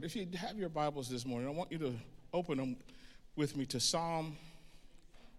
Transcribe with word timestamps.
Lord. 0.00 0.06
If 0.06 0.16
you 0.16 0.26
have 0.38 0.56
your 0.56 0.70
Bibles 0.70 1.10
this 1.10 1.26
morning, 1.26 1.46
I 1.46 1.52
want 1.52 1.70
you 1.70 1.78
to 1.78 1.92
open 2.32 2.56
them 2.56 2.76
with 3.36 3.54
me 3.54 3.66
to 3.66 3.78
Psalm 3.78 4.34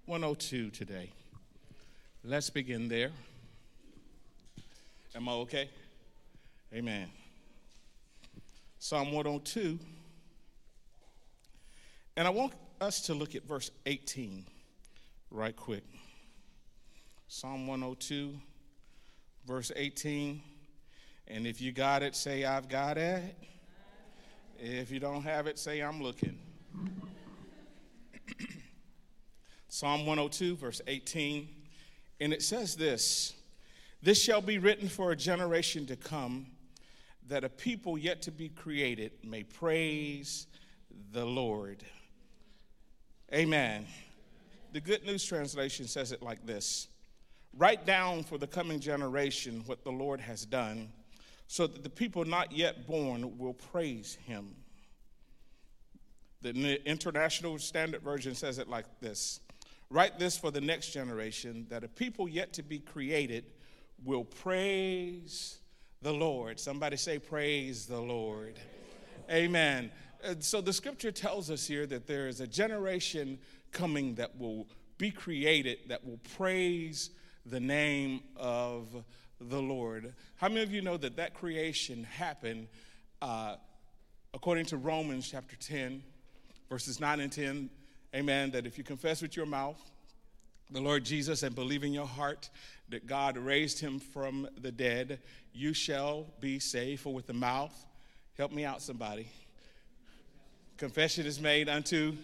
102 0.06 0.70
today. 0.70 1.10
Let's 2.24 2.52
begin 2.52 2.88
there. 2.88 3.10
Am 5.16 5.28
I 5.28 5.32
okay? 5.32 5.70
Amen. 6.74 7.08
Psalm 8.78 9.12
102. 9.12 9.80
And 12.18 12.28
I 12.28 12.30
want 12.30 12.54
us 12.80 13.02
to 13.02 13.16
look 13.16 13.34
at 13.34 13.44
verse 13.44 13.72
18 13.88 14.46
right 15.32 15.56
quick. 15.56 15.84
Psalm 17.28 17.66
102, 17.66 18.36
verse 19.48 19.72
18. 19.76 20.40
And 21.30 21.48
if 21.48 21.62
you 21.62 21.72
got 21.72 22.04
it, 22.04 22.16
say, 22.16 22.46
I've 22.46 22.70
got 22.70 23.00
it. 23.00 23.36
If 24.64 24.92
you 24.92 25.00
don't 25.00 25.24
have 25.24 25.48
it, 25.48 25.58
say, 25.58 25.80
I'm 25.80 26.04
looking. 26.04 26.38
Psalm 29.68 30.06
102, 30.06 30.56
verse 30.56 30.82
18. 30.86 31.50
And 32.20 32.32
it 32.32 32.44
says 32.44 32.76
this 32.76 33.34
This 34.04 34.22
shall 34.22 34.40
be 34.40 34.60
written 34.60 34.88
for 34.88 35.12
a 35.12 35.16
generation 35.16 35.88
to 35.88 35.96
come, 35.96 36.46
that 37.28 37.44
a 37.44 37.50
people 37.50 37.98
yet 37.98 38.22
to 38.22 38.32
be 38.32 38.50
created 38.50 39.14
may 39.24 39.42
praise 39.42 40.46
the 41.12 41.26
Lord. 41.26 41.84
Amen. 43.34 43.88
The 44.74 44.82
Good 44.82 45.04
News 45.08 45.26
Translation 45.26 45.88
says 45.88 46.12
it 46.12 46.22
like 46.22 46.46
this 46.46 46.88
Write 47.58 47.88
down 47.88 48.22
for 48.22 48.38
the 48.38 48.46
coming 48.46 48.80
generation 48.80 49.64
what 49.66 49.84
the 49.84 49.92
Lord 49.92 50.20
has 50.20 50.46
done 50.46 50.92
so 51.52 51.68
that 51.68 51.84
the 51.84 51.90
people 51.90 52.24
not 52.24 52.54
yet 52.54 52.88
born 52.88 53.38
will 53.38 53.54
praise 53.54 54.18
him. 54.26 54.56
The 56.42 56.82
International 56.90 57.60
Standard 57.60 58.02
Version 58.02 58.34
says 58.36 58.58
it 58.58 58.68
like 58.68 58.86
this 59.00 59.40
Write 59.90 60.18
this 60.18 60.38
for 60.38 60.52
the 60.52 60.62
next 60.62 60.92
generation 60.92 61.68
that 61.70 61.84
a 61.84 61.88
people 61.88 62.28
yet 62.28 62.54
to 62.54 62.64
be 62.64 62.80
created 62.80 63.46
will 64.04 64.24
praise 64.24 65.60
the 66.02 66.14
Lord. 66.14 66.60
Somebody 66.60 66.98
say, 66.98 67.20
Praise 67.20 67.86
the 67.86 68.00
Lord. 68.00 68.58
Amen. 69.30 69.92
And 70.24 70.44
so 70.44 70.62
the 70.62 70.74
scripture 70.74 71.12
tells 71.12 71.50
us 71.52 71.68
here 71.68 71.86
that 71.88 72.08
there 72.08 72.28
is 72.28 72.42
a 72.42 72.48
generation 72.48 73.40
coming 73.72 74.16
that 74.16 74.38
will 74.40 74.68
be 74.98 75.12
created 75.12 75.80
that 75.88 76.06
will 76.06 76.20
praise 76.38 77.10
the 77.46 77.60
name 77.60 78.22
of 78.36 78.88
the 79.40 79.62
Lord. 79.62 80.14
How 80.36 80.48
many 80.48 80.62
of 80.62 80.72
you 80.72 80.82
know 80.82 80.98
that 80.98 81.16
that 81.18 81.34
creation 81.34 82.04
happened 82.04 82.68
uh, 83.22 83.56
according 84.34 84.66
to 84.66 84.78
Romans 84.78 85.30
chapter 85.30 85.56
10, 85.56 86.04
verses 86.72 87.02
9 87.02 87.20
and 87.20 87.32
10? 87.32 87.70
Amen. 88.16 88.52
That 88.52 88.66
if 88.66 88.78
you 88.78 88.86
confess 88.86 89.22
with 89.22 89.36
your 89.36 89.46
mouth 89.46 89.78
the 90.72 90.80
Lord 90.80 91.04
Jesus 91.04 91.44
and 91.44 91.54
believe 91.54 91.84
in 91.84 91.92
your 91.92 92.08
heart 92.08 92.50
that 92.88 93.06
God 93.06 93.38
raised 93.38 93.82
him 93.82 94.00
from 94.00 94.48
the 94.58 94.72
dead, 94.72 95.20
you 95.54 95.74
shall 95.74 96.28
be 96.40 96.60
saved. 96.60 97.02
For 97.02 97.14
with 97.14 97.28
the 97.28 97.34
mouth, 97.34 97.74
help 98.38 98.54
me 98.54 98.64
out, 98.64 98.82
somebody. 98.82 99.28
Confession 100.78 101.26
is 101.26 101.42
made 101.42 101.68
unto, 101.68 102.16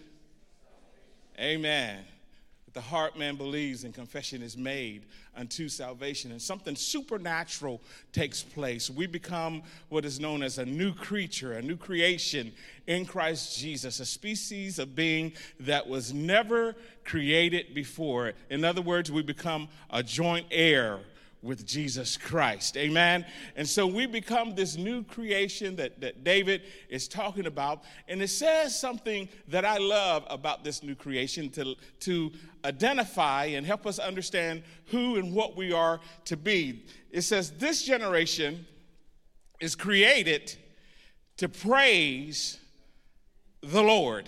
Amen 1.37 2.05
the 2.77 2.81
heart 2.81 3.17
man 3.17 3.35
believes 3.35 3.85
and 3.85 3.91
confession 3.91 4.43
is 4.43 4.55
made 4.55 5.01
unto 5.35 5.67
salvation. 5.67 6.29
And 6.29 6.39
something 6.39 6.75
supernatural 6.75 7.81
takes 8.13 8.43
place. 8.43 8.87
We 8.87 9.07
become 9.07 9.63
what 9.89 10.05
is 10.05 10.19
known 10.19 10.43
as 10.43 10.59
a 10.59 10.65
new 10.65 10.93
creature 10.93 11.53
a 11.53 11.61
new 11.63 11.75
creation 11.75 12.53
in 12.85 13.03
christ 13.03 13.57
jesus 13.57 13.99
a 13.99 14.05
species 14.05 14.77
of 14.77 14.95
being 14.95 15.33
that 15.59 15.89
was 15.89 16.13
never 16.13 16.75
created 17.03 17.73
before. 17.73 18.33
In 18.51 18.63
other 18.63 18.83
words 18.83 19.11
we 19.11 19.23
become 19.23 19.69
a 19.89 20.03
joint 20.03 20.45
heir 20.51 20.99
with 21.41 21.65
Jesus 21.65 22.17
Christ. 22.17 22.77
Amen. 22.77 23.25
And 23.55 23.67
so 23.67 23.85
we 23.85 24.05
become 24.05 24.55
this 24.55 24.75
new 24.75 25.03
creation 25.03 25.75
that, 25.75 26.01
that 26.01 26.23
David 26.23 26.63
is 26.89 27.07
talking 27.07 27.45
about. 27.45 27.83
And 28.07 28.21
it 28.21 28.29
says 28.29 28.77
something 28.77 29.29
that 29.47 29.63
I 29.63 29.77
love 29.77 30.25
about 30.29 30.63
this 30.63 30.81
new 30.81 30.95
creation 30.95 31.49
to, 31.51 31.75
to 32.01 32.31
identify 32.65 33.45
and 33.45 33.65
help 33.65 33.85
us 33.85 33.99
understand 33.99 34.63
who 34.87 35.17
and 35.17 35.33
what 35.33 35.55
we 35.55 35.71
are 35.71 35.99
to 36.25 36.37
be. 36.37 36.85
It 37.11 37.21
says, 37.21 37.51
This 37.51 37.83
generation 37.83 38.65
is 39.59 39.75
created 39.75 40.55
to 41.37 41.47
praise 41.47 42.57
the 43.61 43.81
Lord. 43.81 44.27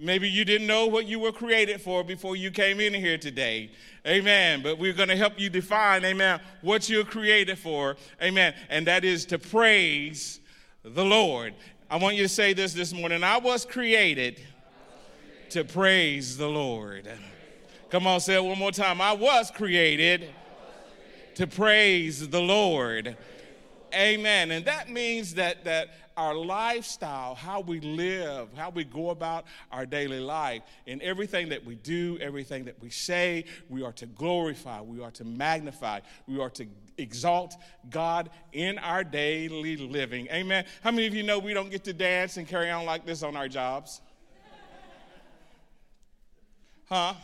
Maybe 0.00 0.28
you 0.28 0.44
didn't 0.44 0.68
know 0.68 0.86
what 0.86 1.06
you 1.06 1.18
were 1.18 1.32
created 1.32 1.80
for 1.80 2.04
before 2.04 2.36
you 2.36 2.52
came 2.52 2.78
in 2.78 2.94
here 2.94 3.18
today. 3.18 3.72
Amen. 4.06 4.62
But 4.62 4.78
we're 4.78 4.92
going 4.92 5.08
to 5.08 5.16
help 5.16 5.40
you 5.40 5.50
define, 5.50 6.04
amen, 6.04 6.40
what 6.62 6.88
you're 6.88 7.04
created 7.04 7.58
for. 7.58 7.96
Amen. 8.22 8.54
And 8.68 8.86
that 8.86 9.04
is 9.04 9.26
to 9.26 9.38
praise 9.38 10.38
the 10.84 11.04
Lord. 11.04 11.54
I 11.90 11.96
want 11.96 12.14
you 12.14 12.22
to 12.22 12.28
say 12.28 12.52
this 12.52 12.74
this 12.74 12.92
morning. 12.92 13.24
I 13.24 13.38
was 13.38 13.64
created 13.64 14.40
to 15.50 15.64
praise 15.64 16.36
the 16.36 16.48
Lord. 16.48 17.08
Come 17.90 18.06
on, 18.06 18.20
say 18.20 18.36
it 18.36 18.44
one 18.44 18.58
more 18.58 18.70
time. 18.70 19.00
I 19.00 19.12
was 19.12 19.50
created 19.50 20.28
to 21.34 21.46
praise 21.46 22.28
the 22.28 22.40
Lord. 22.40 23.16
Amen. 23.94 24.50
And 24.50 24.64
that 24.66 24.90
means 24.90 25.34
that 25.34 25.64
that 25.64 26.07
our 26.18 26.34
lifestyle, 26.34 27.36
how 27.36 27.60
we 27.60 27.78
live, 27.80 28.48
how 28.56 28.70
we 28.70 28.82
go 28.82 29.10
about 29.10 29.44
our 29.70 29.86
daily 29.86 30.18
life, 30.18 30.62
in 30.86 31.00
everything 31.00 31.48
that 31.50 31.64
we 31.64 31.76
do, 31.76 32.18
everything 32.20 32.64
that 32.64 32.82
we 32.82 32.90
say, 32.90 33.44
we 33.68 33.84
are 33.84 33.92
to 33.92 34.06
glorify, 34.06 34.80
we 34.80 35.00
are 35.00 35.12
to 35.12 35.24
magnify, 35.24 36.00
we 36.26 36.40
are 36.40 36.50
to 36.50 36.66
exalt 36.98 37.54
God 37.88 38.30
in 38.52 38.78
our 38.78 39.04
daily 39.04 39.76
living. 39.76 40.26
Amen. 40.32 40.64
How 40.82 40.90
many 40.90 41.06
of 41.06 41.14
you 41.14 41.22
know 41.22 41.38
we 41.38 41.54
don't 41.54 41.70
get 41.70 41.84
to 41.84 41.92
dance 41.92 42.36
and 42.36 42.48
carry 42.48 42.68
on 42.68 42.84
like 42.84 43.06
this 43.06 43.22
on 43.22 43.36
our 43.36 43.48
jobs? 43.48 44.00
Huh? 46.88 47.14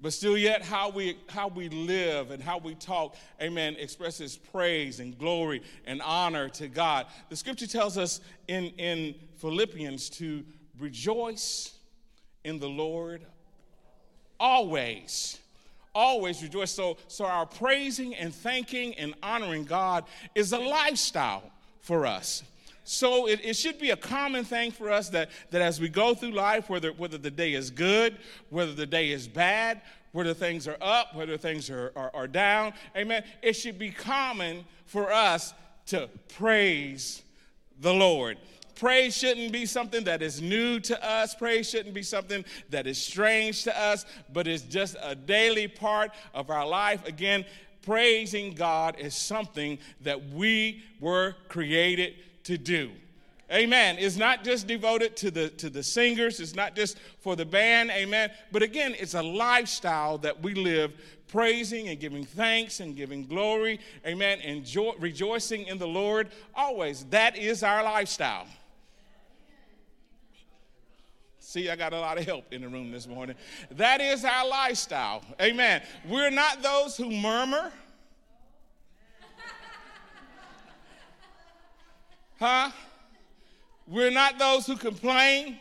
But 0.00 0.12
still, 0.12 0.38
yet, 0.38 0.62
how 0.62 0.90
we, 0.90 1.18
how 1.28 1.48
we 1.48 1.68
live 1.68 2.30
and 2.30 2.40
how 2.40 2.58
we 2.58 2.76
talk, 2.76 3.16
amen, 3.42 3.76
expresses 3.78 4.36
praise 4.36 5.00
and 5.00 5.18
glory 5.18 5.62
and 5.86 6.00
honor 6.02 6.48
to 6.50 6.68
God. 6.68 7.06
The 7.30 7.36
scripture 7.36 7.66
tells 7.66 7.98
us 7.98 8.20
in, 8.46 8.66
in 8.78 9.16
Philippians 9.38 10.08
to 10.10 10.44
rejoice 10.78 11.74
in 12.44 12.60
the 12.60 12.68
Lord 12.68 13.26
always. 14.38 15.38
Always 15.94 16.42
rejoice. 16.44 16.70
So, 16.70 16.98
so 17.08 17.24
our 17.24 17.46
praising 17.46 18.14
and 18.14 18.32
thanking 18.32 18.94
and 18.94 19.14
honoring 19.20 19.64
God 19.64 20.04
is 20.36 20.52
a 20.52 20.58
lifestyle 20.58 21.42
for 21.80 22.06
us. 22.06 22.44
So 22.88 23.28
it, 23.28 23.40
it, 23.44 23.54
should 23.54 23.78
be 23.78 23.90
a 23.90 23.96
common 23.96 24.46
thing 24.46 24.70
for 24.70 24.90
us 24.90 25.10
that, 25.10 25.28
that 25.50 25.60
as 25.60 25.78
we 25.78 25.90
go 25.90 26.14
through 26.14 26.30
life, 26.30 26.70
whether, 26.70 26.90
whether 26.90 27.18
the 27.18 27.30
day 27.30 27.52
is 27.52 27.68
good, 27.68 28.16
whether 28.48 28.72
the 28.72 28.86
day 28.86 29.10
is 29.10 29.28
bad, 29.28 29.82
whether 30.12 30.32
things 30.32 30.66
are 30.66 30.78
up, 30.80 31.14
whether 31.14 31.36
things 31.36 31.68
are, 31.68 31.92
are, 31.94 32.10
are 32.14 32.26
down, 32.26 32.72
amen, 32.96 33.24
it 33.42 33.52
should 33.52 33.78
be 33.78 33.90
common 33.90 34.64
for 34.86 35.12
us 35.12 35.52
to 35.88 36.08
praise 36.30 37.22
the 37.78 37.92
Lord. 37.92 38.38
Praise 38.74 39.14
shouldn't 39.14 39.52
be 39.52 39.66
something 39.66 40.04
that 40.04 40.22
is 40.22 40.40
new 40.40 40.80
to 40.80 41.06
us. 41.06 41.34
Praise 41.34 41.68
shouldn't 41.68 41.94
be 41.94 42.02
something 42.02 42.42
that 42.70 42.86
is 42.86 42.96
strange 42.96 43.64
to 43.64 43.78
us, 43.78 44.06
but 44.32 44.48
it's 44.48 44.62
just 44.62 44.96
a 45.02 45.14
daily 45.14 45.68
part 45.68 46.12
of 46.32 46.48
our 46.48 46.66
life. 46.66 47.06
Again, 47.06 47.44
praising 47.82 48.54
God 48.54 48.96
is 48.98 49.14
something 49.14 49.78
that 50.00 50.30
we 50.30 50.82
were 51.00 51.36
created 51.48 52.14
to 52.48 52.56
do. 52.56 52.90
Amen. 53.52 53.96
It's 53.98 54.16
not 54.16 54.42
just 54.42 54.66
devoted 54.66 55.16
to 55.18 55.30
the 55.30 55.50
to 55.50 55.68
the 55.68 55.82
singers, 55.82 56.40
it's 56.40 56.54
not 56.54 56.74
just 56.74 56.98
for 57.20 57.36
the 57.36 57.44
band, 57.44 57.90
amen. 57.90 58.30
But 58.50 58.62
again, 58.62 58.94
it's 58.98 59.12
a 59.12 59.22
lifestyle 59.22 60.16
that 60.18 60.42
we 60.42 60.54
live 60.54 60.94
praising 61.28 61.88
and 61.88 62.00
giving 62.00 62.24
thanks 62.24 62.80
and 62.80 62.96
giving 62.96 63.26
glory, 63.26 63.80
amen, 64.06 64.40
and 64.40 64.64
jo- 64.64 64.94
rejoicing 64.98 65.66
in 65.66 65.76
the 65.76 65.86
Lord 65.86 66.28
always. 66.54 67.04
That 67.10 67.36
is 67.36 67.62
our 67.62 67.82
lifestyle. 67.82 68.46
See, 71.38 71.68
I 71.68 71.76
got 71.76 71.92
a 71.92 72.00
lot 72.00 72.16
of 72.16 72.24
help 72.24 72.50
in 72.50 72.62
the 72.62 72.68
room 72.68 72.90
this 72.90 73.06
morning. 73.06 73.36
That 73.72 74.00
is 74.00 74.24
our 74.24 74.48
lifestyle. 74.48 75.22
Amen. 75.40 75.82
We're 76.06 76.30
not 76.30 76.62
those 76.62 76.96
who 76.96 77.10
murmur. 77.10 77.72
Huh? 82.38 82.70
We're 83.86 84.10
not 84.10 84.38
those 84.38 84.66
who 84.66 84.76
complain. 84.76 85.58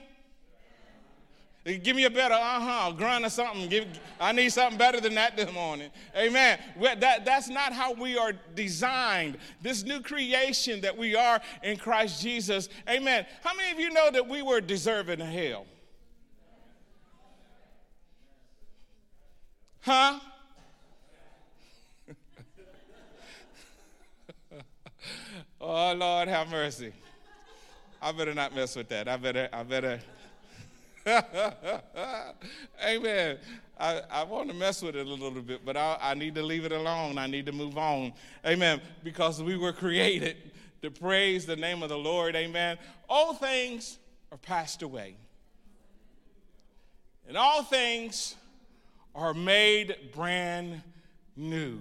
Give 1.83 1.97
me 1.97 2.05
a 2.05 2.09
better 2.09 2.33
uh-huh, 2.33 2.91
grunt 2.91 3.25
or 3.25 3.29
something. 3.29 3.67
Give, 3.67 3.87
I 4.21 4.31
need 4.31 4.49
something 4.53 4.77
better 4.77 5.01
than 5.01 5.15
that 5.15 5.35
this 5.35 5.51
morning. 5.51 5.89
Amen. 6.15 6.59
That, 6.99 7.25
that's 7.25 7.49
not 7.49 7.73
how 7.73 7.91
we 7.93 8.17
are 8.17 8.31
designed. 8.55 9.37
This 9.61 9.83
new 9.83 10.01
creation 10.01 10.79
that 10.81 10.95
we 10.97 11.13
are 11.13 11.41
in 11.63 11.75
Christ 11.75 12.21
Jesus. 12.21 12.69
Amen. 12.89 13.25
How 13.43 13.53
many 13.53 13.71
of 13.73 13.79
you 13.81 13.91
know 13.91 14.09
that 14.11 14.25
we 14.25 14.41
were 14.41 14.61
deserving 14.61 15.19
of 15.19 15.27
hell? 15.27 15.65
Huh? 19.81 20.19
Oh 25.67 25.93
Lord, 25.93 26.29
have 26.29 26.49
mercy. 26.49 26.93
I 28.01 28.11
better 28.11 28.33
not 28.33 28.55
mess 28.55 28.75
with 28.75 28.87
that. 28.89 29.07
I 29.07 29.17
better, 29.17 29.49
I 29.51 29.63
better. 29.63 29.99
Amen. 32.85 33.37
I, 33.79 34.01
I 34.09 34.23
want 34.23 34.49
to 34.49 34.55
mess 34.55 34.81
with 34.81 34.95
it 34.95 35.05
a 35.05 35.09
little 35.09 35.41
bit, 35.41 35.65
but 35.65 35.75
I, 35.75 35.97
I 36.01 36.13
need 36.13 36.35
to 36.35 36.43
leave 36.43 36.65
it 36.65 36.71
alone. 36.71 37.17
I 37.17 37.27
need 37.27 37.45
to 37.47 37.51
move 37.51 37.77
on. 37.77 38.13
Amen. 38.45 38.81
Because 39.03 39.41
we 39.41 39.57
were 39.57 39.73
created 39.73 40.37
to 40.81 40.91
praise 40.91 41.45
the 41.45 41.55
name 41.55 41.83
of 41.83 41.89
the 41.89 41.97
Lord. 41.97 42.35
Amen. 42.35 42.77
All 43.09 43.33
things 43.33 43.97
are 44.31 44.37
passed 44.37 44.81
away, 44.81 45.15
and 47.27 47.35
all 47.35 47.63
things 47.63 48.35
are 49.15 49.33
made 49.33 49.95
brand 50.13 50.81
new. 51.35 51.79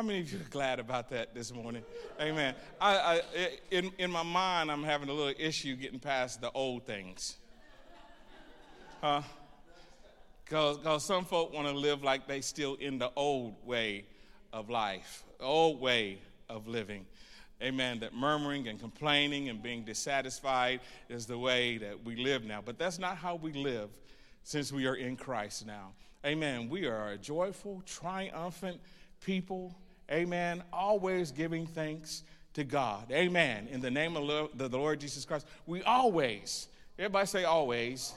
How 0.00 0.06
many 0.06 0.20
of 0.20 0.32
you 0.32 0.38
are 0.38 0.48
glad 0.48 0.80
about 0.80 1.10
that 1.10 1.34
this 1.34 1.52
morning? 1.52 1.82
Amen. 2.18 2.54
I, 2.80 2.96
I, 2.96 3.50
in, 3.70 3.92
in 3.98 4.10
my 4.10 4.22
mind, 4.22 4.72
I'm 4.72 4.82
having 4.82 5.10
a 5.10 5.12
little 5.12 5.34
issue 5.38 5.76
getting 5.76 5.98
past 5.98 6.40
the 6.40 6.50
old 6.52 6.86
things. 6.86 7.36
Huh? 9.02 9.20
Because 10.42 11.04
some 11.04 11.26
folk 11.26 11.52
want 11.52 11.68
to 11.68 11.74
live 11.74 12.02
like 12.02 12.26
they 12.26 12.40
still 12.40 12.76
in 12.76 12.98
the 12.98 13.10
old 13.14 13.56
way 13.66 14.06
of 14.54 14.70
life, 14.70 15.22
old 15.38 15.82
way 15.82 16.20
of 16.48 16.66
living. 16.66 17.04
Amen. 17.62 18.00
That 18.00 18.14
murmuring 18.14 18.68
and 18.68 18.80
complaining 18.80 19.50
and 19.50 19.62
being 19.62 19.84
dissatisfied 19.84 20.80
is 21.10 21.26
the 21.26 21.36
way 21.36 21.76
that 21.76 22.06
we 22.06 22.16
live 22.16 22.42
now. 22.42 22.62
But 22.64 22.78
that's 22.78 22.98
not 22.98 23.18
how 23.18 23.34
we 23.34 23.52
live 23.52 23.90
since 24.44 24.72
we 24.72 24.86
are 24.86 24.96
in 24.96 25.16
Christ 25.16 25.66
now. 25.66 25.92
Amen. 26.24 26.70
We 26.70 26.86
are 26.86 27.10
a 27.10 27.18
joyful, 27.18 27.82
triumphant 27.84 28.80
people 29.20 29.76
Amen. 30.10 30.62
Always 30.72 31.30
giving 31.30 31.66
thanks 31.66 32.24
to 32.54 32.64
God. 32.64 33.10
Amen. 33.12 33.68
In 33.70 33.80
the 33.80 33.90
name 33.90 34.16
of 34.16 34.50
the 34.56 34.68
Lord 34.68 35.00
Jesus 35.00 35.24
Christ, 35.24 35.46
we 35.66 35.82
always, 35.82 36.68
everybody 36.98 37.26
say 37.26 37.44
always, 37.44 38.12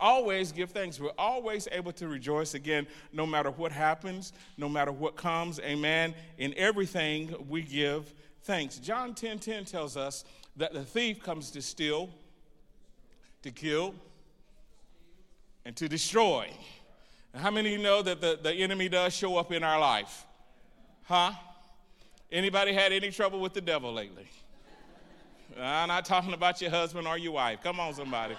always 0.00 0.52
give 0.52 0.70
thanks. 0.70 0.98
We're 0.98 1.10
always 1.18 1.68
able 1.72 1.92
to 1.92 2.08
rejoice 2.08 2.54
again, 2.54 2.86
no 3.12 3.26
matter 3.26 3.50
what 3.50 3.72
happens, 3.72 4.32
no 4.56 4.68
matter 4.68 4.92
what 4.92 5.16
comes. 5.16 5.60
Amen. 5.60 6.14
In 6.38 6.54
everything, 6.56 7.34
we 7.48 7.62
give 7.62 8.12
thanks. 8.42 8.78
John 8.78 9.14
10 9.14 9.38
10 9.38 9.64
tells 9.64 9.96
us 9.96 10.24
that 10.56 10.72
the 10.72 10.84
thief 10.84 11.22
comes 11.22 11.50
to 11.50 11.60
steal, 11.62 12.08
to 13.42 13.50
kill, 13.50 13.94
and 15.66 15.76
to 15.76 15.88
destroy. 15.88 16.48
And 17.34 17.42
how 17.42 17.50
many 17.50 17.74
of 17.74 17.78
you 17.78 17.82
know 17.82 18.00
that 18.00 18.20
the, 18.20 18.38
the 18.42 18.52
enemy 18.52 18.88
does 18.88 19.14
show 19.14 19.36
up 19.36 19.52
in 19.52 19.62
our 19.62 19.78
life? 19.78 20.25
Huh? 21.06 21.32
Anybody 22.32 22.72
had 22.72 22.92
any 22.92 23.10
trouble 23.10 23.40
with 23.40 23.54
the 23.54 23.60
devil 23.60 23.92
lately? 23.92 24.26
I'm 25.58 25.88
not 25.88 26.04
talking 26.04 26.32
about 26.32 26.60
your 26.60 26.70
husband 26.70 27.06
or 27.06 27.16
your 27.16 27.32
wife. 27.32 27.60
Come 27.62 27.78
on, 27.78 27.94
somebody. 27.94 28.34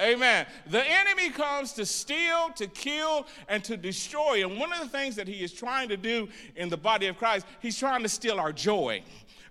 Amen. 0.00 0.46
The 0.66 0.84
enemy 0.84 1.30
comes 1.30 1.72
to 1.74 1.86
steal, 1.86 2.50
to 2.56 2.66
kill, 2.66 3.26
and 3.48 3.62
to 3.64 3.76
destroy. 3.76 4.44
And 4.46 4.58
one 4.58 4.72
of 4.72 4.80
the 4.80 4.88
things 4.88 5.14
that 5.16 5.28
he 5.28 5.42
is 5.44 5.52
trying 5.52 5.88
to 5.88 5.96
do 5.96 6.28
in 6.56 6.68
the 6.68 6.76
body 6.76 7.06
of 7.06 7.16
Christ, 7.16 7.46
he's 7.60 7.78
trying 7.78 8.02
to 8.02 8.08
steal 8.08 8.38
our 8.40 8.52
joy. 8.52 9.02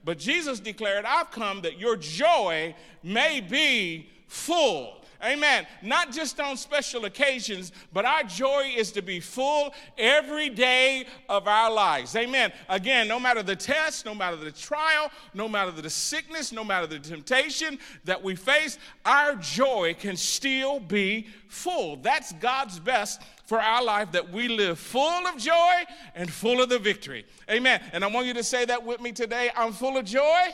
But 0.04 0.20
Jesus 0.20 0.60
declared, 0.60 1.06
I've 1.06 1.32
come 1.32 1.62
that 1.62 1.80
your 1.80 1.96
joy 1.96 2.76
may 3.04 3.40
be 3.40 4.10
full. 4.28 5.01
Amen. 5.24 5.68
Not 5.82 6.12
just 6.12 6.40
on 6.40 6.58
special 6.58 7.06
occasions, 7.06 7.72
but 7.94 8.06
our 8.06 8.24
joy 8.24 8.74
is 8.76 8.92
to 8.94 9.02
be 9.02 9.20
full 9.20 9.74
every 9.98 10.50
day 10.50 11.06
of 11.30 11.48
our 11.48 11.72
lives. 11.72 12.16
Amen. 12.16 12.52
Again, 12.70 13.08
no 13.08 13.20
matter 13.20 13.44
the 13.44 13.56
test, 13.56 14.06
no 14.06 14.16
matter 14.16 14.36
the 14.36 14.52
trial, 14.52 15.12
no 15.34 15.48
matter 15.48 15.72
the 15.72 15.90
sickness, 15.90 16.52
no 16.52 16.64
matter 16.64 16.88
the 16.88 17.00
temptation 17.00 17.78
that 18.06 18.22
we 18.22 18.36
face, 18.36 18.80
our 19.06 19.36
joy 19.36 19.96
can 20.00 20.18
still 20.18 20.80
be 20.80 21.28
full. 21.48 21.98
That's 21.98 22.32
God's 22.34 22.80
best 22.80 23.22
for 23.46 23.60
our 23.60 23.84
life 23.84 24.12
that 24.14 24.32
we 24.32 24.48
live 24.48 24.80
full 24.80 25.28
of 25.28 25.38
joy 25.38 25.84
and 26.16 26.32
full 26.32 26.62
of 26.62 26.70
the 26.70 26.80
victory. 26.80 27.26
Amen. 27.50 27.82
And 27.92 28.04
I 28.04 28.08
want 28.08 28.26
you 28.26 28.34
to 28.36 28.44
say 28.44 28.66
that 28.66 28.86
with 28.86 29.02
me 29.02 29.12
today. 29.12 29.52
I'm 29.56 29.74
full 29.74 29.98
of 29.98 30.06
joy 30.06 30.48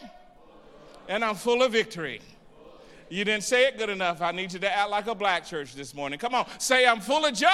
and 1.07 1.23
I'm 1.23 1.35
full 1.35 1.63
of 1.63 1.71
victory. 1.71 2.21
You 3.09 3.23
didn't 3.23 3.43
say 3.43 3.67
it 3.67 3.77
good 3.77 3.89
enough. 3.89 4.21
I 4.21 4.31
need 4.31 4.51
you 4.53 4.59
to 4.59 4.75
act 4.75 4.89
like 4.89 5.07
a 5.07 5.15
black 5.15 5.45
church 5.45 5.73
this 5.73 5.93
morning. 5.93 6.19
Come 6.19 6.35
on, 6.35 6.47
say, 6.59 6.85
I'm 6.85 6.99
full 6.99 7.25
of 7.25 7.33
joy 7.33 7.47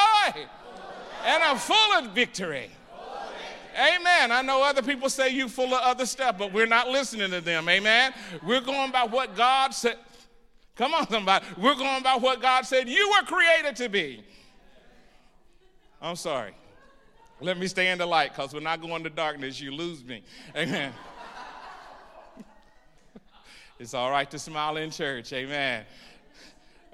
and 1.25 1.43
I'm 1.43 1.57
full 1.57 1.93
of 1.97 2.11
victory. 2.11 2.69
Amen. 3.75 4.31
I 4.31 4.41
know 4.43 4.63
other 4.63 4.83
people 4.83 5.09
say 5.09 5.29
you 5.29 5.49
full 5.49 5.73
of 5.73 5.81
other 5.81 6.05
stuff, 6.05 6.37
but 6.37 6.53
we're 6.53 6.67
not 6.67 6.89
listening 6.89 7.31
to 7.31 7.41
them. 7.41 7.67
Amen. 7.67 8.13
We're 8.43 8.61
going 8.61 8.91
by 8.91 9.03
what 9.03 9.35
God 9.35 9.73
said. 9.73 9.97
Come 10.75 10.93
on, 10.93 11.09
somebody. 11.09 11.45
We're 11.57 11.75
going 11.75 12.03
by 12.03 12.15
what 12.15 12.41
God 12.41 12.65
said 12.65 12.87
you 12.87 13.09
were 13.09 13.25
created 13.25 13.75
to 13.77 13.89
be. 13.89 14.23
I'm 16.01 16.15
sorry. 16.15 16.53
Let 17.39 17.57
me 17.57 17.67
stay 17.67 17.91
in 17.91 17.97
the 17.97 18.05
light 18.05 18.31
because 18.31 18.53
when 18.53 18.67
I 18.67 18.77
go 18.77 18.95
into 18.95 19.09
darkness, 19.09 19.59
you 19.59 19.71
lose 19.71 20.03
me. 20.03 20.23
Amen. 20.55 20.93
It's 23.83 23.93
all 23.93 24.09
right 24.09 24.31
to 24.31 24.39
smile 24.39 24.77
in 24.77 24.91
church. 24.91 25.33
Amen. 25.33 25.83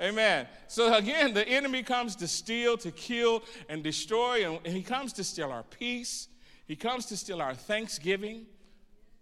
Amen. 0.02 0.48
So 0.68 0.92
again, 0.96 1.36
the 1.36 1.48
enemy 1.48 1.84
comes 1.84 2.16
to 2.16 2.28
steal, 2.28 2.78
to 2.78 2.90
kill, 2.90 3.44
and 3.70 3.84
destroy, 3.84 4.44
and 4.44 4.74
he 4.74 4.82
comes 4.82 5.14
to 5.14 5.24
steal 5.24 5.52
our 5.52 5.62
peace. 5.62 6.30
He 6.66 6.76
comes 6.76 7.06
to 7.06 7.18
steal 7.18 7.44
our 7.44 7.54
thanksgiving. 7.54 8.48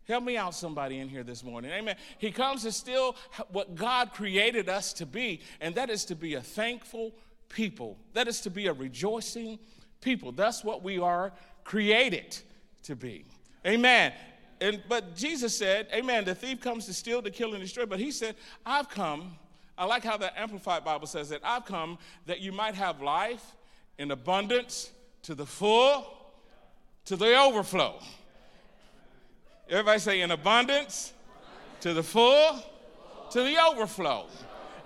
Help 0.07 0.23
me 0.23 0.37
out, 0.37 0.55
somebody 0.55 0.99
in 0.99 1.09
here 1.09 1.23
this 1.23 1.43
morning. 1.43 1.71
Amen. 1.71 1.97
He 2.19 2.31
comes 2.31 2.63
to 2.63 2.71
steal 2.71 3.17
what 3.49 3.75
God 3.75 4.13
created 4.13 4.69
us 4.69 4.93
to 4.93 5.05
be, 5.05 5.41
and 5.59 5.75
that 5.75 5.89
is 5.89 6.05
to 6.05 6.15
be 6.15 6.35
a 6.35 6.41
thankful 6.41 7.11
people. 7.49 7.97
That 8.13 8.29
is 8.29 8.39
to 8.41 8.49
be 8.49 8.67
a 8.67 8.73
rejoicing 8.73 9.59
people. 9.99 10.31
That's 10.31 10.63
what 10.63 10.83
we 10.83 10.99
are 10.99 11.33
created 11.65 12.37
to 12.83 12.95
be. 12.95 13.25
Amen 13.65 14.13
and 14.59 14.81
but 14.87 15.15
Jesus 15.15 15.55
said, 15.57 15.87
Amen, 15.93 16.25
the 16.25 16.35
thief 16.35 16.59
comes 16.59 16.85
to 16.85 16.93
steal, 16.93 17.21
to 17.21 17.31
kill, 17.31 17.53
and 17.53 17.61
destroy. 17.61 17.85
But 17.85 17.99
he 17.99 18.11
said, 18.11 18.35
I've 18.65 18.89
come. 18.89 19.35
I 19.77 19.85
like 19.85 20.03
how 20.03 20.17
the 20.17 20.37
Amplified 20.39 20.83
Bible 20.83 21.05
says 21.05 21.29
that 21.29 21.41
I've 21.43 21.65
come 21.65 21.99
that 22.25 22.39
you 22.39 22.51
might 22.51 22.73
have 22.73 23.01
life 23.01 23.55
in 23.99 24.11
abundance 24.11 24.91
to 25.23 25.35
the 25.35 25.45
full, 25.45 26.05
to 27.05 27.15
the 27.15 27.39
overflow. 27.39 27.99
Everybody 29.69 29.99
say 29.99 30.21
in 30.21 30.31
abundance, 30.31 31.13
to 31.81 31.93
the 31.93 32.03
full, 32.03 32.63
to 33.31 33.43
the 33.43 33.57
overflow. 33.61 34.25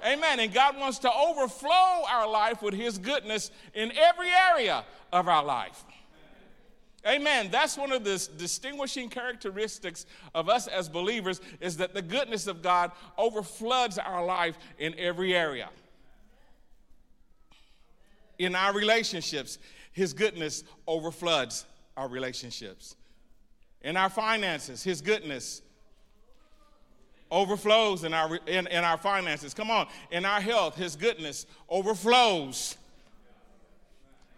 Amen. 0.05 0.39
And 0.39 0.53
God 0.53 0.77
wants 0.77 0.99
to 0.99 1.11
overflow 1.11 2.03
our 2.09 2.27
life 2.27 2.61
with 2.61 2.73
His 2.73 2.97
goodness 2.97 3.51
in 3.73 3.91
every 3.95 4.29
area 4.29 4.83
of 5.13 5.27
our 5.27 5.43
life. 5.43 5.83
Amen. 7.07 7.49
That's 7.49 7.77
one 7.77 7.91
of 7.91 8.03
the 8.03 8.29
distinguishing 8.37 9.09
characteristics 9.09 10.05
of 10.35 10.49
us 10.49 10.67
as 10.67 10.87
believers 10.87 11.41
is 11.59 11.77
that 11.77 11.93
the 11.93 12.01
goodness 12.01 12.45
of 12.45 12.61
God 12.61 12.91
overfloods 13.17 13.97
our 13.97 14.23
life 14.23 14.57
in 14.77 14.93
every 14.99 15.35
area. 15.35 15.69
In 18.37 18.55
our 18.55 18.73
relationships, 18.73 19.57
his 19.93 20.13
goodness 20.13 20.63
overfloods 20.87 21.65
our 21.97 22.07
relationships. 22.07 22.95
In 23.81 23.97
our 23.97 24.09
finances, 24.09 24.83
his 24.83 25.01
goodness 25.01 25.63
overflows 27.31 28.03
in 28.03 28.13
our 28.13 28.35
in, 28.45 28.67
in 28.67 28.83
our 28.83 28.97
finances. 28.97 29.55
Come 29.55 29.71
on. 29.71 29.87
In 30.11 30.23
our 30.23 30.41
health, 30.41 30.75
his 30.75 30.95
goodness 30.95 31.47
overflows. 31.67 32.77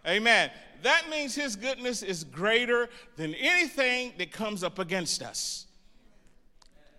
Amen 0.06 0.50
that 0.84 1.08
means 1.10 1.34
his 1.34 1.56
goodness 1.56 2.02
is 2.02 2.24
greater 2.24 2.88
than 3.16 3.34
anything 3.34 4.12
that 4.18 4.32
comes 4.32 4.62
up 4.62 4.78
against 4.78 5.22
us. 5.22 5.66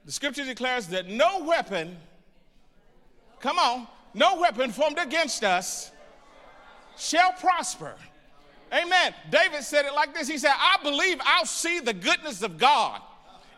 The 0.05 0.11
scripture 0.11 0.45
declares 0.45 0.87
that 0.87 1.07
no 1.07 1.43
weapon, 1.43 1.97
come 3.39 3.57
on, 3.57 3.87
no 4.13 4.39
weapon 4.39 4.71
formed 4.71 4.99
against 4.99 5.43
us 5.43 5.91
shall 6.97 7.31
prosper. 7.33 7.95
Amen. 8.73 9.13
David 9.29 9.63
said 9.63 9.85
it 9.85 9.93
like 9.93 10.13
this 10.13 10.27
He 10.27 10.37
said, 10.37 10.53
I 10.55 10.77
believe 10.81 11.19
I'll 11.23 11.45
see 11.45 11.79
the 11.79 11.93
goodness 11.93 12.41
of 12.41 12.57
God 12.57 13.01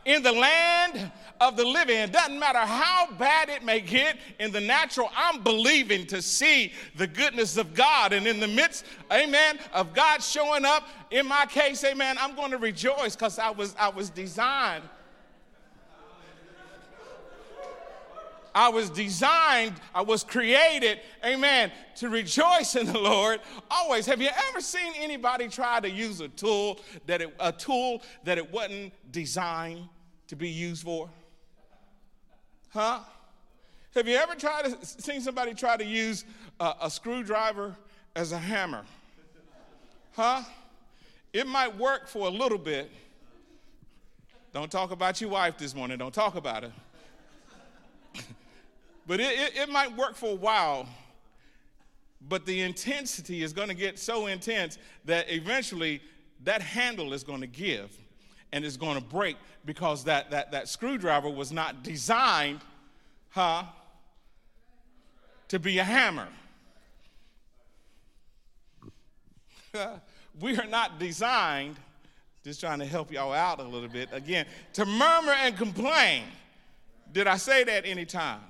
in 0.07 0.23
the 0.23 0.31
land 0.31 1.11
of 1.41 1.57
the 1.57 1.65
living. 1.65 1.97
It 1.97 2.13
doesn't 2.13 2.39
matter 2.39 2.59
how 2.59 3.09
bad 3.19 3.49
it 3.49 3.61
may 3.63 3.81
get 3.81 4.17
in 4.39 4.51
the 4.51 4.61
natural, 4.61 5.11
I'm 5.15 5.43
believing 5.43 6.07
to 6.07 6.21
see 6.21 6.71
the 6.95 7.05
goodness 7.05 7.57
of 7.57 7.75
God. 7.75 8.13
And 8.13 8.25
in 8.25 8.39
the 8.39 8.47
midst, 8.47 8.85
amen, 9.11 9.59
of 9.73 9.93
God 9.93 10.23
showing 10.23 10.65
up, 10.65 10.87
in 11.11 11.27
my 11.27 11.45
case, 11.45 11.83
amen, 11.83 12.15
I'm 12.19 12.35
going 12.35 12.51
to 12.51 12.57
rejoice 12.57 13.15
because 13.15 13.37
I 13.37 13.51
was, 13.51 13.75
I 13.77 13.89
was 13.89 14.09
designed 14.09 14.83
I 18.57 18.69
was 18.69 18.89
designed, 18.89 19.75
I 19.93 20.01
was 20.01 20.23
created, 20.23 20.99
amen, 21.23 21.71
to 21.97 22.09
rejoice 22.09 22.75
in 22.75 22.87
the 22.87 22.97
Lord 22.97 23.39
always. 23.69 24.07
Have 24.07 24.19
you 24.19 24.29
ever 24.49 24.61
seen 24.61 24.93
anybody 24.97 25.47
try 25.47 25.79
to 25.79 25.87
use 25.87 26.21
a 26.21 26.27
tool 26.27 26.79
that 27.05 27.21
it, 27.21 27.35
a 27.39 27.51
tool 27.51 28.01
that 28.23 28.39
it 28.39 28.51
wasn't 28.51 28.93
designed 29.11 29.87
to 30.27 30.35
be 30.35 30.49
used 30.49 30.83
for? 30.83 31.09
Huh? 32.69 32.99
Have 33.95 34.07
you 34.07 34.15
ever 34.15 34.35
tried 34.35 34.65
to 34.65 34.85
seen 34.85 35.21
somebody 35.21 35.53
try 35.53 35.77
to 35.77 35.85
use 35.85 36.25
a, 36.59 36.73
a 36.83 36.91
screwdriver 36.91 37.75
as 38.15 38.31
a 38.31 38.37
hammer? 38.37 38.83
Huh? 40.15 40.43
It 41.33 41.47
might 41.47 41.75
work 41.77 42.07
for 42.07 42.27
a 42.27 42.29
little 42.29 42.57
bit. 42.57 42.91
Don't 44.53 44.71
talk 44.71 44.91
about 44.91 45.19
your 45.21 45.29
wife 45.31 45.57
this 45.57 45.75
morning. 45.75 45.97
Don't 45.97 46.13
talk 46.13 46.35
about 46.35 46.63
it. 46.63 46.71
But 49.07 49.21
it, 49.21 49.39
it, 49.39 49.55
it 49.55 49.69
might 49.69 49.95
work 49.95 50.15
for 50.15 50.31
a 50.31 50.35
while, 50.35 50.85
but 52.27 52.45
the 52.45 52.59
intensity 52.59 53.41
is 53.41 53.53
going 53.53 53.69
to 53.69 53.73
get 53.73 53.97
so 53.97 54.27
intense 54.27 54.77
that 55.05 55.27
eventually 55.29 56.01
that 56.43 56.61
handle 56.61 57.13
is 57.13 57.23
going 57.23 57.39
to 57.39 57.47
give 57.47 57.89
and 58.51 58.65
it's 58.65 58.77
going 58.77 58.95
to 58.95 59.03
break 59.03 59.37
because 59.65 60.05
that, 60.05 60.31
that, 60.31 60.51
that 60.51 60.67
screwdriver 60.67 61.29
was 61.29 61.51
not 61.51 61.83
designed, 61.83 62.61
huh, 63.29 63.63
to 65.49 65.59
be 65.59 65.79
a 65.79 65.83
hammer. 65.83 66.27
we 70.39 70.57
are 70.57 70.67
not 70.67 70.99
designed, 70.99 71.75
just 72.43 72.59
trying 72.59 72.79
to 72.79 72.85
help 72.85 73.11
y'all 73.11 73.33
out 73.33 73.59
a 73.59 73.63
little 73.63 73.89
bit, 73.89 74.09
again, 74.11 74.45
to 74.73 74.85
murmur 74.85 75.33
and 75.33 75.57
complain. 75.57 76.23
Did 77.11 77.27
I 77.27 77.37
say 77.37 77.63
that 77.63 77.85
anytime? 77.85 78.41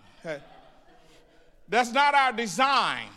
That's 1.70 1.92
not 1.92 2.14
our 2.14 2.32
design. 2.32 3.08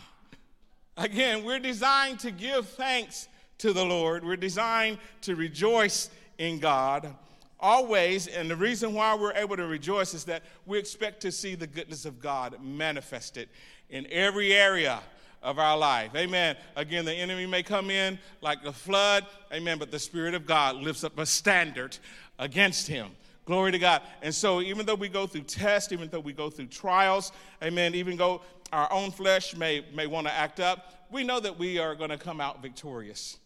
Again, 0.97 1.43
we're 1.43 1.59
designed 1.59 2.19
to 2.19 2.31
give 2.31 2.67
thanks 2.69 3.27
to 3.59 3.73
the 3.73 3.85
Lord. 3.85 4.25
We're 4.25 4.35
designed 4.35 4.97
to 5.21 5.35
rejoice 5.35 6.09
in 6.41 6.57
God 6.57 7.13
always. 7.59 8.25
And 8.25 8.49
the 8.49 8.55
reason 8.55 8.95
why 8.95 9.13
we're 9.13 9.33
able 9.33 9.55
to 9.57 9.67
rejoice 9.67 10.15
is 10.15 10.23
that 10.25 10.41
we 10.65 10.79
expect 10.79 11.21
to 11.21 11.31
see 11.31 11.53
the 11.53 11.67
goodness 11.67 12.05
of 12.05 12.19
God 12.19 12.57
manifested 12.61 13.47
in 13.91 14.07
every 14.09 14.51
area 14.51 14.99
of 15.43 15.59
our 15.59 15.77
life. 15.77 16.15
Amen. 16.15 16.57
Again, 16.75 17.05
the 17.05 17.13
enemy 17.13 17.45
may 17.45 17.61
come 17.61 17.91
in 17.91 18.17
like 18.41 18.65
a 18.65 18.73
flood. 18.73 19.25
Amen. 19.53 19.77
But 19.77 19.91
the 19.91 19.99
Spirit 19.99 20.33
of 20.33 20.47
God 20.47 20.77
lifts 20.77 21.03
up 21.03 21.19
a 21.19 21.27
standard 21.27 21.95
against 22.39 22.87
him. 22.87 23.11
Glory 23.45 23.71
to 23.71 23.79
God. 23.79 24.01
And 24.23 24.33
so, 24.33 24.61
even 24.61 24.85
though 24.87 24.95
we 24.95 25.09
go 25.09 25.27
through 25.27 25.41
tests, 25.41 25.91
even 25.91 26.09
though 26.09 26.19
we 26.19 26.33
go 26.33 26.49
through 26.49 26.67
trials, 26.67 27.31
amen, 27.61 27.95
even 27.95 28.15
though 28.17 28.41
our 28.71 28.91
own 28.91 29.11
flesh 29.11 29.55
may, 29.55 29.85
may 29.93 30.07
want 30.07 30.25
to 30.25 30.33
act 30.33 30.59
up, 30.59 31.07
we 31.11 31.23
know 31.23 31.39
that 31.39 31.59
we 31.59 31.77
are 31.77 31.93
going 31.95 32.11
to 32.11 32.17
come 32.17 32.39
out 32.39 32.61
victorious. 32.61 33.37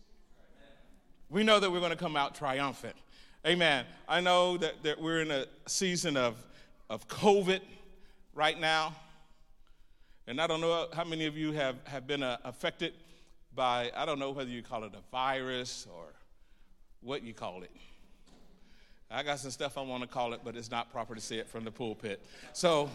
We 1.35 1.43
know 1.43 1.59
that 1.59 1.69
we're 1.69 1.81
going 1.81 1.91
to 1.91 1.97
come 1.97 2.15
out 2.15 2.33
triumphant. 2.33 2.95
Amen. 3.45 3.83
I 4.07 4.21
know 4.21 4.55
that, 4.55 4.81
that 4.83 5.01
we're 5.01 5.21
in 5.21 5.31
a 5.31 5.47
season 5.67 6.15
of, 6.15 6.37
of 6.89 7.09
COVID 7.09 7.59
right 8.33 8.57
now. 8.57 8.95
And 10.27 10.39
I 10.39 10.47
don't 10.47 10.61
know 10.61 10.87
how 10.93 11.03
many 11.03 11.25
of 11.25 11.35
you 11.35 11.51
have, 11.51 11.75
have 11.83 12.07
been 12.07 12.23
uh, 12.23 12.37
affected 12.45 12.93
by, 13.53 13.91
I 13.97 14.05
don't 14.05 14.17
know 14.17 14.31
whether 14.31 14.49
you 14.49 14.63
call 14.63 14.85
it 14.85 14.93
a 14.93 15.01
virus 15.11 15.85
or 15.93 16.05
what 17.01 17.21
you 17.21 17.33
call 17.33 17.63
it. 17.63 17.71
I 19.11 19.21
got 19.21 19.39
some 19.39 19.51
stuff 19.51 19.77
I 19.77 19.81
want 19.81 20.03
to 20.03 20.07
call 20.07 20.31
it, 20.31 20.39
but 20.41 20.55
it's 20.55 20.71
not 20.71 20.89
proper 20.89 21.15
to 21.15 21.21
say 21.21 21.35
it 21.35 21.49
from 21.49 21.65
the 21.65 21.71
pulpit. 21.71 22.25
So, 22.53 22.89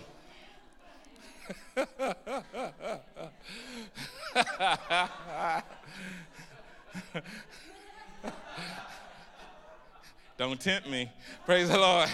don't 10.41 10.59
tempt 10.59 10.89
me. 10.89 11.13
Praise 11.45 11.69
the 11.69 11.77
Lord. 11.77 12.09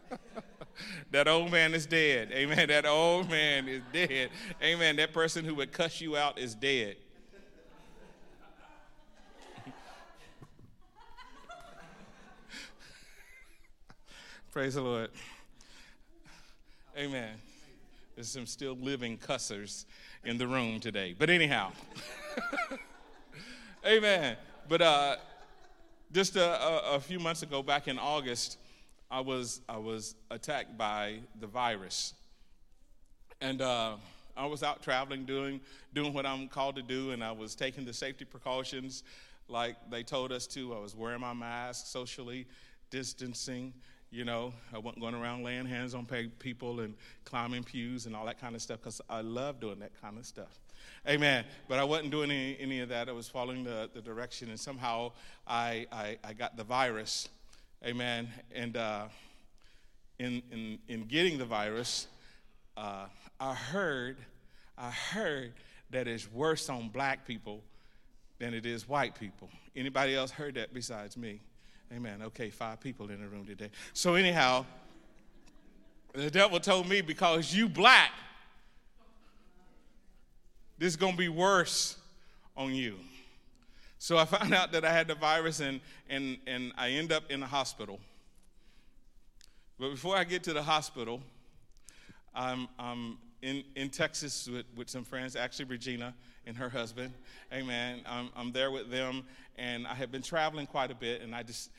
that 1.10 1.26
old 1.28 1.50
man 1.50 1.72
is 1.72 1.86
dead. 1.86 2.30
Amen. 2.30 2.68
That 2.68 2.84
old 2.84 3.30
man 3.30 3.66
is 3.68 3.80
dead. 3.90 4.28
Amen. 4.62 4.96
That 4.96 5.14
person 5.14 5.42
who 5.46 5.54
would 5.54 5.72
cuss 5.72 6.02
you 6.02 6.18
out 6.18 6.38
is 6.38 6.54
dead. 6.54 6.96
Praise 14.52 14.74
the 14.74 14.82
Lord. 14.82 15.08
Amen. 16.98 17.30
There's 18.14 18.28
some 18.28 18.44
still 18.44 18.74
living 18.74 19.16
cussers 19.16 19.86
in 20.22 20.36
the 20.36 20.46
room 20.46 20.80
today. 20.80 21.16
But 21.18 21.30
anyhow, 21.30 21.72
amen. 23.86 24.36
But 24.68 24.82
uh, 24.82 25.16
just 26.12 26.36
a, 26.36 26.62
a, 26.62 26.96
a, 26.96 27.00
few 27.00 27.18
months 27.18 27.42
ago, 27.42 27.62
back 27.62 27.88
in 27.88 27.98
August, 27.98 28.58
I 29.10 29.20
was, 29.20 29.60
I 29.68 29.76
was 29.76 30.14
attacked 30.30 30.76
by 30.76 31.20
the 31.40 31.46
virus. 31.46 32.14
And 33.40 33.62
uh, 33.62 33.96
I 34.36 34.46
was 34.46 34.62
out 34.62 34.82
traveling, 34.82 35.24
doing, 35.24 35.60
doing 35.94 36.12
what 36.12 36.26
I'm 36.26 36.48
called 36.48 36.76
to 36.76 36.82
do, 36.82 37.12
and 37.12 37.22
I 37.22 37.32
was 37.32 37.54
taking 37.54 37.84
the 37.84 37.92
safety 37.92 38.24
precautions 38.24 39.02
like 39.48 39.76
they 39.90 40.02
told 40.02 40.32
us 40.32 40.46
to. 40.48 40.74
I 40.74 40.78
was 40.78 40.94
wearing 40.94 41.20
my 41.20 41.32
mask, 41.32 41.86
socially 41.86 42.46
distancing, 42.90 43.72
you 44.10 44.24
know, 44.24 44.52
I 44.74 44.78
wasn't 44.78 45.02
going 45.02 45.14
around 45.14 45.44
laying 45.44 45.66
hands 45.66 45.94
on 45.94 46.06
people 46.38 46.80
and 46.80 46.94
climbing 47.24 47.62
pews 47.62 48.06
and 48.06 48.16
all 48.16 48.26
that 48.26 48.40
kind 48.40 48.56
of 48.56 48.62
stuff 48.62 48.80
because 48.80 49.00
I 49.08 49.20
love 49.20 49.60
doing 49.60 49.78
that 49.80 49.92
kind 50.00 50.18
of 50.18 50.26
stuff. 50.26 50.58
Amen. 51.08 51.44
But 51.68 51.78
I 51.78 51.84
wasn't 51.84 52.10
doing 52.10 52.30
any, 52.30 52.56
any 52.60 52.80
of 52.80 52.90
that. 52.90 53.08
I 53.08 53.12
was 53.12 53.28
following 53.28 53.64
the, 53.64 53.88
the 53.94 54.02
direction, 54.02 54.50
and 54.50 54.60
somehow 54.60 55.12
I, 55.46 55.86
I, 55.90 56.18
I 56.22 56.32
got 56.34 56.56
the 56.56 56.64
virus. 56.64 57.28
Amen. 57.84 58.28
And 58.54 58.76
uh, 58.76 59.04
in, 60.18 60.42
in, 60.52 60.78
in 60.88 61.04
getting 61.04 61.38
the 61.38 61.46
virus, 61.46 62.06
uh, 62.76 63.06
I 63.40 63.54
heard, 63.54 64.18
I 64.76 64.90
heard 64.90 65.54
that 65.90 66.06
it's 66.06 66.30
worse 66.30 66.68
on 66.68 66.88
black 66.88 67.26
people 67.26 67.62
than 68.38 68.52
it 68.52 68.66
is 68.66 68.88
white 68.88 69.18
people. 69.18 69.48
Anybody 69.74 70.14
else 70.14 70.30
heard 70.30 70.54
that 70.56 70.74
besides 70.74 71.16
me? 71.16 71.40
Amen. 71.92 72.22
Okay, 72.22 72.50
five 72.50 72.80
people 72.80 73.10
in 73.10 73.20
the 73.20 73.28
room 73.28 73.46
today. 73.46 73.70
So, 73.94 74.14
anyhow, 74.14 74.64
the 76.14 76.30
devil 76.30 76.60
told 76.60 76.88
me 76.88 77.00
because 77.00 77.54
you 77.54 77.68
black, 77.68 78.12
this 80.80 80.88
is 80.88 80.96
going 80.96 81.12
to 81.12 81.18
be 81.18 81.28
worse 81.28 81.96
on 82.56 82.74
you. 82.74 82.96
So 83.98 84.16
I 84.16 84.24
found 84.24 84.54
out 84.54 84.72
that 84.72 84.84
I 84.84 84.90
had 84.90 85.06
the 85.06 85.14
virus 85.14 85.60
and, 85.60 85.80
and, 86.08 86.38
and 86.46 86.72
I 86.76 86.90
end 86.90 87.12
up 87.12 87.30
in 87.30 87.38
the 87.38 87.46
hospital. 87.46 88.00
But 89.78 89.90
before 89.90 90.16
I 90.16 90.24
get 90.24 90.42
to 90.44 90.54
the 90.54 90.62
hospital, 90.62 91.20
I'm, 92.34 92.66
I'm 92.78 93.18
in, 93.42 93.62
in 93.76 93.90
Texas 93.90 94.48
with, 94.48 94.64
with 94.74 94.88
some 94.88 95.04
friends, 95.04 95.36
actually 95.36 95.66
Regina 95.66 96.14
and 96.46 96.56
her 96.56 96.70
husband. 96.70 97.12
Amen. 97.52 98.00
I'm, 98.06 98.30
I'm 98.34 98.50
there 98.50 98.70
with 98.70 98.90
them, 98.90 99.24
and 99.56 99.86
I 99.86 99.94
have 99.94 100.10
been 100.10 100.22
traveling 100.22 100.66
quite 100.66 100.90
a 100.90 100.94
bit, 100.94 101.20
and 101.20 101.34
I 101.34 101.42
just 101.42 101.70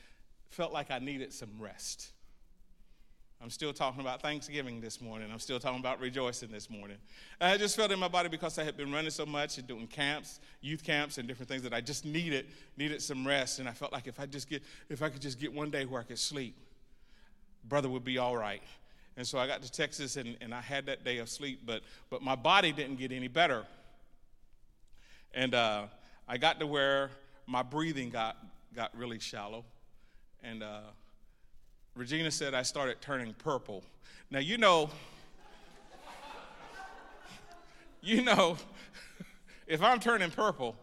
felt 0.50 0.72
like 0.72 0.92
I 0.92 1.00
needed 1.00 1.32
some 1.32 1.50
rest. 1.58 2.12
I'm 3.42 3.50
still 3.50 3.72
talking 3.72 4.00
about 4.00 4.22
Thanksgiving 4.22 4.80
this 4.80 5.00
morning. 5.00 5.28
I'm 5.32 5.40
still 5.40 5.58
talking 5.58 5.80
about 5.80 5.98
rejoicing 5.98 6.52
this 6.52 6.70
morning. 6.70 6.96
I 7.40 7.58
just 7.58 7.74
felt 7.74 7.90
in 7.90 7.98
my 7.98 8.06
body 8.06 8.28
because 8.28 8.56
I 8.56 8.62
had 8.62 8.76
been 8.76 8.92
running 8.92 9.10
so 9.10 9.26
much 9.26 9.58
and 9.58 9.66
doing 9.66 9.88
camps, 9.88 10.38
youth 10.60 10.84
camps, 10.84 11.18
and 11.18 11.26
different 11.26 11.48
things 11.48 11.62
that 11.62 11.74
I 11.74 11.80
just 11.80 12.04
needed 12.04 12.46
needed 12.76 13.02
some 13.02 13.26
rest. 13.26 13.58
And 13.58 13.68
I 13.68 13.72
felt 13.72 13.92
like 13.92 14.06
if 14.06 14.20
I 14.20 14.26
just 14.26 14.48
get 14.48 14.62
if 14.88 15.02
I 15.02 15.08
could 15.08 15.20
just 15.20 15.40
get 15.40 15.52
one 15.52 15.70
day 15.70 15.86
where 15.86 16.00
I 16.00 16.04
could 16.04 16.20
sleep, 16.20 16.54
brother 17.64 17.88
would 17.88 18.04
be 18.04 18.16
all 18.16 18.36
right. 18.36 18.62
And 19.16 19.26
so 19.26 19.38
I 19.40 19.48
got 19.48 19.60
to 19.62 19.72
Texas 19.72 20.16
and, 20.16 20.36
and 20.40 20.54
I 20.54 20.60
had 20.60 20.86
that 20.86 21.04
day 21.04 21.18
of 21.18 21.28
sleep, 21.28 21.62
but 21.66 21.82
but 22.10 22.22
my 22.22 22.36
body 22.36 22.70
didn't 22.70 22.96
get 22.96 23.10
any 23.10 23.28
better. 23.28 23.66
And 25.34 25.52
uh, 25.52 25.86
I 26.28 26.38
got 26.38 26.60
to 26.60 26.66
where 26.68 27.10
my 27.48 27.64
breathing 27.64 28.10
got 28.10 28.36
got 28.72 28.96
really 28.96 29.18
shallow 29.18 29.64
and 30.44 30.62
uh, 30.62 30.82
Regina 31.94 32.30
said 32.30 32.54
I 32.54 32.62
started 32.62 33.00
turning 33.00 33.34
purple. 33.34 33.82
Now, 34.30 34.38
you 34.38 34.56
know, 34.56 34.88
you 38.00 38.22
know, 38.22 38.56
if 39.66 39.82
I'm 39.82 40.00
turning 40.00 40.30
purple, 40.30 40.74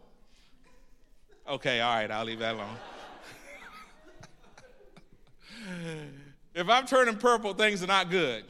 okay, 1.48 1.80
all 1.80 1.94
right, 1.94 2.10
I'll 2.10 2.24
leave 2.24 2.38
that 2.38 2.54
alone. 2.54 2.76
if 6.54 6.68
I'm 6.68 6.86
turning 6.86 7.16
purple, 7.16 7.54
things 7.54 7.82
are 7.82 7.88
not 7.88 8.10
good. 8.10 8.44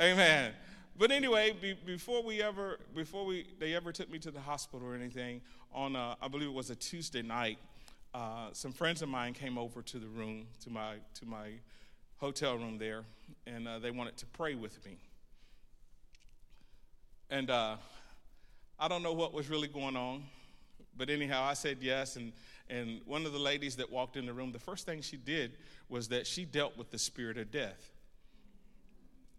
Amen. 0.00 0.52
But 0.96 1.10
anyway, 1.10 1.56
be, 1.60 1.74
before 1.74 2.22
we 2.22 2.42
ever, 2.42 2.78
before 2.94 3.24
we, 3.24 3.46
they 3.58 3.74
ever 3.74 3.92
took 3.92 4.10
me 4.10 4.18
to 4.20 4.30
the 4.30 4.40
hospital 4.40 4.86
or 4.86 4.94
anything, 4.94 5.40
on 5.72 5.96
a, 5.96 6.16
I 6.20 6.28
believe 6.28 6.48
it 6.48 6.54
was 6.54 6.70
a 6.70 6.76
Tuesday 6.76 7.22
night, 7.22 7.58
uh, 8.14 8.48
some 8.52 8.72
friends 8.72 9.02
of 9.02 9.08
mine 9.08 9.34
came 9.34 9.58
over 9.58 9.82
to 9.82 9.98
the 9.98 10.06
room, 10.06 10.46
to 10.64 10.70
my, 10.70 10.94
to 11.14 11.26
my 11.26 11.50
hotel 12.16 12.56
room 12.56 12.78
there, 12.78 13.04
and 13.46 13.68
uh, 13.68 13.78
they 13.78 13.90
wanted 13.90 14.16
to 14.16 14.26
pray 14.26 14.54
with 14.54 14.84
me. 14.84 14.98
And 17.30 17.50
uh, 17.50 17.76
I 18.78 18.88
don't 18.88 19.02
know 19.02 19.12
what 19.12 19.34
was 19.34 19.50
really 19.50 19.68
going 19.68 19.96
on, 19.96 20.22
but 20.96 21.10
anyhow, 21.10 21.44
I 21.44 21.54
said 21.54 21.78
yes. 21.80 22.16
And, 22.16 22.32
and 22.70 23.00
one 23.04 23.26
of 23.26 23.32
the 23.32 23.38
ladies 23.38 23.76
that 23.76 23.90
walked 23.90 24.16
in 24.16 24.26
the 24.26 24.32
room, 24.32 24.52
the 24.52 24.58
first 24.58 24.86
thing 24.86 25.02
she 25.02 25.16
did 25.16 25.58
was 25.88 26.08
that 26.08 26.26
she 26.26 26.44
dealt 26.44 26.76
with 26.76 26.90
the 26.90 26.98
spirit 26.98 27.36
of 27.36 27.50
death. 27.50 27.92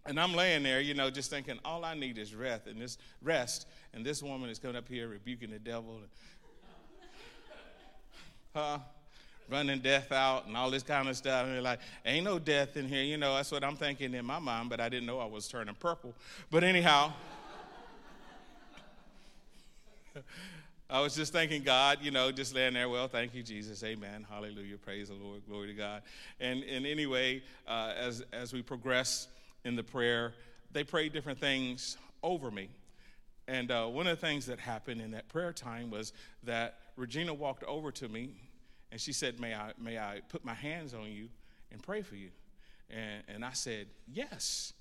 And 0.06 0.20
I'm 0.20 0.34
laying 0.34 0.64
there, 0.64 0.80
you 0.80 0.94
know, 0.94 1.10
just 1.10 1.30
thinking, 1.30 1.60
all 1.66 1.84
I 1.84 1.94
need 1.94 2.18
is 2.18 2.34
rest, 2.34 2.68
and 2.68 2.82
this 2.82 2.98
rest, 3.22 3.68
and 3.94 4.06
this 4.06 4.24
woman 4.24 4.50
is 4.50 4.58
coming 4.58 4.78
up 4.78 4.88
here 4.88 5.08
rebuking 5.08 5.52
the 5.52 5.60
devil, 5.60 5.98
and, 5.98 6.08
huh, 8.54 8.80
running 9.50 9.80
death 9.80 10.12
out, 10.12 10.46
and 10.48 10.56
all 10.56 10.70
this 10.70 10.84
kind 10.84 11.10
of 11.10 11.18
stuff. 11.18 11.46
And 11.46 11.56
they're 11.56 11.62
like, 11.62 11.80
ain't 12.06 12.26
no 12.26 12.40
death 12.40 12.78
in 12.78 12.88
here, 12.88 13.04
you 13.04 13.18
know. 13.18 13.36
That's 13.36 13.52
what 13.52 13.64
I'm 13.64 13.76
thinking 13.76 14.14
in 14.14 14.26
my 14.26 14.40
mind, 14.40 14.70
but 14.70 14.80
I 14.80 14.90
didn't 14.90 15.06
know 15.06 15.20
I 15.20 15.26
was 15.26 15.48
turning 15.48 15.76
purple. 15.76 16.14
But 16.52 16.64
anyhow. 16.64 17.14
I 20.92 21.02
was 21.02 21.16
just 21.16 21.32
thanking 21.32 21.62
God, 21.62 22.00
you 22.02 22.10
know, 22.10 22.32
just 22.32 22.56
laying 22.56 22.74
there. 22.74 22.90
Well, 22.90 23.08
thank 23.08 23.36
you, 23.36 23.44
Jesus. 23.44 23.84
Amen. 23.84 24.26
Hallelujah. 24.28 24.78
Praise 24.78 25.10
the 25.10 25.14
Lord. 25.14 25.42
Glory 25.48 25.68
to 25.68 25.74
God. 25.76 26.02
And, 26.40 26.64
and 26.64 26.88
anyway, 26.88 27.44
uh, 27.68 27.94
as, 27.96 28.24
as 28.34 28.54
we 28.54 28.64
progress 28.64 29.28
in 29.66 29.76
the 29.76 29.84
prayer, 29.84 30.34
they 30.72 30.84
prayed 30.84 31.14
different 31.14 31.40
things 31.40 31.96
over 32.24 32.50
me. 32.50 32.70
And 33.48 33.70
uh, 33.70 33.86
one 33.86 34.08
of 34.08 34.20
the 34.20 34.26
things 34.26 34.48
that 34.48 34.60
happened 34.60 35.00
in 35.00 35.12
that 35.12 35.28
prayer 35.28 35.54
time 35.54 35.92
was 35.92 36.12
that 36.44 36.80
Regina 37.00 37.34
walked 37.34 37.64
over 37.64 37.92
to 37.94 38.10
me 38.10 38.36
and 38.92 39.00
she 39.00 39.14
said, 39.14 39.40
May 39.40 39.56
I, 39.56 39.72
may 39.80 39.98
I 39.98 40.22
put 40.28 40.44
my 40.44 40.54
hands 40.54 40.94
on 40.94 41.06
you 41.06 41.30
and 41.72 41.82
pray 41.82 42.02
for 42.02 42.16
you? 42.16 42.30
And, 42.90 43.24
and 43.28 43.46
I 43.46 43.54
said, 43.54 43.88
Yes. 44.12 44.74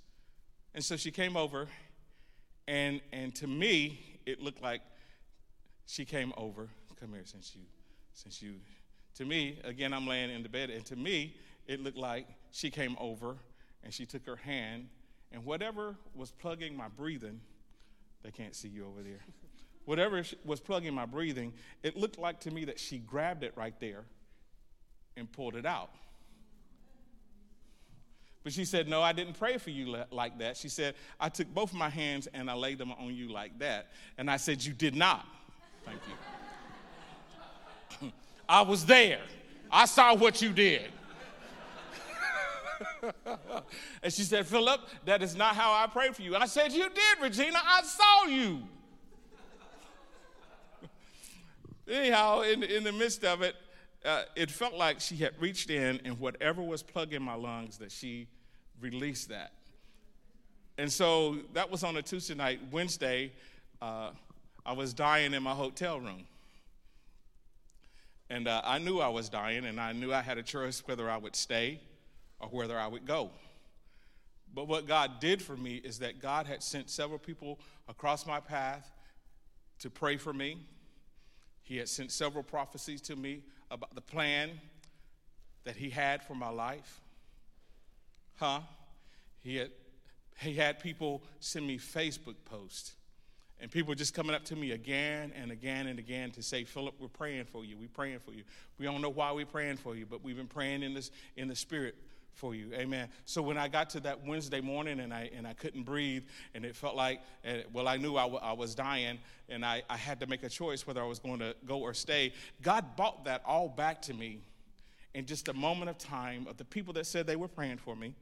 And 0.74 0.84
so 0.84 0.96
she 0.96 1.10
came 1.10 1.36
over, 1.36 1.66
and, 2.66 3.00
and 3.12 3.34
to 3.36 3.46
me, 3.46 4.20
it 4.26 4.42
looked 4.42 4.62
like 4.62 4.82
she 5.86 6.04
came 6.04 6.32
over. 6.36 6.68
Come 7.00 7.12
here, 7.12 7.22
since 7.24 7.54
you, 7.56 7.62
since 8.12 8.42
you, 8.42 8.56
to 9.16 9.24
me, 9.24 9.58
again, 9.64 9.94
I'm 9.94 10.06
laying 10.06 10.30
in 10.30 10.42
the 10.42 10.48
bed, 10.48 10.68
and 10.68 10.84
to 10.86 10.96
me, 10.96 11.36
it 11.66 11.80
looked 11.80 11.96
like 11.96 12.26
she 12.50 12.70
came 12.70 12.96
over 13.00 13.36
and 13.82 13.94
she 13.94 14.04
took 14.04 14.26
her 14.26 14.36
hand, 14.36 14.88
and 15.32 15.44
whatever 15.44 15.96
was 16.14 16.32
plugging 16.32 16.76
my 16.76 16.88
breathing, 16.88 17.40
they 18.22 18.30
can't 18.30 18.54
see 18.54 18.68
you 18.68 18.86
over 18.86 19.02
there. 19.02 19.24
Whatever 19.88 20.22
was 20.44 20.60
plugging 20.60 20.92
my 20.92 21.06
breathing, 21.06 21.54
it 21.82 21.96
looked 21.96 22.18
like 22.18 22.40
to 22.40 22.50
me 22.50 22.66
that 22.66 22.78
she 22.78 22.98
grabbed 22.98 23.42
it 23.42 23.54
right 23.56 23.72
there 23.80 24.04
and 25.16 25.32
pulled 25.32 25.56
it 25.56 25.64
out. 25.64 25.88
But 28.44 28.52
she 28.52 28.66
said, 28.66 28.86
No, 28.86 29.00
I 29.00 29.14
didn't 29.14 29.38
pray 29.38 29.56
for 29.56 29.70
you 29.70 29.96
like 30.10 30.40
that. 30.40 30.58
She 30.58 30.68
said, 30.68 30.94
I 31.18 31.30
took 31.30 31.48
both 31.54 31.70
of 31.70 31.78
my 31.78 31.88
hands 31.88 32.28
and 32.34 32.50
I 32.50 32.54
laid 32.54 32.76
them 32.76 32.92
on 32.92 33.14
you 33.14 33.32
like 33.32 33.58
that. 33.60 33.86
And 34.18 34.30
I 34.30 34.36
said, 34.36 34.62
You 34.62 34.74
did 34.74 34.94
not. 34.94 35.26
Thank 35.86 36.00
you. 38.02 38.12
I 38.46 38.60
was 38.60 38.84
there. 38.84 39.22
I 39.72 39.86
saw 39.86 40.14
what 40.14 40.42
you 40.42 40.52
did. 40.52 40.90
and 44.02 44.12
she 44.12 44.24
said, 44.24 44.46
Philip, 44.46 44.82
that 45.06 45.22
is 45.22 45.34
not 45.34 45.56
how 45.56 45.72
I 45.72 45.86
prayed 45.86 46.14
for 46.14 46.20
you. 46.20 46.36
I 46.36 46.44
said, 46.44 46.72
You 46.72 46.90
did, 46.90 47.22
Regina. 47.22 47.58
I 47.64 47.80
saw 47.84 48.26
you. 48.26 48.68
Anyhow, 51.88 52.42
in, 52.42 52.62
in 52.62 52.84
the 52.84 52.92
midst 52.92 53.24
of 53.24 53.42
it, 53.42 53.56
uh, 54.04 54.22
it 54.36 54.50
felt 54.50 54.74
like 54.74 55.00
she 55.00 55.16
had 55.16 55.32
reached 55.40 55.70
in 55.70 56.00
and 56.04 56.18
whatever 56.20 56.62
was 56.62 56.82
plugging 56.82 57.22
my 57.22 57.34
lungs, 57.34 57.78
that 57.78 57.90
she 57.90 58.28
released 58.80 59.28
that. 59.30 59.52
And 60.76 60.92
so 60.92 61.38
that 61.54 61.70
was 61.70 61.82
on 61.82 61.96
a 61.96 62.02
Tuesday 62.02 62.34
night. 62.34 62.60
Wednesday, 62.70 63.32
uh, 63.82 64.10
I 64.64 64.72
was 64.72 64.92
dying 64.92 65.34
in 65.34 65.42
my 65.42 65.54
hotel 65.54 65.98
room. 65.98 66.24
And 68.30 68.46
uh, 68.46 68.60
I 68.62 68.78
knew 68.78 69.00
I 69.00 69.08
was 69.08 69.28
dying, 69.28 69.64
and 69.64 69.80
I 69.80 69.92
knew 69.92 70.12
I 70.12 70.20
had 70.20 70.36
a 70.36 70.42
choice 70.42 70.82
whether 70.86 71.08
I 71.10 71.16
would 71.16 71.34
stay 71.34 71.80
or 72.38 72.48
whether 72.48 72.78
I 72.78 72.86
would 72.86 73.06
go. 73.06 73.30
But 74.54 74.68
what 74.68 74.86
God 74.86 75.20
did 75.20 75.42
for 75.42 75.56
me 75.56 75.76
is 75.76 75.98
that 76.00 76.20
God 76.20 76.46
had 76.46 76.62
sent 76.62 76.90
several 76.90 77.18
people 77.18 77.58
across 77.88 78.26
my 78.26 78.40
path 78.40 78.92
to 79.80 79.90
pray 79.90 80.16
for 80.16 80.32
me. 80.32 80.58
He 81.68 81.76
had 81.76 81.88
sent 81.90 82.10
several 82.10 82.42
prophecies 82.42 83.02
to 83.02 83.14
me 83.14 83.42
about 83.70 83.94
the 83.94 84.00
plan 84.00 84.52
that 85.64 85.76
He 85.76 85.90
had 85.90 86.22
for 86.22 86.34
my 86.34 86.48
life. 86.48 87.02
Huh? 88.36 88.60
He 89.40 89.56
had, 89.56 89.70
he 90.40 90.54
had 90.54 90.80
people 90.80 91.22
send 91.40 91.66
me 91.66 91.76
Facebook 91.76 92.36
posts 92.46 92.94
and 93.60 93.70
people 93.70 93.94
just 93.94 94.14
coming 94.14 94.34
up 94.34 94.46
to 94.46 94.56
me 94.56 94.70
again 94.70 95.30
and 95.36 95.50
again 95.50 95.88
and 95.88 95.98
again 95.98 96.30
to 96.30 96.42
say, 96.42 96.64
Philip, 96.64 96.94
we're 96.98 97.08
praying 97.08 97.44
for 97.44 97.66
you. 97.66 97.76
We're 97.76 97.88
praying 97.88 98.20
for 98.20 98.32
you. 98.32 98.44
We 98.78 98.86
don't 98.86 99.02
know 99.02 99.10
why 99.10 99.32
we're 99.32 99.44
praying 99.44 99.76
for 99.76 99.94
you, 99.94 100.06
but 100.06 100.24
we've 100.24 100.38
been 100.38 100.46
praying 100.46 100.82
in 100.82 100.94
this 100.94 101.10
in 101.36 101.48
the 101.48 101.56
spirit 101.56 101.96
for 102.38 102.54
you. 102.54 102.72
Amen. 102.74 103.08
So 103.24 103.42
when 103.42 103.58
I 103.58 103.68
got 103.68 103.90
to 103.90 104.00
that 104.00 104.24
Wednesday 104.26 104.60
morning 104.60 105.00
and 105.00 105.12
I 105.12 105.30
and 105.36 105.46
I 105.46 105.52
couldn't 105.52 105.82
breathe 105.82 106.24
and 106.54 106.64
it 106.64 106.74
felt 106.74 106.96
like, 106.96 107.20
well, 107.72 107.86
I 107.86 107.96
knew 107.96 108.16
I, 108.16 108.22
w- 108.22 108.40
I 108.42 108.52
was 108.52 108.74
dying 108.74 109.18
and 109.48 109.64
I, 109.64 109.82
I 109.90 109.96
had 109.96 110.20
to 110.20 110.26
make 110.26 110.42
a 110.42 110.48
choice 110.48 110.86
whether 110.86 111.02
I 111.02 111.06
was 111.06 111.18
going 111.18 111.40
to 111.40 111.54
go 111.66 111.78
or 111.78 111.92
stay. 111.92 112.32
God 112.62 112.96
bought 112.96 113.24
that 113.24 113.42
all 113.44 113.68
back 113.68 114.00
to 114.02 114.14
me 114.14 114.40
in 115.14 115.26
just 115.26 115.48
a 115.48 115.54
moment 115.54 115.90
of 115.90 115.98
time 115.98 116.46
of 116.48 116.56
the 116.56 116.64
people 116.64 116.94
that 116.94 117.06
said 117.06 117.26
they 117.26 117.36
were 117.36 117.48
praying 117.48 117.78
for 117.78 117.94
me, 117.94 118.14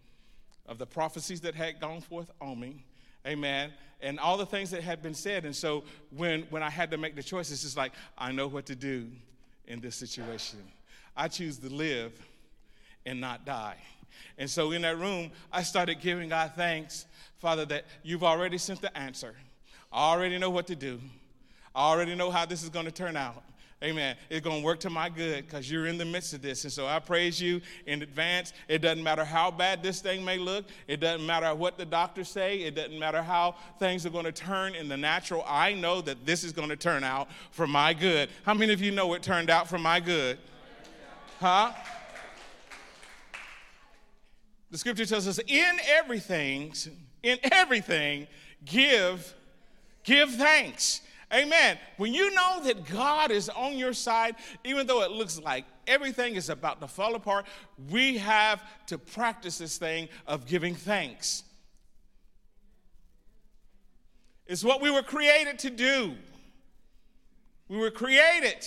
of 0.66 0.78
the 0.78 0.86
prophecies 0.86 1.40
that 1.42 1.54
had 1.54 1.80
gone 1.80 2.00
forth 2.00 2.30
on 2.40 2.58
me 2.58 2.84
Amen. 3.26 3.72
And 4.00 4.20
all 4.20 4.36
the 4.36 4.46
things 4.46 4.70
that 4.70 4.82
had 4.82 5.02
been 5.02 5.14
said. 5.14 5.44
And 5.44 5.56
so 5.56 5.84
when, 6.10 6.42
when 6.50 6.62
I 6.62 6.70
had 6.70 6.90
to 6.92 6.96
make 6.96 7.16
the 7.16 7.22
choice, 7.22 7.50
it's 7.50 7.62
just 7.62 7.76
like, 7.76 7.92
I 8.16 8.30
know 8.30 8.46
what 8.46 8.66
to 8.66 8.76
do 8.76 9.08
in 9.66 9.80
this 9.80 9.96
situation. 9.96 10.60
I 11.16 11.28
choose 11.28 11.58
to 11.58 11.68
live 11.68 12.12
and 13.04 13.20
not 13.20 13.44
die. 13.44 13.76
And 14.38 14.48
so 14.48 14.72
in 14.72 14.82
that 14.82 14.98
room, 14.98 15.30
I 15.52 15.62
started 15.62 16.00
giving 16.00 16.28
God 16.28 16.52
thanks, 16.56 17.06
Father, 17.38 17.64
that 17.66 17.84
you've 18.02 18.24
already 18.24 18.58
sent 18.58 18.80
the 18.80 18.96
answer. 18.96 19.34
I 19.92 20.12
already 20.12 20.38
know 20.38 20.50
what 20.50 20.66
to 20.68 20.76
do. 20.76 21.00
I 21.74 21.90
already 21.90 22.14
know 22.14 22.30
how 22.30 22.46
this 22.46 22.62
is 22.62 22.68
going 22.68 22.86
to 22.86 22.92
turn 22.92 23.16
out. 23.16 23.42
Amen. 23.84 24.16
It's 24.30 24.42
going 24.42 24.62
to 24.62 24.64
work 24.64 24.80
to 24.80 24.90
my 24.90 25.10
good 25.10 25.44
because 25.44 25.70
you're 25.70 25.86
in 25.86 25.98
the 25.98 26.04
midst 26.06 26.32
of 26.32 26.40
this. 26.40 26.64
And 26.64 26.72
so 26.72 26.86
I 26.86 26.98
praise 26.98 27.38
you 27.38 27.60
in 27.84 28.00
advance. 28.00 28.54
It 28.68 28.78
doesn't 28.78 29.04
matter 29.04 29.22
how 29.22 29.50
bad 29.50 29.82
this 29.82 30.00
thing 30.00 30.24
may 30.24 30.38
look. 30.38 30.64
It 30.88 30.98
doesn't 30.98 31.26
matter 31.26 31.54
what 31.54 31.76
the 31.76 31.84
doctors 31.84 32.30
say. 32.30 32.60
It 32.60 32.74
doesn't 32.74 32.98
matter 32.98 33.22
how 33.22 33.56
things 33.78 34.06
are 34.06 34.10
going 34.10 34.24
to 34.24 34.32
turn 34.32 34.74
in 34.74 34.88
the 34.88 34.96
natural. 34.96 35.44
I 35.46 35.74
know 35.74 36.00
that 36.00 36.24
this 36.24 36.42
is 36.42 36.52
going 36.52 36.70
to 36.70 36.76
turn 36.76 37.04
out 37.04 37.28
for 37.50 37.66
my 37.66 37.92
good. 37.92 38.30
How 38.44 38.54
many 38.54 38.72
of 38.72 38.80
you 38.80 38.92
know 38.92 39.12
it 39.12 39.22
turned 39.22 39.50
out 39.50 39.68
for 39.68 39.78
my 39.78 40.00
good? 40.00 40.38
Huh? 41.38 41.72
The 44.70 44.78
scripture 44.78 45.06
tells 45.06 45.26
us 45.28 45.38
in 45.46 45.76
everything, 45.86 46.72
in 47.22 47.38
everything, 47.42 48.26
give, 48.64 49.34
give 50.04 50.30
thanks 50.32 51.00
Amen. 51.32 51.76
When 51.96 52.14
you 52.14 52.32
know 52.34 52.60
that 52.64 52.86
God 52.86 53.32
is 53.32 53.48
on 53.48 53.76
your 53.76 53.92
side, 53.92 54.36
even 54.64 54.86
though 54.86 55.02
it 55.02 55.10
looks 55.10 55.40
like 55.40 55.64
everything 55.86 56.36
is 56.36 56.50
about 56.50 56.80
to 56.80 56.88
fall 56.88 57.16
apart, 57.16 57.46
we 57.90 58.18
have 58.18 58.62
to 58.86 58.96
practice 58.96 59.58
this 59.58 59.76
thing 59.76 60.08
of 60.26 60.46
giving 60.46 60.74
thanks. 60.74 61.42
It's 64.46 64.62
what 64.62 64.80
we 64.80 64.90
were 64.90 65.02
created 65.02 65.58
to 65.60 65.70
do. 65.70 66.14
We 67.68 67.76
were 67.78 67.90
created 67.90 68.64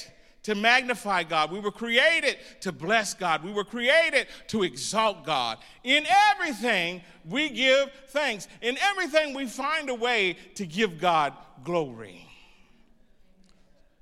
to 0.49 0.55
magnify 0.55 1.21
God. 1.21 1.51
We 1.51 1.59
were 1.59 1.71
created 1.71 2.37
to 2.61 2.71
bless 2.71 3.13
God. 3.13 3.43
We 3.43 3.51
were 3.51 3.63
created 3.63 4.25
to 4.47 4.63
exalt 4.63 5.23
God. 5.23 5.59
In 5.83 6.07
everything, 6.31 7.03
we 7.23 7.49
give 7.49 7.91
thanks. 8.07 8.47
In 8.63 8.75
everything, 8.79 9.35
we 9.35 9.45
find 9.45 9.91
a 9.91 9.93
way 9.93 10.37
to 10.55 10.65
give 10.65 10.99
God 10.99 11.33
glory. 11.63 12.25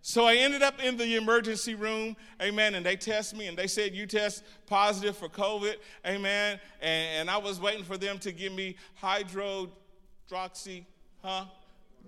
So 0.02 0.24
I 0.24 0.36
ended 0.36 0.64
up 0.64 0.82
in 0.82 0.96
the 0.96 1.18
emergency 1.18 1.76
room, 1.76 2.16
amen, 2.42 2.76
and 2.76 2.86
they 2.86 2.96
test 2.96 3.36
me 3.36 3.48
and 3.48 3.58
they 3.58 3.68
said, 3.68 3.94
You 3.94 4.06
test 4.06 4.42
positive 4.68 5.18
for 5.18 5.28
COVID, 5.28 5.76
amen. 6.06 6.62
And, 6.82 7.20
and 7.20 7.30
I 7.30 7.40
was 7.40 7.60
waiting 7.60 7.84
for 7.84 7.98
them 7.98 8.20
to 8.20 8.32
give 8.32 8.54
me 8.54 8.78
hydroxy, 9.04 10.86
huh? 11.22 11.44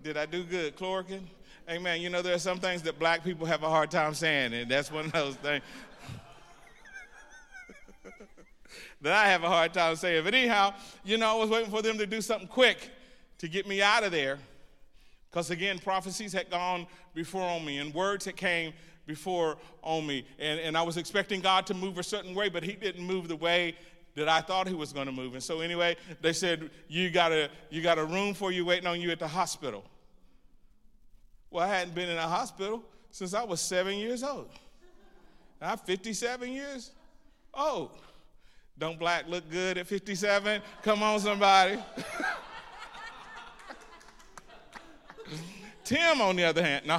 Did 0.01 0.15
I 0.15 0.25
do 0.25 0.45
good? 0.45 0.77
Chloroquine? 0.77 1.25
Amen. 1.69 2.01
You 2.01 2.09
know, 2.09 2.23
there 2.23 2.33
are 2.33 2.39
some 2.39 2.59
things 2.59 2.81
that 2.81 2.97
black 2.97 3.23
people 3.23 3.45
have 3.45 3.61
a 3.61 3.69
hard 3.69 3.91
time 3.91 4.15
saying, 4.15 4.55
and 4.55 4.71
that's 4.71 4.91
one 4.91 5.05
of 5.05 5.11
those 5.11 5.35
things. 5.35 5.63
that 9.01 9.13
I 9.13 9.29
have 9.29 9.43
a 9.43 9.47
hard 9.47 9.71
time 9.71 9.95
saying. 9.95 10.23
But 10.23 10.33
anyhow, 10.33 10.73
you 11.05 11.19
know, 11.19 11.29
I 11.29 11.35
was 11.39 11.51
waiting 11.51 11.69
for 11.69 11.83
them 11.83 11.99
to 11.99 12.07
do 12.07 12.21
something 12.21 12.47
quick 12.47 12.89
to 13.37 13.47
get 13.47 13.67
me 13.67 13.83
out 13.83 14.03
of 14.03 14.11
there. 14.11 14.39
Because 15.29 15.51
again, 15.51 15.77
prophecies 15.77 16.33
had 16.33 16.49
gone 16.49 16.87
before 17.13 17.47
on 17.47 17.63
me 17.63 17.77
and 17.77 17.93
words 17.93 18.25
had 18.25 18.35
came 18.35 18.73
before 19.05 19.59
on 19.83 20.07
me. 20.07 20.25
And, 20.39 20.59
and 20.59 20.75
I 20.75 20.81
was 20.81 20.97
expecting 20.97 21.39
God 21.39 21.67
to 21.67 21.75
move 21.75 21.99
a 21.99 22.03
certain 22.03 22.33
way, 22.33 22.49
but 22.49 22.63
He 22.63 22.73
didn't 22.73 23.05
move 23.05 23.27
the 23.27 23.35
way 23.35 23.75
that 24.15 24.27
I 24.27 24.41
thought 24.41 24.67
He 24.67 24.73
was 24.73 24.91
going 24.91 25.05
to 25.05 25.11
move. 25.11 25.35
And 25.35 25.43
so 25.43 25.59
anyway, 25.59 25.97
they 26.19 26.33
said, 26.33 26.71
you 26.87 27.11
got, 27.11 27.31
a, 27.31 27.51
you 27.69 27.83
got 27.83 27.99
a 27.99 28.05
room 28.05 28.33
for 28.33 28.51
you 28.51 28.65
waiting 28.65 28.87
on 28.87 28.99
you 28.99 29.11
at 29.11 29.19
the 29.19 29.27
hospital. 29.27 29.83
Well, 31.51 31.63
I 31.65 31.67
hadn't 31.67 31.95
been 31.95 32.09
in 32.09 32.17
a 32.17 32.27
hospital 32.27 32.83
since 33.11 33.33
I 33.33 33.43
was 33.43 33.59
seven 33.59 33.97
years 33.97 34.23
old. 34.23 34.49
I'm 35.61 35.77
57 35.77 36.51
years 36.51 36.91
old. 37.53 37.91
Don't 38.77 38.97
black 38.97 39.27
look 39.27 39.49
good 39.49 39.77
at 39.77 39.87
57? 39.87 40.61
Come 40.83 41.03
on, 41.03 41.19
somebody. 41.19 41.77
Tim, 45.83 46.21
on 46.21 46.35
the 46.35 46.45
other 46.45 46.63
hand, 46.63 46.85
no. 46.87 46.97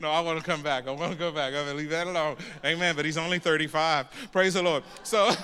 no, 0.00 0.10
I 0.10 0.20
want 0.20 0.38
to 0.38 0.44
come 0.44 0.62
back. 0.62 0.86
I 0.86 0.92
want 0.92 1.12
to 1.12 1.18
go 1.18 1.32
back. 1.32 1.48
I'm 1.48 1.64
going 1.64 1.66
to 1.66 1.74
leave 1.74 1.90
that 1.90 2.06
alone. 2.06 2.36
Amen. 2.64 2.94
But 2.96 3.04
he's 3.04 3.18
only 3.18 3.40
35. 3.40 4.06
Praise 4.30 4.54
the 4.54 4.62
Lord. 4.62 4.84
So. 5.02 5.30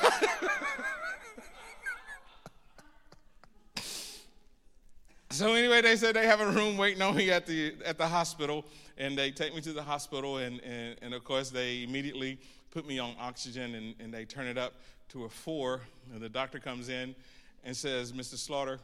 so 5.38 5.54
anyway, 5.54 5.80
they 5.80 5.94
said 5.94 6.16
they 6.16 6.26
have 6.26 6.40
a 6.40 6.50
room 6.50 6.76
waiting 6.76 7.00
on 7.00 7.14
me 7.14 7.30
at 7.30 7.46
the 7.46 7.72
at 7.84 7.96
the 7.96 8.08
hospital, 8.08 8.64
and 8.96 9.16
they 9.16 9.30
take 9.30 9.54
me 9.54 9.60
to 9.60 9.72
the 9.72 9.82
hospital, 9.82 10.38
and 10.38 10.60
and, 10.64 10.96
and 11.00 11.14
of 11.14 11.22
course 11.22 11.50
they 11.50 11.84
immediately 11.84 12.40
put 12.72 12.86
me 12.88 12.98
on 12.98 13.14
oxygen, 13.20 13.76
and, 13.76 13.94
and 14.00 14.12
they 14.12 14.24
turn 14.24 14.48
it 14.48 14.58
up 14.58 14.74
to 15.10 15.24
a 15.26 15.28
four, 15.28 15.82
and 16.12 16.20
the 16.20 16.28
doctor 16.28 16.58
comes 16.58 16.88
in 16.88 17.14
and 17.62 17.76
says, 17.76 18.12
"Mr. 18.12 18.36
Slaughter, 18.36 18.80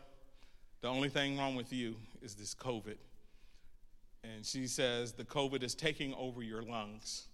the 0.81 0.87
only 0.87 1.09
thing 1.09 1.37
wrong 1.37 1.57
with 1.57 1.73
you 1.73 1.97
is 2.23 2.37
this 2.37 2.55
COVID." 2.55 2.99
And 4.23 4.47
she 4.47 4.69
says, 4.69 5.13
"The 5.13 5.25
COVID 5.25 5.65
is 5.65 5.75
taking 5.75 6.15
over 6.15 6.41
your 6.41 6.63
lungs, 6.63 7.27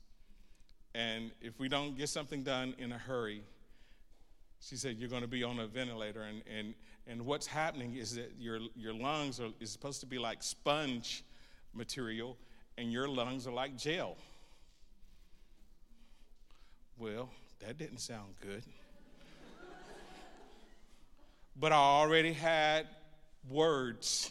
and 0.95 1.31
if 1.43 1.59
we 1.61 1.69
don't 1.69 1.95
get 1.95 2.09
something 2.09 2.43
done 2.43 2.75
in 2.79 2.91
a 2.91 2.99
hurry." 2.99 3.43
She 4.61 4.77
said, 4.77 4.97
You're 4.99 5.09
going 5.09 5.23
to 5.23 5.29
be 5.29 5.43
on 5.43 5.59
a 5.59 5.67
ventilator. 5.67 6.23
And, 6.23 6.43
and, 6.47 6.75
and 7.07 7.27
what's 7.27 7.47
happening 7.47 7.97
is 7.97 8.15
that 8.15 8.33
your, 8.39 8.61
your 8.77 8.95
lungs 8.95 9.41
are 9.41 9.49
is 9.59 9.71
supposed 9.71 10.01
to 10.01 10.07
be 10.07 10.19
like 10.19 10.43
sponge 10.43 11.25
material, 11.73 12.37
and 12.77 12.93
your 12.93 13.09
lungs 13.09 13.47
are 13.47 13.53
like 13.53 13.77
gel. 13.77 14.17
Well, 16.99 17.31
that 17.61 17.79
didn't 17.79 17.99
sound 17.99 18.35
good. 18.41 18.63
but 21.57 21.73
I 21.73 21.77
already 21.77 22.33
had 22.33 22.87
words. 23.49 24.31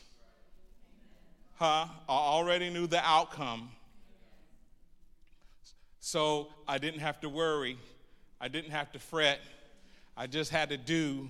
Huh? 1.56 1.88
I 2.08 2.12
already 2.12 2.70
knew 2.70 2.86
the 2.86 3.04
outcome. 3.04 3.70
So 6.00 6.48
I 6.68 6.78
didn't 6.78 7.02
have 7.02 7.20
to 7.22 7.30
worry. 7.30 7.78
I 8.39 8.48
didn't 8.48 8.72
have 8.72 8.92
to 8.94 9.00
fret. 9.00 9.42
I 10.20 10.28
just 10.28 10.52
had 10.52 10.68
to 10.68 10.76
do 10.76 11.30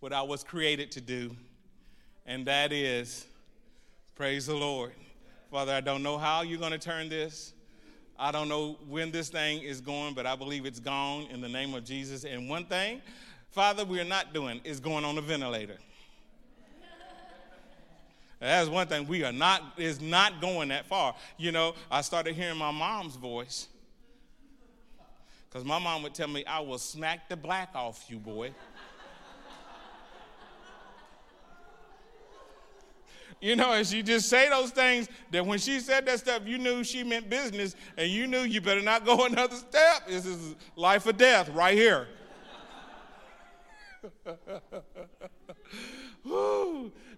what 0.00 0.14
I 0.14 0.22
was 0.22 0.42
created 0.42 0.90
to 0.92 1.02
do, 1.02 1.36
and 2.24 2.46
that 2.46 2.72
is 2.72 3.26
praise 4.14 4.46
the 4.46 4.54
Lord. 4.54 4.92
Father, 5.50 5.74
I 5.74 5.82
don't 5.82 6.02
know 6.02 6.16
how 6.16 6.40
you're 6.40 6.58
going 6.58 6.72
to 6.72 6.78
turn 6.78 7.10
this. 7.10 7.52
I 8.18 8.32
don't 8.32 8.48
know 8.48 8.78
when 8.88 9.10
this 9.10 9.28
thing 9.28 9.60
is 9.60 9.82
going, 9.82 10.14
but 10.14 10.24
I 10.24 10.36
believe 10.36 10.64
it's 10.64 10.80
gone 10.80 11.24
in 11.24 11.42
the 11.42 11.50
name 11.50 11.74
of 11.74 11.84
Jesus. 11.84 12.24
And 12.24 12.48
one 12.48 12.64
thing, 12.64 13.02
Father, 13.50 13.84
we 13.84 14.00
are 14.00 14.04
not 14.04 14.32
doing 14.32 14.58
is 14.64 14.80
going 14.80 15.04
on 15.04 15.18
a 15.18 15.20
ventilator. 15.20 15.76
That's 18.40 18.70
one 18.70 18.86
thing 18.86 19.06
we 19.06 19.22
are 19.22 19.32
not 19.32 19.74
is 19.76 20.00
not 20.00 20.40
going 20.40 20.70
that 20.70 20.86
far. 20.86 21.14
You 21.36 21.52
know, 21.52 21.74
I 21.90 22.00
started 22.00 22.34
hearing 22.34 22.56
my 22.56 22.70
mom's 22.70 23.16
voice 23.16 23.68
because 25.54 25.64
my 25.64 25.78
mom 25.78 26.02
would 26.02 26.12
tell 26.14 26.26
me, 26.26 26.44
I 26.46 26.58
will 26.58 26.78
smack 26.78 27.28
the 27.28 27.36
black 27.36 27.70
off 27.76 28.06
you, 28.08 28.18
boy. 28.18 28.50
you 33.40 33.54
know, 33.54 33.72
and 33.72 33.86
she 33.86 34.02
just 34.02 34.28
say 34.28 34.48
those 34.48 34.72
things 34.72 35.08
that 35.30 35.46
when 35.46 35.60
she 35.60 35.78
said 35.78 36.06
that 36.06 36.18
stuff, 36.18 36.42
you 36.44 36.58
knew 36.58 36.82
she 36.82 37.04
meant 37.04 37.30
business, 37.30 37.76
and 37.96 38.10
you 38.10 38.26
knew 38.26 38.40
you 38.40 38.60
better 38.60 38.82
not 38.82 39.04
go 39.04 39.26
another 39.26 39.54
step. 39.54 40.08
This 40.08 40.26
is 40.26 40.56
life 40.74 41.06
or 41.06 41.12
death 41.12 41.48
right 41.50 41.78
here. 41.78 42.08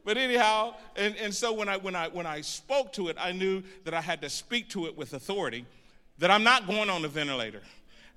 but 0.05 0.19
anyhow, 0.19 0.75
and, 0.95 1.17
and 1.17 1.35
so 1.35 1.55
when 1.55 1.71
I 1.71 1.79
when 1.79 1.97
I 1.97 2.09
when 2.09 2.27
I 2.27 2.43
spoke 2.43 2.93
to 2.93 3.09
it, 3.09 3.17
I 3.19 3.33
knew 3.33 3.63
that 3.85 3.95
I 3.95 4.03
had 4.03 4.21
to 4.21 4.29
speak 4.29 4.69
to 4.71 4.85
it 4.85 4.95
with 4.95 5.15
authority, 5.15 5.65
that 6.19 6.31
I'm 6.31 6.45
not 6.45 6.67
going 6.67 6.91
on 6.91 7.01
the 7.01 7.09
ventilator. 7.09 7.63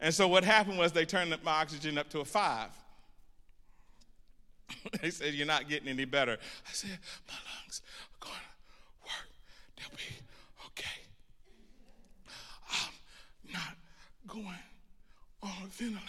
And 0.02 0.14
so 0.14 0.28
what 0.28 0.44
happened 0.44 0.78
was 0.78 0.92
they 0.92 1.06
turned 1.06 1.36
my 1.44 1.52
oxygen 1.52 1.98
up 1.98 2.10
to 2.10 2.20
a 2.20 2.26
five. 2.26 2.70
they 5.02 5.10
said, 5.10 5.34
You're 5.34 5.48
not 5.48 5.68
getting 5.68 5.90
any 5.90 6.06
better. 6.06 6.34
I 6.34 6.72
said, 6.72 6.98
My 7.28 7.34
lungs 7.34 7.82
are 8.14 8.28
going 8.28 8.36
to 8.36 9.04
work. 9.04 9.30
They'll 9.78 9.98
be 9.98 10.26
okay. 10.68 11.02
I'm 12.72 13.54
not 13.54 13.76
going 14.28 14.46
on 15.44 15.64
a 15.64 15.68
ventilator. 15.68 16.06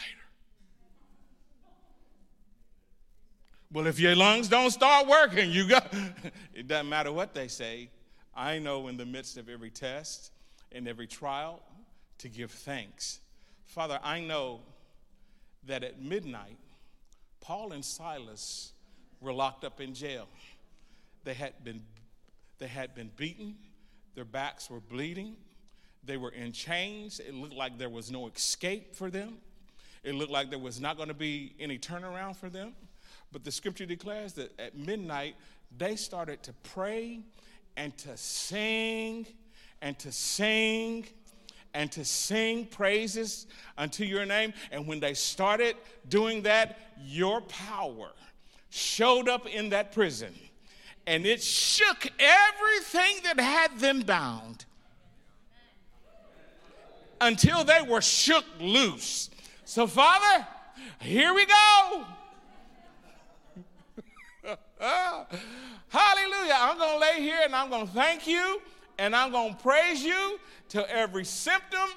Well, 3.72 3.86
if 3.86 4.00
your 4.00 4.16
lungs 4.16 4.48
don't 4.48 4.70
start 4.70 5.06
working, 5.06 5.50
you 5.50 5.68
got 5.68 5.92
it 6.54 6.68
doesn't 6.68 6.88
matter 6.88 7.12
what 7.12 7.34
they 7.34 7.48
say. 7.48 7.88
I 8.36 8.58
know 8.58 8.88
in 8.88 8.96
the 8.96 9.06
midst 9.06 9.36
of 9.36 9.48
every 9.48 9.70
test 9.70 10.32
and 10.70 10.86
every 10.86 11.06
trial 11.08 11.60
to 12.18 12.28
give 12.28 12.50
thanks 12.52 13.20
Father, 13.70 14.00
I 14.02 14.18
know 14.20 14.62
that 15.68 15.84
at 15.84 16.02
midnight, 16.02 16.58
Paul 17.40 17.70
and 17.70 17.84
Silas 17.84 18.72
were 19.20 19.32
locked 19.32 19.64
up 19.64 19.80
in 19.80 19.94
jail. 19.94 20.26
They 21.22 21.34
had 21.34 21.62
been, 21.62 21.84
they 22.58 22.66
had 22.66 22.96
been 22.96 23.12
beaten, 23.16 23.54
their 24.16 24.24
backs 24.24 24.68
were 24.68 24.80
bleeding, 24.80 25.36
they 26.02 26.16
were 26.16 26.30
in 26.30 26.50
chains. 26.50 27.20
It 27.20 27.32
looked 27.32 27.54
like 27.54 27.78
there 27.78 27.88
was 27.88 28.10
no 28.10 28.26
escape 28.26 28.96
for 28.96 29.08
them. 29.08 29.38
It 30.02 30.16
looked 30.16 30.32
like 30.32 30.50
there 30.50 30.58
was 30.58 30.80
not 30.80 30.96
going 30.96 31.08
to 31.08 31.14
be 31.14 31.54
any 31.60 31.78
turnaround 31.78 32.34
for 32.34 32.48
them. 32.48 32.72
But 33.30 33.44
the 33.44 33.52
scripture 33.52 33.86
declares 33.86 34.32
that 34.32 34.58
at 34.58 34.76
midnight, 34.76 35.36
they 35.78 35.94
started 35.94 36.42
to 36.42 36.52
pray 36.64 37.20
and 37.76 37.96
to 37.98 38.16
sing 38.16 39.28
and 39.80 39.96
to 40.00 40.10
sing 40.10 41.06
and 41.74 41.90
to 41.92 42.04
sing 42.04 42.66
praises 42.66 43.46
unto 43.78 44.04
your 44.04 44.26
name. 44.26 44.52
And 44.70 44.86
when 44.86 45.00
they 45.00 45.14
started 45.14 45.76
doing 46.08 46.42
that, 46.42 46.78
your 47.04 47.40
power 47.42 48.10
showed 48.70 49.28
up 49.28 49.46
in 49.46 49.70
that 49.70 49.92
prison 49.92 50.34
and 51.06 51.26
it 51.26 51.42
shook 51.42 52.06
everything 52.18 53.16
that 53.24 53.40
had 53.40 53.78
them 53.80 54.00
bound 54.02 54.64
until 57.20 57.64
they 57.64 57.82
were 57.82 58.00
shook 58.00 58.44
loose. 58.60 59.30
So, 59.64 59.86
Father, 59.86 60.46
here 61.00 61.34
we 61.34 61.46
go. 61.46 62.04
Hallelujah. 64.80 66.56
I'm 66.56 66.78
going 66.78 66.92
to 66.94 66.98
lay 66.98 67.20
here 67.20 67.40
and 67.44 67.54
I'm 67.54 67.70
going 67.70 67.86
to 67.86 67.92
thank 67.92 68.26
you 68.26 68.60
and 68.98 69.14
I'm 69.14 69.30
going 69.32 69.54
to 69.54 69.62
praise 69.62 70.02
you 70.02 70.38
till 70.70 70.86
every 70.88 71.24
symptom, 71.24 71.90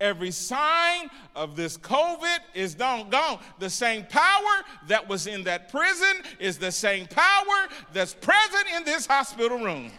every 0.00 0.30
sign 0.30 1.10
of 1.36 1.56
this 1.56 1.76
COVID 1.76 2.38
is 2.54 2.74
done, 2.74 3.10
gone. 3.10 3.40
The 3.58 3.68
same 3.68 4.04
power 4.04 4.64
that 4.86 5.06
was 5.06 5.26
in 5.26 5.44
that 5.44 5.68
prison 5.70 6.22
is 6.38 6.56
the 6.56 6.72
same 6.72 7.06
power 7.08 7.68
that's 7.92 8.14
present 8.14 8.66
in 8.74 8.84
this 8.84 9.04
hospital 9.04 9.58
room. 9.58 9.90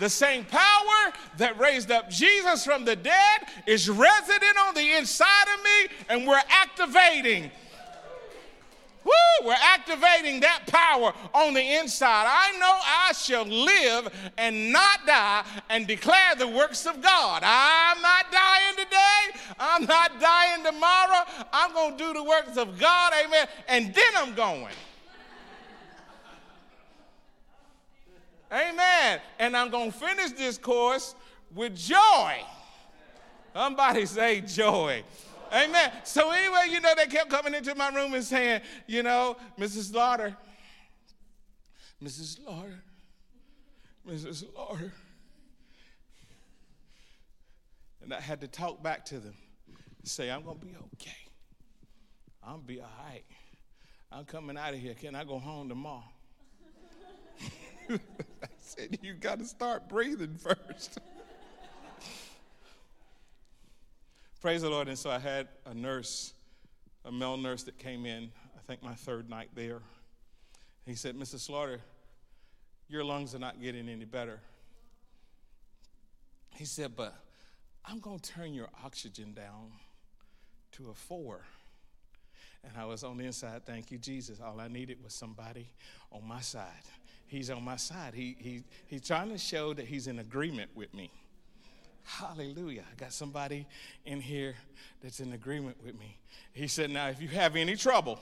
The 0.00 0.10
same 0.10 0.44
power 0.44 1.12
that 1.38 1.58
raised 1.58 1.90
up 1.90 2.10
Jesus 2.10 2.64
from 2.64 2.84
the 2.84 2.96
dead 2.96 3.40
is 3.66 3.88
resident 3.88 4.58
on 4.68 4.74
the 4.74 4.96
inside 4.96 5.46
of 5.54 5.64
me, 5.64 5.96
and 6.10 6.28
we're 6.28 6.42
activating 6.50 7.50
Woo, 9.06 9.46
we're 9.46 9.54
activating 9.54 10.40
that 10.40 10.66
power 10.66 11.12
on 11.32 11.54
the 11.54 11.78
inside. 11.78 12.26
I 12.28 12.58
know 12.58 12.76
I 12.82 13.12
shall 13.12 13.44
live 13.44 14.12
and 14.36 14.72
not 14.72 15.06
die 15.06 15.44
and 15.70 15.86
declare 15.86 16.34
the 16.36 16.48
works 16.48 16.86
of 16.86 17.00
God. 17.00 17.42
I'm 17.44 18.02
not 18.02 18.32
dying 18.32 18.76
today. 18.76 19.54
I'm 19.60 19.84
not 19.84 20.20
dying 20.20 20.64
tomorrow. 20.64 21.24
I'm 21.52 21.72
going 21.72 21.96
to 21.96 22.04
do 22.04 22.12
the 22.14 22.24
works 22.24 22.56
of 22.56 22.80
God. 22.80 23.12
Amen. 23.24 23.46
And 23.68 23.94
then 23.94 24.12
I'm 24.16 24.34
going. 24.34 24.74
Amen. 28.50 29.20
And 29.38 29.56
I'm 29.56 29.70
going 29.70 29.92
to 29.92 29.96
finish 29.96 30.32
this 30.32 30.58
course 30.58 31.14
with 31.54 31.76
joy. 31.76 32.40
Somebody 33.54 34.04
say 34.06 34.40
joy. 34.40 35.04
Amen. 35.52 35.92
So 36.04 36.30
anyway, 36.30 36.66
you 36.70 36.80
know, 36.80 36.92
they 36.96 37.06
kept 37.06 37.30
coming 37.30 37.54
into 37.54 37.74
my 37.74 37.88
room 37.90 38.14
and 38.14 38.24
saying, 38.24 38.62
you 38.86 39.02
know, 39.02 39.36
Mrs. 39.58 39.90
Slaughter, 39.90 40.36
Mrs. 42.02 42.36
Slaughter, 42.36 42.82
Mrs. 44.08 44.44
Slaughter. 44.52 44.92
And 48.02 48.14
I 48.14 48.20
had 48.20 48.40
to 48.42 48.48
talk 48.48 48.82
back 48.82 49.04
to 49.06 49.18
them 49.18 49.34
and 49.66 50.08
say, 50.08 50.30
I'm 50.30 50.42
going 50.42 50.58
to 50.60 50.64
be 50.64 50.74
okay. 50.94 51.10
To 52.44 52.58
be 52.58 52.80
all 52.80 52.88
right. 53.10 53.24
I'm 54.12 54.24
coming 54.24 54.56
out 54.56 54.72
of 54.72 54.78
here. 54.78 54.94
Can 54.94 55.16
I 55.16 55.24
go 55.24 55.40
home 55.40 55.68
tomorrow? 55.68 56.04
I 57.90 57.98
said, 58.58 58.98
You 59.02 59.14
got 59.14 59.40
to 59.40 59.44
start 59.44 59.88
breathing 59.88 60.36
first. 60.36 61.00
Praise 64.46 64.62
the 64.62 64.70
Lord. 64.70 64.86
And 64.86 64.96
so 64.96 65.10
I 65.10 65.18
had 65.18 65.48
a 65.64 65.74
nurse, 65.74 66.32
a 67.04 67.10
male 67.10 67.36
nurse 67.36 67.64
that 67.64 67.78
came 67.78 68.06
in, 68.06 68.30
I 68.56 68.60
think 68.68 68.80
my 68.80 68.94
third 68.94 69.28
night 69.28 69.48
there. 69.56 69.80
He 70.84 70.94
said, 70.94 71.16
Mrs. 71.16 71.40
Slaughter, 71.40 71.80
your 72.88 73.02
lungs 73.02 73.34
are 73.34 73.40
not 73.40 73.60
getting 73.60 73.88
any 73.88 74.04
better. 74.04 74.38
He 76.54 76.64
said, 76.64 76.94
But 76.94 77.16
I'm 77.84 77.98
going 77.98 78.20
to 78.20 78.32
turn 78.34 78.54
your 78.54 78.68
oxygen 78.84 79.34
down 79.34 79.72
to 80.76 80.90
a 80.90 80.94
four. 80.94 81.40
And 82.62 82.72
I 82.78 82.84
was 82.84 83.02
on 83.02 83.16
the 83.16 83.24
inside, 83.24 83.66
thank 83.66 83.90
you, 83.90 83.98
Jesus. 83.98 84.38
All 84.40 84.60
I 84.60 84.68
needed 84.68 85.02
was 85.02 85.12
somebody 85.12 85.66
on 86.12 86.24
my 86.24 86.40
side. 86.40 86.86
He's 87.26 87.50
on 87.50 87.64
my 87.64 87.78
side. 87.78 88.14
He, 88.14 88.36
he, 88.38 88.62
he's 88.86 89.04
trying 89.04 89.30
to 89.30 89.38
show 89.38 89.74
that 89.74 89.86
he's 89.86 90.06
in 90.06 90.20
agreement 90.20 90.70
with 90.76 90.94
me. 90.94 91.10
Hallelujah. 92.06 92.84
I 92.90 92.94
got 92.94 93.12
somebody 93.12 93.66
in 94.04 94.20
here 94.20 94.54
that's 95.02 95.18
in 95.18 95.32
agreement 95.32 95.76
with 95.84 95.98
me. 95.98 96.16
He 96.52 96.68
said, 96.68 96.90
Now, 96.90 97.08
if 97.08 97.20
you 97.20 97.26
have 97.28 97.56
any 97.56 97.74
trouble, 97.74 98.20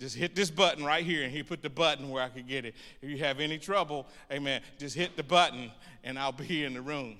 just 0.00 0.16
hit 0.16 0.34
this 0.34 0.50
button 0.50 0.84
right 0.84 1.04
here. 1.04 1.22
And 1.22 1.32
he 1.32 1.44
put 1.44 1.62
the 1.62 1.70
button 1.70 2.10
where 2.10 2.22
I 2.22 2.28
could 2.28 2.48
get 2.48 2.64
it. 2.64 2.74
If 3.00 3.10
you 3.10 3.18
have 3.18 3.38
any 3.38 3.58
trouble, 3.58 4.08
amen, 4.30 4.62
just 4.76 4.96
hit 4.96 5.16
the 5.16 5.22
button 5.22 5.70
and 6.02 6.18
I'll 6.18 6.32
be 6.32 6.64
in 6.64 6.74
the 6.74 6.82
room. 6.82 7.16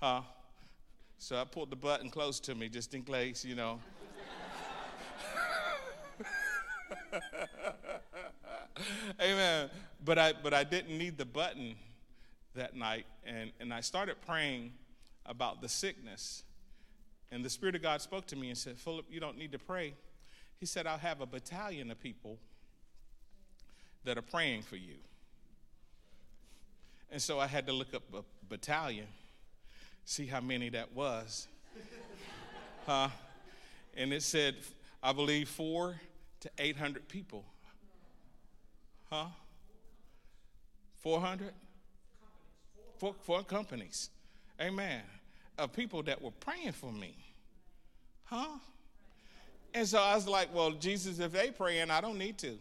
Huh? 0.00 0.20
So 1.18 1.40
I 1.40 1.44
pulled 1.44 1.70
the 1.70 1.76
button 1.76 2.10
close 2.10 2.38
to 2.40 2.54
me 2.54 2.68
just 2.68 2.94
in 2.94 3.02
case, 3.02 3.44
you 3.44 3.54
know. 3.54 3.80
Amen. 9.20 9.70
But 10.04 10.18
I 10.18 10.32
but 10.32 10.54
I 10.54 10.64
didn't 10.64 10.96
need 10.96 11.18
the 11.18 11.26
button 11.26 11.76
that 12.54 12.76
night 12.76 13.06
and, 13.24 13.52
and 13.60 13.72
I 13.72 13.80
started 13.80 14.16
praying 14.26 14.72
about 15.26 15.60
the 15.60 15.68
sickness. 15.68 16.42
And 17.30 17.44
the 17.44 17.50
Spirit 17.50 17.76
of 17.76 17.82
God 17.82 18.00
spoke 18.00 18.26
to 18.26 18.36
me 18.36 18.48
and 18.48 18.58
said, 18.58 18.78
Philip, 18.78 19.06
you 19.10 19.20
don't 19.20 19.38
need 19.38 19.52
to 19.52 19.58
pray. 19.58 19.94
He 20.58 20.66
said, 20.66 20.86
I'll 20.86 20.98
have 20.98 21.20
a 21.20 21.26
battalion 21.26 21.90
of 21.90 22.00
people 22.00 22.38
that 24.04 24.18
are 24.18 24.22
praying 24.22 24.62
for 24.62 24.76
you. 24.76 24.94
And 27.10 27.20
so 27.20 27.38
I 27.38 27.46
had 27.46 27.66
to 27.66 27.72
look 27.72 27.94
up 27.94 28.02
a 28.14 28.22
battalion, 28.48 29.06
see 30.04 30.26
how 30.26 30.40
many 30.40 30.68
that 30.70 30.92
was. 30.92 31.48
huh? 32.86 33.08
And 33.96 34.12
it 34.12 34.22
said, 34.22 34.56
I 35.02 35.12
believe, 35.12 35.48
four 35.48 36.00
to 36.40 36.50
800 36.58 37.08
people. 37.08 37.44
Huh? 39.10 39.26
400? 41.02 41.52
Four, 43.00 43.14
four 43.22 43.42
companies. 43.42 44.10
Amen. 44.60 45.00
Of 45.56 45.72
people 45.72 46.02
that 46.02 46.20
were 46.20 46.32
praying 46.32 46.72
for 46.72 46.92
me. 46.92 47.16
Huh? 48.24 48.58
And 49.72 49.88
so 49.88 49.98
I 49.98 50.14
was 50.14 50.28
like, 50.28 50.54
well, 50.54 50.72
Jesus, 50.72 51.18
if 51.18 51.32
they 51.32 51.50
praying, 51.50 51.90
I 51.90 52.02
don't 52.02 52.18
need 52.18 52.36
to. 52.38 52.58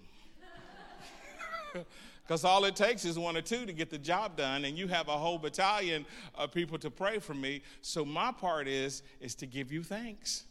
Because 2.29 2.43
all 2.45 2.63
it 2.65 2.75
takes 2.75 3.05
is 3.05 3.17
one 3.17 3.35
or 3.35 3.41
two 3.41 3.65
to 3.65 3.73
get 3.73 3.89
the 3.89 3.97
job 3.97 4.37
done, 4.37 4.65
and 4.65 4.77
you 4.77 4.87
have 4.87 5.07
a 5.07 5.17
whole 5.17 5.39
battalion 5.39 6.05
of 6.35 6.51
people 6.51 6.77
to 6.77 6.91
pray 6.91 7.17
for 7.17 7.33
me. 7.33 7.63
So 7.81 8.05
my 8.05 8.31
part 8.31 8.67
is 8.67 9.01
is 9.19 9.33
to 9.33 9.47
give 9.47 9.71
you 9.71 9.81
thanks. 9.81 10.43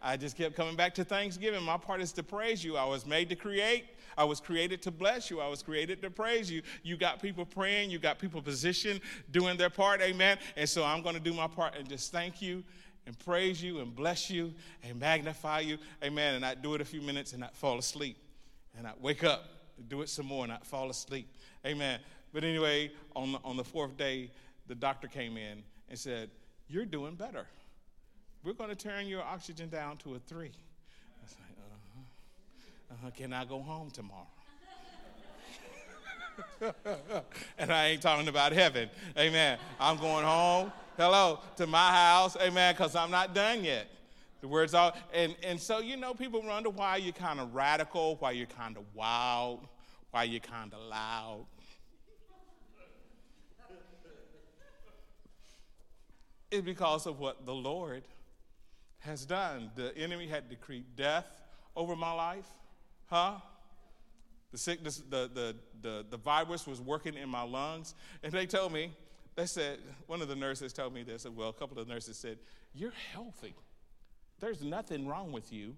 I 0.00 0.16
just 0.16 0.34
kept 0.34 0.56
coming 0.56 0.76
back 0.76 0.94
to 0.94 1.04
Thanksgiving. 1.04 1.62
My 1.62 1.76
part 1.76 2.00
is 2.00 2.10
to 2.12 2.22
praise 2.22 2.64
you. 2.64 2.78
I 2.78 2.86
was 2.86 3.04
made 3.04 3.28
to 3.28 3.36
create. 3.36 3.84
I 4.18 4.24
was 4.24 4.40
created 4.40 4.82
to 4.82 4.90
bless 4.90 5.30
you. 5.30 5.40
I 5.40 5.48
was 5.48 5.62
created 5.62 6.02
to 6.02 6.10
praise 6.10 6.50
you. 6.50 6.60
You 6.82 6.96
got 6.96 7.22
people 7.22 7.46
praying. 7.46 7.90
You 7.90 7.98
got 7.98 8.18
people 8.18 8.42
positioned, 8.42 9.00
doing 9.30 9.56
their 9.56 9.70
part. 9.70 10.02
Amen. 10.02 10.38
And 10.56 10.68
so 10.68 10.84
I'm 10.84 11.02
going 11.02 11.14
to 11.14 11.20
do 11.20 11.32
my 11.32 11.46
part 11.46 11.76
and 11.76 11.88
just 11.88 12.12
thank 12.12 12.42
you 12.42 12.62
and 13.06 13.18
praise 13.20 13.62
you 13.62 13.78
and 13.78 13.94
bless 13.94 14.28
you 14.28 14.52
and 14.82 14.98
magnify 14.98 15.60
you. 15.60 15.78
Amen. 16.02 16.34
And 16.34 16.44
I'd 16.44 16.60
do 16.60 16.74
it 16.74 16.80
a 16.80 16.84
few 16.84 17.00
minutes 17.00 17.32
and 17.32 17.42
I'd 17.42 17.54
fall 17.54 17.78
asleep. 17.78 18.18
And 18.76 18.86
I'd 18.86 19.00
wake 19.00 19.24
up 19.24 19.44
do 19.88 20.02
it 20.02 20.08
some 20.08 20.26
more 20.26 20.44
and 20.44 20.52
I'd 20.52 20.66
fall 20.66 20.90
asleep. 20.90 21.32
Amen. 21.64 22.00
But 22.32 22.44
anyway, 22.44 22.90
on 23.14 23.32
the, 23.32 23.38
on 23.44 23.56
the 23.56 23.64
fourth 23.64 23.96
day, 23.96 24.30
the 24.66 24.74
doctor 24.74 25.06
came 25.06 25.36
in 25.36 25.62
and 25.88 25.98
said, 25.98 26.30
You're 26.68 26.84
doing 26.84 27.14
better. 27.14 27.46
We're 28.44 28.52
going 28.52 28.70
to 28.70 28.76
turn 28.76 29.06
your 29.06 29.22
oxygen 29.22 29.68
down 29.68 29.96
to 29.98 30.14
a 30.14 30.18
three. 30.18 30.52
Uh-huh. 32.90 33.10
Can 33.16 33.32
I 33.32 33.44
go 33.44 33.60
home 33.60 33.90
tomorrow? 33.90 34.26
and 37.58 37.72
I 37.72 37.88
ain't 37.88 38.02
talking 38.02 38.28
about 38.28 38.52
heaven. 38.52 38.88
Amen. 39.16 39.58
I'm 39.78 39.98
going 39.98 40.24
home, 40.24 40.72
hello, 40.96 41.40
to 41.56 41.66
my 41.66 41.90
house. 41.90 42.36
Amen, 42.36 42.74
because 42.74 42.94
I'm 42.94 43.10
not 43.10 43.34
done 43.34 43.64
yet. 43.64 43.88
The 44.40 44.48
words 44.48 44.72
all, 44.72 44.96
and, 45.12 45.34
and 45.42 45.60
so, 45.60 45.80
you 45.80 45.96
know, 45.96 46.14
people 46.14 46.42
wonder 46.42 46.70
why 46.70 46.96
you're 46.96 47.12
kind 47.12 47.40
of 47.40 47.54
radical, 47.54 48.16
why 48.20 48.30
you're 48.30 48.46
kind 48.46 48.76
of 48.76 48.84
wild, 48.94 49.66
why 50.12 50.24
you're 50.24 50.40
kind 50.40 50.72
of 50.72 50.80
loud. 50.80 51.46
It's 56.50 56.64
because 56.64 57.06
of 57.06 57.18
what 57.18 57.44
the 57.44 57.54
Lord 57.54 58.04
has 59.00 59.26
done. 59.26 59.70
The 59.74 59.96
enemy 59.96 60.28
had 60.28 60.48
decreed 60.48 60.84
death 60.96 61.26
over 61.76 61.94
my 61.94 62.12
life, 62.12 62.46
huh? 63.08 63.34
The 64.50 64.58
sickness, 64.58 65.02
the, 65.10 65.30
the, 65.32 65.56
the, 65.82 66.06
the 66.08 66.16
virus 66.16 66.66
was 66.66 66.80
working 66.80 67.14
in 67.14 67.28
my 67.28 67.42
lungs. 67.42 67.94
And 68.22 68.32
they 68.32 68.46
told 68.46 68.72
me, 68.72 68.92
they 69.34 69.46
said, 69.46 69.80
one 70.06 70.22
of 70.22 70.28
the 70.28 70.36
nurses 70.36 70.72
told 70.72 70.94
me 70.94 71.02
this, 71.02 71.26
well, 71.26 71.50
a 71.50 71.52
couple 71.52 71.78
of 71.78 71.86
nurses 71.86 72.16
said, 72.16 72.38
You're 72.74 72.94
healthy. 73.12 73.54
There's 74.40 74.62
nothing 74.62 75.06
wrong 75.06 75.32
with 75.32 75.52
you 75.52 75.76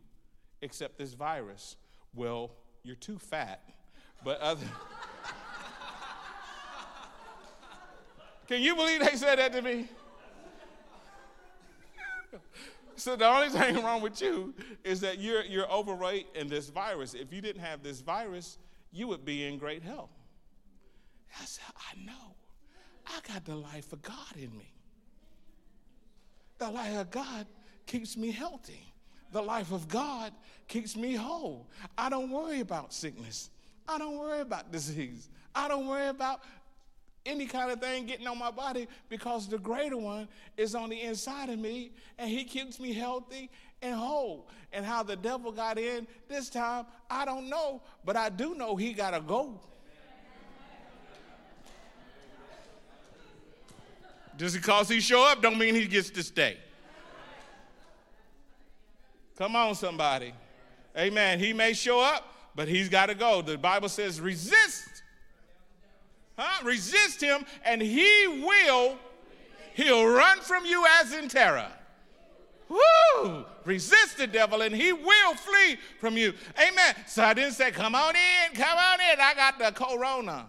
except 0.62 0.99
this 0.99 1.14
virus. 1.14 1.77
Well, 2.14 2.53
you're 2.83 2.97
too 2.97 3.19
fat. 3.19 3.62
But 4.25 4.40
other. 4.40 4.66
Can 8.49 8.61
you 8.62 8.75
believe 8.77 9.01
they 9.01 9.16
said 9.16 9.38
that 9.38 9.53
to 9.53 9.62
me? 9.62 9.88
So 13.01 13.17
the 13.17 13.27
only 13.27 13.49
thing 13.49 13.83
wrong 13.85 14.03
with 14.03 14.21
you 14.21 14.55
is 14.85 15.01
that 15.01 15.19
you're, 15.19 15.43
you're 15.45 15.71
overweight 15.71 16.27
in 16.35 16.49
this 16.49 16.69
virus. 16.69 17.15
If 17.15 17.33
you 17.33 17.41
didn't 17.41 17.63
have 17.63 17.83
this 17.83 18.03
virus, 18.03 18.59
you 18.93 19.09
would 19.09 19.25
be 19.25 19.47
in 19.47 19.57
great 19.57 19.83
health. 19.83 20.11
I 21.41 21.45
said, 21.47 21.65
I 21.77 22.05
know. 22.05 22.35
I 23.07 23.21
got 23.27 23.47
the 23.47 23.57
life 23.57 23.95
of 23.95 24.03
God 24.03 24.37
in 24.37 24.57
me. 24.57 24.75
The 26.59 26.69
life 26.69 26.99
of 26.99 27.11
God 27.11 27.47
keeps 27.87 28.19
me 28.19 28.31
healthy. 28.31 28.93
The 29.33 29.41
life 29.41 29.73
of 29.73 29.89
God 29.89 30.35
keeps 30.69 30.95
me 30.95 31.15
whole. 31.15 31.71
I 31.97 32.11
don't 32.11 32.31
worry 32.31 32.61
about 32.61 32.93
sickness. 32.93 33.49
I 33.89 33.97
don't 33.97 34.19
worry 34.19 34.41
about 34.41 34.71
disease. 34.71 35.31
I 35.55 35.69
don't 35.69 35.87
worry 35.87 36.09
about 36.09 36.43
any 37.31 37.47
kind 37.47 37.71
of 37.71 37.81
thing 37.81 38.07
getting 38.07 38.27
on 38.27 38.38
my 38.38 38.51
body 38.51 38.88
because 39.09 39.49
the 39.49 39.59
greater 39.59 39.97
one 39.97 40.29
is 40.57 40.75
on 40.75 40.90
the 40.90 41.01
inside 41.01 41.49
of 41.49 41.59
me 41.59 41.93
and 42.19 42.29
he 42.29 42.45
keeps 42.45 42.81
me 42.81 42.93
healthy 42.93 43.49
and 43.81 43.95
whole. 43.95 44.49
And 44.73 44.85
how 44.85 45.03
the 45.03 45.16
devil 45.16 45.53
got 45.53 45.79
in 45.79 46.07
this 46.29 46.51
time, 46.51 46.87
I 47.09 47.25
don't 47.25 47.49
know, 47.49 47.83
but 48.05 48.16
I 48.16 48.29
do 48.29 48.55
know 48.55 48.77
he 48.77 48.93
got 48.93 49.12
to 49.12 49.21
go. 49.21 49.61
Just 54.37 54.57
because 54.57 54.88
he 54.88 55.01
show 55.01 55.23
up 55.31 55.43
don't 55.43 55.59
mean 55.59 55.75
he 55.75 55.87
gets 55.87 56.11
to 56.11 56.23
stay. 56.23 56.57
Come 59.37 59.57
on, 59.57 59.75
somebody. 59.75 60.33
Amen. 60.97 61.38
He 61.38 61.53
may 61.53 61.73
show 61.73 62.01
up, 62.01 62.25
but 62.55 62.69
he's 62.69 62.88
got 62.88 63.07
to 63.07 63.14
go. 63.14 63.43
The 63.43 63.57
Bible 63.57 63.88
says 63.88 64.21
resist 64.21 65.00
Huh? 66.42 66.64
Resist 66.64 67.20
him, 67.20 67.44
and 67.66 67.83
he 67.83 68.26
will, 68.42 68.96
he'll 69.74 70.07
run 70.07 70.40
from 70.40 70.64
you 70.64 70.87
as 71.03 71.12
in 71.12 71.29
terror. 71.29 71.70
Woo! 72.70 73.44
Resist 73.66 74.16
the 74.16 74.26
devil 74.26 74.62
and 74.62 74.74
he 74.74 74.92
will 74.92 75.35
flee 75.35 75.76
from 75.98 76.16
you. 76.16 76.33
Amen. 76.57 76.94
So 77.07 77.24
I 77.24 77.35
didn't 77.35 77.53
say, 77.53 77.72
come 77.72 77.94
on 77.94 78.14
in, 78.14 78.55
come 78.57 78.79
on 78.79 79.00
in. 79.00 79.20
I 79.20 79.35
got 79.35 79.59
the 79.59 79.72
corona. 79.72 80.46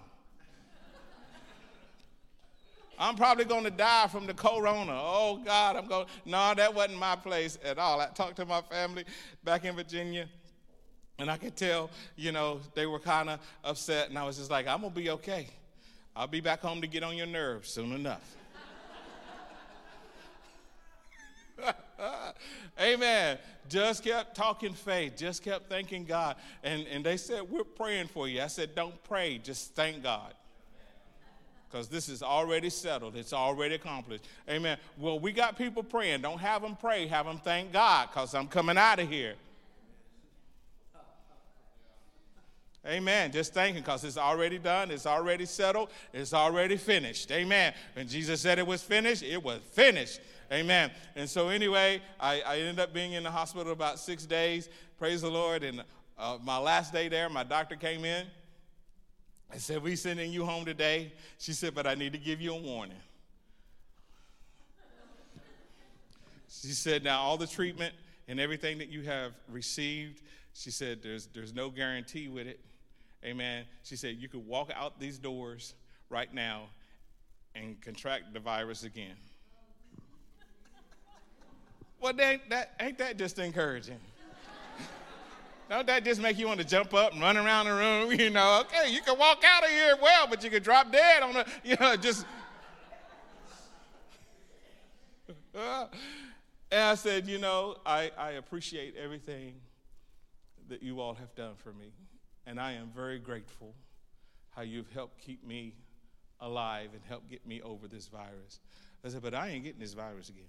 I'm 2.98 3.16
probably 3.16 3.46
going 3.46 3.64
to 3.64 3.72
die 3.72 4.08
from 4.08 4.28
the 4.28 4.34
corona. 4.36 4.94
Oh, 4.94 5.42
God, 5.44 5.76
I'm 5.76 5.88
going. 5.88 6.06
No, 6.24 6.54
that 6.56 6.74
wasn't 6.74 7.00
my 7.00 7.16
place 7.16 7.58
at 7.66 7.80
all. 7.80 8.00
I 8.00 8.06
talked 8.10 8.36
to 8.36 8.46
my 8.46 8.62
family 8.62 9.04
back 9.44 9.66
in 9.66 9.76
Virginia. 9.76 10.30
And 11.18 11.30
I 11.30 11.38
could 11.38 11.56
tell, 11.56 11.90
you 12.16 12.32
know, 12.32 12.62
they 12.76 12.86
were 12.86 13.00
kind 13.00 13.32
of 13.32 13.40
upset. 13.64 14.10
And 14.10 14.18
I 14.20 14.24
was 14.24 14.38
just 14.38 14.52
like, 14.52 14.68
I'm 14.68 14.82
going 14.82 14.94
to 14.94 15.00
be 15.00 15.10
okay. 15.10 15.48
I'll 16.16 16.28
be 16.28 16.42
back 16.42 16.62
home 16.62 16.82
to 16.82 16.88
get 16.88 17.04
on 17.04 17.16
your 17.16 17.28
nerves 17.28 17.70
soon 17.70 17.94
enough. 17.94 18.36
Amen. 22.82 23.38
Just 23.70 24.04
kept 24.04 24.36
talking 24.36 24.74
faith, 24.74 25.16
just 25.16 25.44
kept 25.44 25.70
thanking 25.70 26.04
God. 26.04 26.36
And, 26.64 26.86
and 26.88 27.06
they 27.06 27.18
said, 27.18 27.44
We're 27.50 27.64
praying 27.64 28.08
for 28.08 28.28
you. 28.28 28.42
I 28.42 28.48
said, 28.48 28.76
Don't 28.76 29.02
pray, 29.04 29.38
just 29.38 29.76
thank 29.76 30.04
God. 30.04 30.34
Because 31.70 31.88
this 31.88 32.10
is 32.10 32.22
already 32.22 32.70
settled, 32.70 33.16
it's 33.16 33.32
already 33.32 33.76
accomplished. 33.76 34.26
Amen. 34.50 34.78
Well, 34.98 35.20
we 35.20 35.32
got 35.32 35.58
people 35.58 35.84
praying. 35.84 36.22
Don't 36.22 36.40
have 36.40 36.62
them 36.62 36.76
pray, 36.76 37.08
have 37.08 37.26
them 37.26 37.40
thank 37.42 37.72
God, 37.72 38.10
because 38.12 38.36
I'm 38.36 38.48
coming 38.48 38.78
out 38.78 39.00
of 39.00 39.10
here. 39.10 39.36
Amen. 42.86 43.32
Just 43.32 43.54
thanking 43.54 43.84
because 43.84 44.04
it's 44.04 44.18
already 44.18 44.58
done, 44.58 44.90
it's 44.90 45.06
already 45.06 45.46
settled, 45.46 45.90
it's 46.14 46.34
already 46.34 46.78
finished. 46.78 47.32
Amen. 47.32 47.74
When 47.94 48.08
Jesus 48.08 48.42
said 48.42 48.58
it 48.58 48.66
was 48.66 48.82
finished, 48.82 49.22
it 49.22 49.42
was 49.42 49.60
finished. 49.72 50.20
Amen. 50.52 50.92
And 51.16 51.30
so, 51.30 51.50
anyway, 51.50 52.02
I, 52.20 52.42
I 52.42 52.58
ended 52.58 52.80
up 52.80 52.94
being 52.94 53.14
in 53.14 53.24
the 53.24 53.32
hospital 53.32 53.72
about 53.72 54.00
six 54.00 54.26
days. 54.26 54.68
Praise 54.98 55.22
the 55.22 55.30
Lord. 55.30 55.64
And 55.64 55.84
uh, 56.18 56.40
my 56.44 56.58
last 56.58 56.92
day 56.92 57.08
there, 57.08 57.30
my 57.30 57.44
doctor 57.44 57.76
came 57.76 58.04
in 58.04 58.26
I 59.54 59.58
said, 59.58 59.84
We're 59.84 59.96
sending 59.96 60.32
you 60.32 60.46
home 60.46 60.66
today. 60.66 61.12
She 61.38 61.54
said, 61.54 61.76
But 61.76 61.86
I 61.86 61.96
need 61.96 62.14
to 62.14 62.20
give 62.20 62.40
you 62.42 62.54
a 62.54 62.58
warning. 62.58 62.98
She 66.48 66.70
said, 66.70 67.04
Now, 67.04 67.22
all 67.22 67.38
the 67.38 67.48
treatment 67.48 67.94
and 68.28 68.40
everything 68.40 68.78
that 68.78 68.90
you 68.90 69.02
have 69.04 69.34
received, 69.50 70.22
she 70.54 70.72
said, 70.72 71.02
There's, 71.04 71.28
there's 71.28 71.54
no 71.54 71.70
guarantee 71.70 72.28
with 72.28 72.48
it. 72.48 72.60
Amen. 73.24 73.66
She 73.84 73.96
said, 73.96 74.18
You 74.18 74.28
could 74.28 74.46
walk 74.46 74.72
out 74.76 75.00
these 75.00 75.18
doors 75.18 75.76
right 76.10 76.34
now 76.34 76.70
and 77.56 77.80
contract 77.82 78.34
the 78.34 78.40
virus 78.40 78.84
again. 78.84 79.16
Well, 82.00 82.20
ain't 82.20 82.50
that, 82.50 82.74
ain't 82.80 82.98
that 82.98 83.18
just 83.18 83.38
encouraging? 83.38 84.00
Don't 85.70 85.86
that 85.86 86.04
just 86.04 86.20
make 86.20 86.40
you 86.40 86.48
want 86.48 86.60
to 86.60 86.66
jump 86.66 86.96
up 86.96 87.14
and 87.14 87.22
run 87.22 87.38
around 87.38 87.68
the 87.68 87.76
room? 87.76 88.12
You 88.20 88.32
know, 88.32 88.62
okay, 88.62 88.92
you 88.92 89.02
can 89.02 89.18
walk 89.20 89.44
out 89.46 89.64
of 89.64 89.70
here 89.70 89.96
well, 90.02 90.26
but 90.28 90.44
you 90.44 90.50
could 90.50 90.64
drop 90.64 90.92
dead 90.92 91.22
on 91.22 91.34
the, 91.34 91.46
you 91.64 91.76
know, 91.80 91.96
just. 91.96 92.26
Uh, 95.54 95.88
and 96.72 96.82
I 96.82 96.96
said, 96.96 97.28
you 97.28 97.38
know, 97.38 97.76
I, 97.86 98.12
I 98.18 98.32
appreciate 98.32 98.96
everything 98.96 99.56
that 100.70 100.82
you 100.82 101.02
all 101.02 101.14
have 101.14 101.36
done 101.36 101.54
for 101.58 101.74
me. 101.74 101.92
And 102.46 102.60
I 102.60 102.74
am 102.74 102.90
very 102.96 103.20
grateful 103.20 103.76
how 104.50 104.64
you've 104.64 104.90
helped 104.92 105.20
keep 105.20 105.46
me 105.46 105.74
alive 106.40 106.90
and 106.94 107.02
helped 107.08 107.30
get 107.30 107.46
me 107.46 107.62
over 107.62 107.88
this 107.88 108.08
virus. 108.08 108.60
I 109.06 109.10
said, 109.10 109.22
but 109.22 109.34
I 109.34 109.50
ain't 109.50 109.64
getting 109.64 109.80
this 109.80 109.94
virus 109.94 110.30
again. 110.30 110.44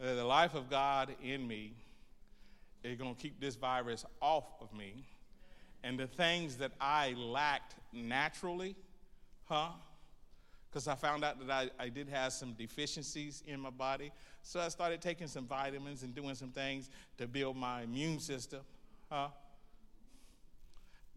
The 0.00 0.24
life 0.24 0.54
of 0.54 0.70
God 0.70 1.14
in 1.22 1.46
me 1.46 1.74
is 2.84 2.96
going 2.96 3.14
to 3.14 3.20
keep 3.20 3.40
this 3.40 3.56
virus 3.56 4.04
off 4.20 4.44
of 4.60 4.72
me. 4.72 5.04
And 5.82 5.98
the 5.98 6.06
things 6.06 6.56
that 6.56 6.72
I 6.80 7.14
lacked 7.16 7.74
naturally, 7.92 8.76
huh? 9.44 9.70
Because 10.70 10.86
I 10.86 10.94
found 10.94 11.24
out 11.24 11.44
that 11.46 11.50
I, 11.50 11.84
I 11.84 11.88
did 11.88 12.08
have 12.08 12.32
some 12.32 12.52
deficiencies 12.52 13.42
in 13.46 13.60
my 13.60 13.70
body. 13.70 14.12
So 14.42 14.60
I 14.60 14.68
started 14.68 15.00
taking 15.00 15.26
some 15.26 15.46
vitamins 15.46 16.02
and 16.02 16.14
doing 16.14 16.34
some 16.34 16.50
things 16.50 16.90
to 17.16 17.26
build 17.26 17.56
my 17.56 17.82
immune 17.82 18.20
system, 18.20 18.60
huh? 19.10 19.28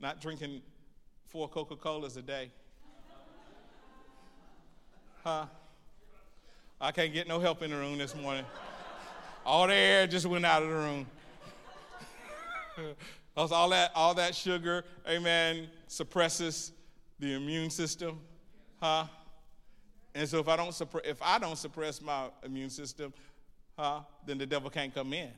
Not 0.02 0.20
drinking 0.20 0.64
four 1.28 1.48
Coca 1.48 1.76
Colas 1.76 2.18
a 2.18 2.24
day. 2.24 2.50
Huh? 5.24 5.46
I 6.80 6.92
can't 6.92 7.14
get 7.14 7.28
no 7.28 7.40
help 7.40 7.62
in 7.62 7.70
the 7.70 7.78
room 7.78 8.00
this 8.00 8.16
morning. 8.16 8.44
All 9.46 9.68
the 9.68 9.76
air 9.76 10.08
just 10.08 10.26
went 10.26 10.44
out 10.44 10.64
of 10.64 10.70
the 10.70 10.76
room. 10.76 11.06
Because 13.34 13.54
all 13.54 13.70
that, 13.70 13.92
all 13.96 14.14
that 14.16 14.36
sugar, 14.36 14.84
amen, 15.08 15.70
suppresses 15.88 16.74
the 17.18 17.34
immune 17.34 17.70
system, 17.70 18.20
huh? 18.82 19.06
And 20.14 20.28
so 20.28 20.40
if 20.40 20.50
I 20.50 20.58
don't 20.58 20.74
suppress, 20.74 21.06
if 21.06 21.22
I 21.22 21.40
don't 21.40 21.58
suppress 21.58 22.02
my 22.02 22.26
immune 22.44 22.70
system, 22.70 23.14
huh, 23.80 24.02
then 24.26 24.38
the 24.38 24.46
devil 24.46 24.70
can't 24.70 24.94
come 24.94 25.14
in. 25.14 25.30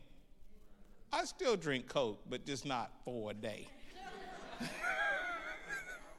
I 1.12 1.24
still 1.26 1.56
drink 1.56 1.88
Coke, 1.88 2.20
but 2.28 2.48
just 2.48 2.66
not 2.66 2.92
for 3.06 3.30
a 3.30 3.34
day. 3.36 3.68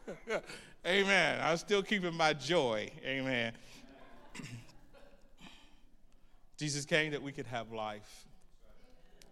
amen. 0.87 1.41
I'm 1.43 1.57
still 1.57 1.83
keeping 1.83 2.15
my 2.15 2.33
joy. 2.33 2.91
Amen. 3.05 3.53
Jesus 6.59 6.85
came 6.85 7.13
that 7.13 7.23
we 7.23 7.33
could 7.33 7.47
have 7.47 7.73
life 7.73 8.27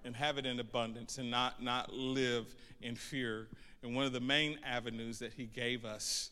and 0.04 0.16
have 0.16 0.38
it 0.38 0.46
in 0.46 0.58
abundance 0.58 1.18
and 1.18 1.30
not, 1.30 1.62
not 1.62 1.92
live 1.92 2.54
in 2.80 2.96
fear. 2.96 3.48
And 3.82 3.94
one 3.94 4.04
of 4.04 4.12
the 4.12 4.20
main 4.20 4.58
avenues 4.64 5.18
that 5.20 5.32
he 5.35 5.46
gave 5.46 5.85
us 5.85 6.30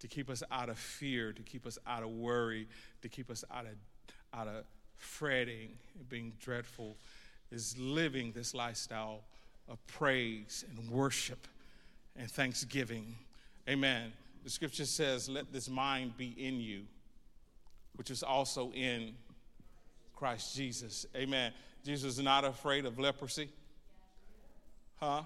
to 0.00 0.08
keep 0.08 0.28
us 0.28 0.42
out 0.50 0.68
of 0.68 0.78
fear, 0.78 1.32
to 1.32 1.42
keep 1.42 1.66
us 1.66 1.78
out 1.86 2.02
of 2.02 2.10
worry, 2.10 2.68
to 3.02 3.08
keep 3.08 3.30
us 3.30 3.44
out 3.52 3.66
of, 3.66 3.72
out 4.38 4.48
of 4.48 4.64
fretting 4.96 5.70
being 6.08 6.32
dreadful, 6.40 6.96
is 7.50 7.76
living 7.78 8.32
this 8.32 8.54
lifestyle 8.54 9.22
of 9.68 9.84
praise 9.86 10.64
and 10.68 10.90
worship 10.90 11.46
and 12.16 12.30
thanksgiving. 12.30 13.16
Amen. 13.68 14.12
The 14.42 14.50
scripture 14.50 14.84
says, 14.84 15.28
Let 15.28 15.52
this 15.52 15.68
mind 15.68 16.16
be 16.16 16.34
in 16.36 16.60
you, 16.60 16.82
which 17.96 18.10
is 18.10 18.22
also 18.22 18.70
in 18.72 19.14
Christ 20.14 20.54
Jesus. 20.54 21.06
Amen. 21.16 21.52
Jesus 21.84 22.18
is 22.18 22.24
not 22.24 22.44
afraid 22.44 22.84
of 22.84 22.98
leprosy. 22.98 23.50
Huh? 24.96 25.22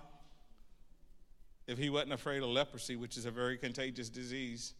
If 1.66 1.78
he 1.78 1.90
wasn't 1.90 2.12
afraid 2.12 2.42
of 2.42 2.48
leprosy, 2.48 2.96
which 2.96 3.16
is 3.16 3.26
a 3.26 3.30
very 3.30 3.58
contagious 3.58 4.08
disease, 4.08 4.74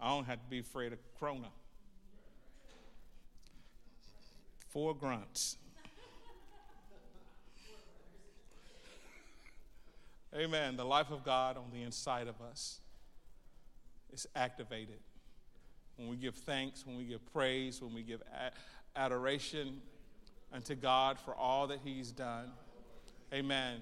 I 0.00 0.08
don't 0.08 0.24
have 0.24 0.42
to 0.42 0.50
be 0.50 0.58
afraid 0.58 0.92
of 0.92 0.98
corona. 1.18 1.48
Four 4.68 4.94
grunts. 4.94 5.56
Amen. 10.34 10.76
The 10.76 10.84
life 10.84 11.10
of 11.10 11.24
God 11.24 11.56
on 11.56 11.64
the 11.72 11.82
inside 11.82 12.26
of 12.26 12.40
us 12.40 12.80
is 14.12 14.26
activated. 14.34 14.98
When 15.96 16.08
we 16.08 16.16
give 16.16 16.34
thanks, 16.34 16.86
when 16.86 16.96
we 16.96 17.04
give 17.04 17.20
praise, 17.32 17.82
when 17.82 17.94
we 17.94 18.02
give 18.02 18.22
adoration 18.96 19.80
unto 20.52 20.74
God 20.74 21.18
for 21.18 21.34
all 21.34 21.66
that 21.66 21.80
He's 21.84 22.10
done. 22.10 22.50
Amen. 23.32 23.80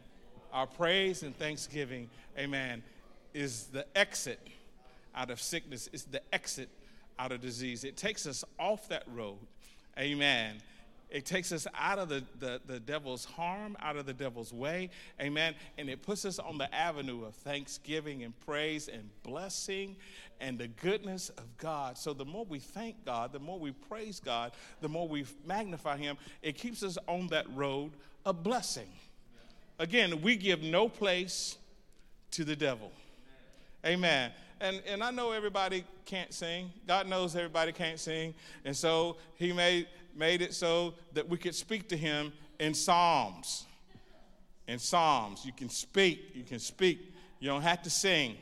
Our 0.52 0.66
praise 0.66 1.22
and 1.22 1.36
thanksgiving, 1.36 2.10
amen, 2.36 2.82
is 3.32 3.66
the 3.66 3.86
exit 3.96 4.40
out 5.14 5.30
of 5.30 5.40
sickness, 5.40 5.88
it's 5.92 6.04
the 6.04 6.22
exit 6.32 6.68
out 7.18 7.32
of 7.32 7.40
disease. 7.40 7.84
It 7.84 7.96
takes 7.96 8.26
us 8.26 8.44
off 8.58 8.88
that 8.88 9.04
road. 9.06 9.38
Amen. 9.98 10.56
It 11.10 11.26
takes 11.26 11.50
us 11.50 11.66
out 11.76 11.98
of 11.98 12.08
the, 12.08 12.22
the, 12.38 12.60
the, 12.64 12.78
devil's 12.78 13.24
harm, 13.24 13.76
out 13.80 13.96
of 13.96 14.06
the 14.06 14.12
devil's 14.12 14.52
way. 14.52 14.90
Amen. 15.20 15.54
And 15.76 15.90
it 15.90 16.02
puts 16.02 16.24
us 16.24 16.38
on 16.38 16.56
the 16.56 16.72
avenue 16.72 17.24
of 17.24 17.34
thanksgiving 17.34 18.22
and 18.22 18.38
praise 18.40 18.86
and 18.86 19.10
blessing 19.24 19.96
and 20.40 20.56
the 20.56 20.68
goodness 20.68 21.28
of 21.30 21.56
God. 21.58 21.98
So 21.98 22.12
the 22.12 22.24
more 22.24 22.44
we 22.48 22.60
thank 22.60 23.04
God, 23.04 23.32
the 23.32 23.40
more 23.40 23.58
we 23.58 23.72
praise 23.72 24.20
God, 24.20 24.52
the 24.80 24.88
more 24.88 25.08
we 25.08 25.24
magnify 25.44 25.96
Him, 25.96 26.16
it 26.42 26.54
keeps 26.54 26.82
us 26.84 26.96
on 27.08 27.26
that 27.28 27.46
road 27.56 27.90
of 28.24 28.44
blessing. 28.44 28.88
Again, 29.80 30.22
we 30.22 30.36
give 30.36 30.62
no 30.62 30.88
place 30.88 31.56
to 32.32 32.44
the 32.44 32.54
devil. 32.54 32.92
Amen. 33.84 34.30
And, 34.60 34.82
and 34.86 35.02
I 35.02 35.10
know 35.10 35.32
everybody 35.32 35.84
can't 36.04 36.34
sing. 36.34 36.70
God 36.86 37.08
knows 37.08 37.34
everybody 37.34 37.72
can't 37.72 37.98
sing. 37.98 38.34
And 38.64 38.76
so 38.76 39.16
He 39.36 39.52
made 39.52 39.88
made 40.16 40.42
it 40.42 40.54
so 40.54 40.94
that 41.12 41.28
we 41.28 41.36
could 41.36 41.54
speak 41.54 41.88
to 41.88 41.96
him 41.96 42.32
in 42.58 42.74
Psalms. 42.74 43.66
In 44.66 44.78
Psalms, 44.78 45.44
you 45.44 45.52
can 45.52 45.68
speak, 45.68 46.30
you 46.34 46.44
can 46.44 46.58
speak. 46.58 47.12
You 47.40 47.48
don't 47.48 47.62
have 47.62 47.82
to 47.82 47.90
sing. 47.90 48.36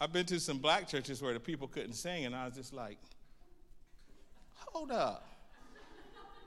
I've 0.00 0.12
been 0.12 0.26
to 0.26 0.40
some 0.40 0.58
black 0.58 0.88
churches 0.88 1.20
where 1.20 1.34
the 1.34 1.40
people 1.40 1.68
couldn't 1.68 1.92
sing, 1.92 2.24
and 2.24 2.34
I 2.34 2.46
was 2.46 2.54
just 2.54 2.72
like, 2.72 2.96
hold 4.54 4.90
up. 4.90 5.26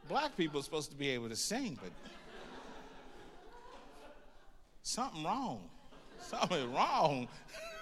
Black 0.09 0.35
people 0.35 0.59
are 0.59 0.63
supposed 0.63 0.89
to 0.91 0.97
be 0.97 1.09
able 1.09 1.29
to 1.29 1.35
sing, 1.35 1.77
but 1.81 1.91
something 4.81 5.23
wrong. 5.23 5.69
Something 6.19 6.73
wrong. 6.73 7.27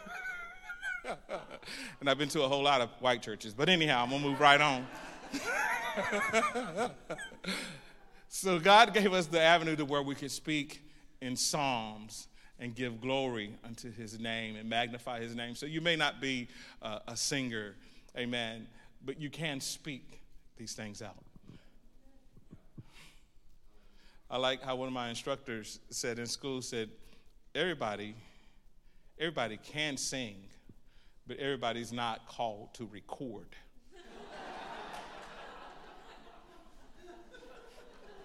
and 2.00 2.10
I've 2.10 2.18
been 2.18 2.30
to 2.30 2.44
a 2.44 2.48
whole 2.48 2.64
lot 2.64 2.82
of 2.82 2.90
white 3.00 3.22
churches. 3.22 3.54
But 3.54 3.70
anyhow, 3.70 4.04
I'm 4.04 4.10
going 4.10 4.22
to 4.22 4.30
move 4.30 4.40
right 4.40 4.62
on. 4.62 4.88
so 8.28 8.60
God 8.60 8.94
gave 8.94 9.14
us 9.14 9.28
the 9.28 9.42
avenue 9.42 9.76
to 9.76 9.86
where 9.86 10.02
we 10.02 10.16
could 10.16 10.32
speak 10.32 10.82
in 11.22 11.36
psalms 11.36 12.28
and 12.60 12.76
give 12.76 13.02
glory 13.02 13.56
unto 13.66 13.92
his 13.92 14.20
name 14.20 14.56
and 14.56 14.70
magnify 14.70 15.20
his 15.22 15.36
name. 15.36 15.56
So 15.56 15.66
you 15.66 15.82
may 15.82 15.96
not 15.96 16.22
be 16.22 16.48
uh, 16.82 17.00
a 17.08 17.16
singer, 17.16 17.76
amen, 18.18 18.68
but 19.04 19.20
you 19.20 19.30
can 19.30 19.60
speak 19.60 20.22
these 20.58 20.74
things 20.74 21.02
out. 21.02 21.24
I 24.30 24.38
like 24.38 24.62
how 24.62 24.78
one 24.78 24.88
of 24.88 24.94
my 24.94 25.10
instructors 25.10 25.80
said 25.90 26.18
in 26.18 26.26
school 26.26 26.62
said 26.62 26.90
everybody 27.54 28.16
everybody 29.22 29.58
can 29.58 29.98
sing, 29.98 30.36
but 31.28 31.38
everybody's 31.38 31.92
not 31.94 32.28
called 32.28 32.74
to 32.76 32.86
record. 32.86 33.48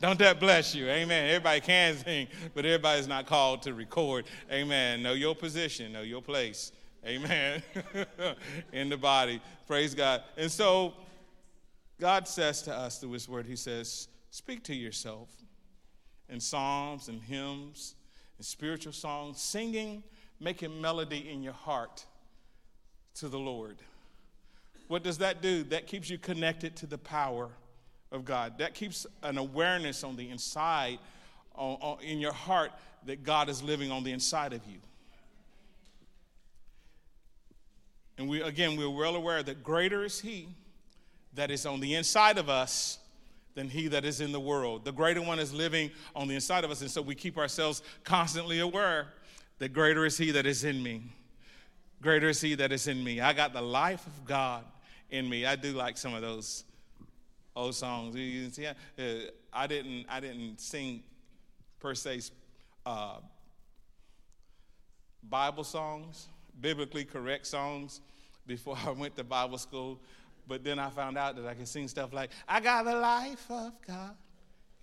Don't 0.00 0.18
that 0.18 0.40
bless 0.40 0.74
you? 0.74 0.88
Amen. 0.88 1.28
Everybody 1.28 1.60
can 1.60 1.96
sing, 1.96 2.28
but 2.54 2.64
everybody's 2.64 3.08
not 3.08 3.26
called 3.26 3.62
to 3.62 3.74
record. 3.74 4.24
Amen. 4.50 5.02
Know 5.02 5.12
your 5.12 5.34
position, 5.34 5.92
know 5.92 6.02
your 6.02 6.22
place. 6.22 6.72
Amen. 7.04 7.62
In 8.72 8.88
the 8.88 8.96
body. 8.96 9.40
Praise 9.66 9.94
God. 9.94 10.22
And 10.36 10.50
so 10.50 10.94
God 12.00 12.26
says 12.26 12.62
to 12.62 12.74
us 12.74 12.98
through 12.98 13.12
His 13.12 13.28
Word, 13.28 13.46
He 13.46 13.56
says, 13.56 14.08
Speak 14.30 14.64
to 14.64 14.74
yourself 14.74 15.28
in 16.28 16.40
psalms 16.40 17.08
and 17.08 17.22
hymns 17.22 17.94
and 18.38 18.44
spiritual 18.44 18.92
songs, 18.92 19.40
singing, 19.40 20.02
making 20.40 20.80
melody 20.80 21.28
in 21.30 21.42
your 21.42 21.52
heart 21.52 22.04
to 23.14 23.28
the 23.28 23.38
Lord. 23.38 23.76
What 24.88 25.02
does 25.02 25.18
that 25.18 25.42
do? 25.42 25.64
That 25.64 25.86
keeps 25.86 26.08
you 26.08 26.18
connected 26.18 26.76
to 26.76 26.86
the 26.86 26.98
power 26.98 27.48
of 28.12 28.24
God. 28.24 28.58
That 28.58 28.74
keeps 28.74 29.06
an 29.22 29.38
awareness 29.38 30.04
on 30.04 30.16
the 30.16 30.28
inside, 30.30 30.98
on, 31.54 31.78
on, 31.80 32.02
in 32.02 32.20
your 32.20 32.32
heart, 32.32 32.72
that 33.06 33.24
God 33.24 33.48
is 33.48 33.62
living 33.62 33.90
on 33.90 34.04
the 34.04 34.12
inside 34.12 34.52
of 34.52 34.60
you. 34.66 34.78
And 38.18 38.28
we, 38.28 38.42
again, 38.42 38.76
we're 38.76 38.88
well 38.88 39.16
aware 39.16 39.42
that 39.42 39.62
greater 39.62 40.04
is 40.04 40.20
He 40.20 40.48
that 41.36 41.50
is 41.50 41.64
on 41.66 41.80
the 41.80 41.94
inside 41.94 42.38
of 42.38 42.48
us 42.48 42.98
than 43.54 43.68
he 43.68 43.88
that 43.88 44.04
is 44.04 44.20
in 44.20 44.32
the 44.32 44.40
world. 44.40 44.84
The 44.84 44.92
greater 44.92 45.22
one 45.22 45.38
is 45.38 45.54
living 45.54 45.90
on 46.14 46.28
the 46.28 46.34
inside 46.34 46.64
of 46.64 46.70
us, 46.70 46.80
and 46.80 46.90
so 46.90 47.00
we 47.00 47.14
keep 47.14 47.38
ourselves 47.38 47.82
constantly 48.04 48.58
aware 48.58 49.08
that 49.58 49.72
greater 49.72 50.04
is 50.04 50.18
he 50.18 50.30
that 50.32 50.46
is 50.46 50.64
in 50.64 50.82
me. 50.82 51.02
Greater 52.02 52.28
is 52.28 52.40
he 52.40 52.54
that 52.56 52.72
is 52.72 52.88
in 52.88 53.02
me. 53.02 53.20
I 53.20 53.32
got 53.32 53.52
the 53.52 53.62
life 53.62 54.06
of 54.06 54.24
God 54.26 54.64
in 55.10 55.28
me. 55.28 55.46
I 55.46 55.56
do 55.56 55.72
like 55.72 55.96
some 55.96 56.14
of 56.14 56.22
those 56.22 56.64
old 57.54 57.74
songs. 57.74 58.14
You 58.14 58.42
can 58.42 58.52
see, 58.52 58.66
uh, 58.66 58.72
I 59.52 59.66
didn't, 59.66 60.06
I 60.08 60.20
didn't 60.20 60.60
sing 60.60 61.02
per 61.80 61.94
se 61.94 62.20
uh, 62.84 63.16
Bible 65.22 65.64
songs, 65.64 66.28
biblically 66.60 67.04
correct 67.04 67.46
songs 67.46 68.00
before 68.46 68.76
I 68.86 68.90
went 68.90 69.16
to 69.16 69.24
Bible 69.24 69.58
school. 69.58 69.98
But 70.46 70.62
then 70.62 70.78
I 70.78 70.90
found 70.90 71.18
out 71.18 71.34
that 71.36 71.46
I 71.46 71.54
could 71.54 71.66
sing 71.66 71.88
stuff 71.88 72.12
like, 72.12 72.30
I 72.46 72.60
got 72.60 72.84
the 72.84 72.94
life 72.94 73.50
of 73.50 73.72
God 73.86 74.14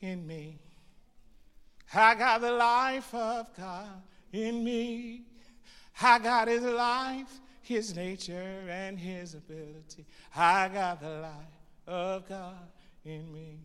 in 0.01 0.25
me. 0.27 0.59
I 1.93 2.15
got 2.15 2.41
the 2.41 2.51
life 2.51 3.13
of 3.13 3.55
God 3.55 4.01
in 4.33 4.63
me. 4.63 5.21
I 6.01 6.19
got 6.19 6.47
his 6.47 6.63
life, 6.63 7.39
his 7.61 7.95
nature, 7.95 8.65
and 8.69 8.99
his 8.99 9.35
ability. 9.35 10.05
I 10.35 10.67
got 10.67 10.99
the 10.99 11.09
life 11.09 11.87
of 11.87 12.27
God 12.27 12.67
in 13.05 13.31
me. 13.31 13.59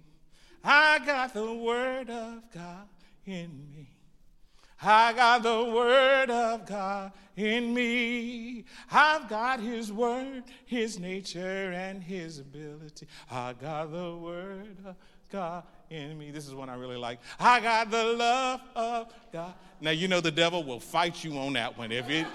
I 0.62 1.00
got 1.04 1.34
the 1.34 1.54
word 1.54 2.10
of 2.10 2.42
God 2.52 2.88
in 3.24 3.70
me. 3.72 3.88
I 4.80 5.12
got 5.12 5.42
the 5.42 5.64
word 5.74 6.30
of 6.30 6.66
God 6.66 7.12
in 7.36 7.74
me. 7.74 8.64
I've 8.92 9.28
got 9.28 9.58
his 9.58 9.92
word, 9.92 10.44
his 10.66 11.00
nature, 11.00 11.72
and 11.72 12.02
his 12.02 12.38
ability. 12.38 13.08
I 13.28 13.54
got 13.54 13.90
the 13.90 14.14
word 14.14 14.76
of 14.84 14.94
God 15.30 15.64
in 15.90 16.18
me. 16.18 16.30
This 16.30 16.46
is 16.46 16.54
one 16.54 16.68
I 16.68 16.76
really 16.76 16.96
like. 16.96 17.18
I 17.38 17.60
got 17.60 17.90
the 17.90 18.04
love 18.04 18.60
of 18.74 19.12
God. 19.32 19.54
Now 19.80 19.90
you 19.90 20.08
know 20.08 20.20
the 20.20 20.30
devil 20.30 20.64
will 20.64 20.80
fight 20.80 21.24
you 21.24 21.38
on 21.38 21.52
that 21.54 21.76
one. 21.76 21.92
If 21.92 22.08
it 22.08 22.26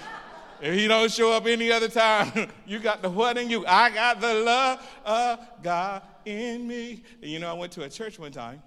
if 0.61 0.73
he 0.73 0.87
don't 0.87 1.11
show 1.11 1.33
up 1.33 1.45
any 1.45 1.71
other 1.71 1.89
time, 1.89 2.49
you 2.65 2.79
got 2.79 3.01
the 3.01 3.09
what 3.09 3.37
in 3.37 3.49
you? 3.49 3.65
I 3.65 3.89
got 3.89 4.21
the 4.21 4.33
love 4.33 4.87
of 5.05 5.39
God 5.61 6.03
in 6.25 6.67
me. 6.67 7.03
And 7.21 7.29
you 7.29 7.39
know, 7.39 7.49
I 7.49 7.53
went 7.53 7.73
to 7.73 7.83
a 7.83 7.89
church 7.89 8.19
one 8.19 8.31
time. 8.31 8.61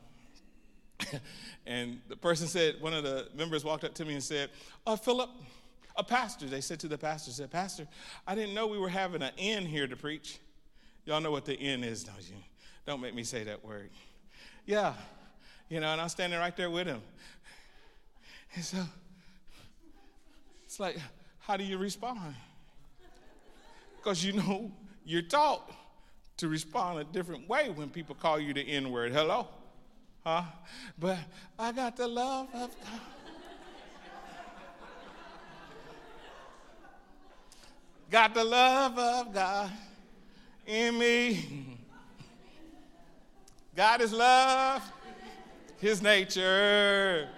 And 1.66 2.01
the 2.09 2.16
person 2.16 2.47
said, 2.47 2.80
one 2.80 2.95
of 2.95 3.03
the 3.03 3.28
members 3.34 3.64
walked 3.64 3.82
up 3.82 3.93
to 3.95 4.05
me 4.05 4.14
and 4.14 4.22
said, 4.22 4.51
uh, 4.87 4.95
Philip, 4.95 5.28
a 5.97 6.05
pastor. 6.05 6.47
They 6.47 6.61
said 6.61 6.78
to 6.80 6.89
the 6.89 6.97
pastor, 6.97 7.32
said, 7.32 7.51
Pastor, 7.51 7.89
I 8.26 8.34
didn't 8.34 8.55
know 8.55 8.66
we 8.66 8.78
were 8.78 8.89
having 8.89 9.22
an 9.22 9.32
inn 9.37 9.66
here 9.66 9.89
to 9.89 9.97
preach. 9.97 10.39
Y'all 11.05 11.20
know 11.20 11.30
what 11.30 11.45
the 11.45 11.59
inn 11.59 11.82
is, 11.82 12.05
don't 12.05 12.22
you? 12.22 12.37
Don't 12.87 13.01
make 13.01 13.14
me 13.14 13.24
say 13.24 13.43
that 13.45 13.64
word. 13.64 13.91
Yeah. 14.67 14.95
You 15.69 15.81
know, 15.81 15.93
and 15.93 16.01
I'm 16.01 16.09
standing 16.09 16.39
right 16.39 16.57
there 16.57 16.71
with 16.71 16.87
him. 16.87 17.01
And 18.55 18.64
so 18.64 18.79
it's 20.64 20.79
like, 20.79 20.97
how 21.39 21.57
do 21.57 21.64
you 21.64 21.79
respond? 21.79 22.35
Because 23.97 24.25
you 24.25 24.33
know, 24.33 24.71
you're 25.05 25.23
taught 25.23 25.71
to 26.37 26.49
respond 26.49 26.99
a 26.99 27.05
different 27.05 27.49
way 27.49 27.71
when 27.71 27.89
people 27.89 28.14
call 28.14 28.39
you 28.39 28.53
the 28.53 28.61
N 28.61 28.91
word. 28.91 29.12
Hello? 29.12 29.49
Huh? 30.25 30.43
But 30.99 31.19
I 31.59 31.73
got 31.73 31.97
the 31.97 32.09
love 32.09 32.49
of 32.53 32.71
God. 32.71 33.01
got 38.11 38.35
the 38.35 38.45
love 38.45 38.99
of 38.99 39.33
God 39.35 39.71
in 40.67 40.99
me. 40.99 41.76
God 43.77 44.01
is 44.01 44.12
love, 44.12 44.83
His 45.77 46.01
nature. 46.01 47.29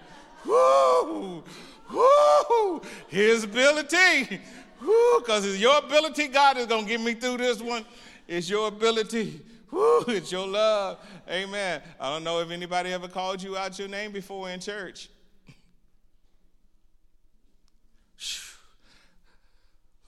Woo! 0.45 1.43
Woo! 1.91 2.81
His 3.09 3.43
ability. 3.43 4.39
Woo! 4.81 5.19
Because 5.19 5.45
it's 5.45 5.59
your 5.59 5.79
ability, 5.79 6.29
God 6.29 6.55
is 6.55 6.65
going 6.65 6.85
to 6.85 6.89
get 6.89 7.01
me 7.01 7.13
through 7.13 7.37
this 7.37 7.61
one. 7.61 7.85
It's 8.25 8.49
your 8.49 8.69
ability. 8.69 9.41
Woo, 9.69 10.05
it's 10.07 10.31
your 10.31 10.47
love. 10.47 10.99
Amen. 11.29 11.81
I 11.99 12.09
don't 12.09 12.23
know 12.23 12.39
if 12.39 12.51
anybody 12.51 12.93
ever 12.93 13.09
called 13.09 13.43
you 13.43 13.57
out 13.57 13.77
your 13.77 13.89
name 13.89 14.13
before 14.13 14.49
in 14.49 14.61
church. 14.61 15.09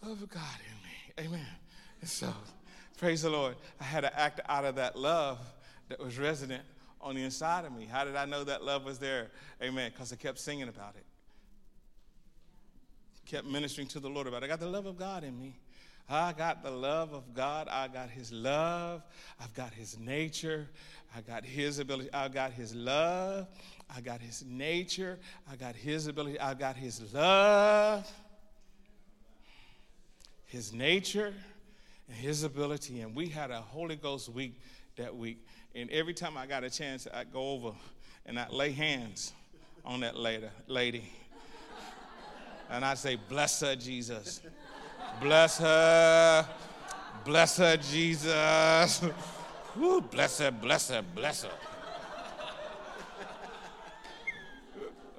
love 0.01 0.21
of 0.23 0.29
God 0.29 0.57
in 0.67 1.25
me. 1.25 1.29
Amen. 1.29 1.47
And 1.99 2.09
so, 2.09 2.33
praise 2.97 3.21
the 3.21 3.29
Lord. 3.29 3.55
I 3.79 3.83
had 3.83 4.01
to 4.01 4.19
act 4.19 4.39
out 4.47 4.65
of 4.65 4.75
that 4.75 4.97
love 4.97 5.37
that 5.91 5.99
was 5.99 6.17
resident 6.17 6.63
on 7.01 7.15
the 7.15 7.23
inside 7.23 7.65
of 7.65 7.75
me. 7.75 7.85
How 7.85 8.05
did 8.05 8.15
I 8.15 8.23
know 8.23 8.45
that 8.45 8.63
love 8.63 8.85
was 8.85 8.97
there? 8.97 9.27
Amen. 9.61 9.91
Because 9.93 10.13
I 10.13 10.15
kept 10.15 10.39
singing 10.39 10.69
about 10.69 10.95
it. 10.95 11.03
Kept 13.25 13.45
ministering 13.45 13.87
to 13.89 13.99
the 13.99 14.09
Lord 14.09 14.27
about 14.27 14.41
it. 14.41 14.45
I 14.45 14.47
got 14.47 14.61
the 14.61 14.69
love 14.69 14.85
of 14.85 14.97
God 14.97 15.25
in 15.25 15.37
me. 15.37 15.57
I 16.07 16.31
got 16.31 16.63
the 16.63 16.71
love 16.71 17.13
of 17.13 17.33
God. 17.33 17.67
I 17.69 17.89
got 17.89 18.09
His 18.09 18.31
love. 18.31 19.03
I've 19.41 19.53
got 19.53 19.73
His 19.73 19.99
nature. 19.99 20.69
I 21.13 21.19
got 21.19 21.43
His 21.43 21.79
ability. 21.79 22.11
I 22.13 22.29
got 22.29 22.51
His 22.53 22.73
love. 22.73 23.47
I 23.93 23.99
got 23.99 24.21
His 24.21 24.45
nature. 24.47 25.19
I 25.51 25.57
got 25.57 25.75
His 25.75 26.07
ability. 26.07 26.39
I 26.39 26.53
got 26.53 26.77
His 26.77 27.13
love, 27.13 28.09
His 30.45 30.71
nature, 30.71 31.33
and 32.07 32.17
His 32.17 32.43
ability. 32.43 33.01
And 33.01 33.13
we 33.13 33.27
had 33.27 33.51
a 33.51 33.59
Holy 33.59 33.97
Ghost 33.97 34.29
week 34.29 34.57
that 34.95 35.15
week. 35.15 35.45
And 35.73 35.89
every 35.89 36.13
time 36.13 36.37
I 36.37 36.45
got 36.45 36.63
a 36.63 36.69
chance, 36.69 37.07
I'd 37.13 37.31
go 37.31 37.51
over 37.51 37.71
and 38.25 38.39
I'd 38.39 38.51
lay 38.51 38.71
hands 38.71 39.33
on 39.85 40.01
that 40.01 40.15
lady. 40.15 41.03
And 42.69 42.85
I'd 42.85 42.97
say, 42.97 43.17
Bless 43.29 43.59
her, 43.61 43.75
Jesus. 43.75 44.41
Bless 45.21 45.57
her. 45.59 46.45
Bless 47.23 47.57
her, 47.57 47.77
Jesus. 47.77 49.01
Woo, 49.75 50.01
bless 50.01 50.39
her, 50.39 50.51
bless 50.51 50.89
her, 50.89 51.01
bless 51.15 51.43
her. 51.43 51.51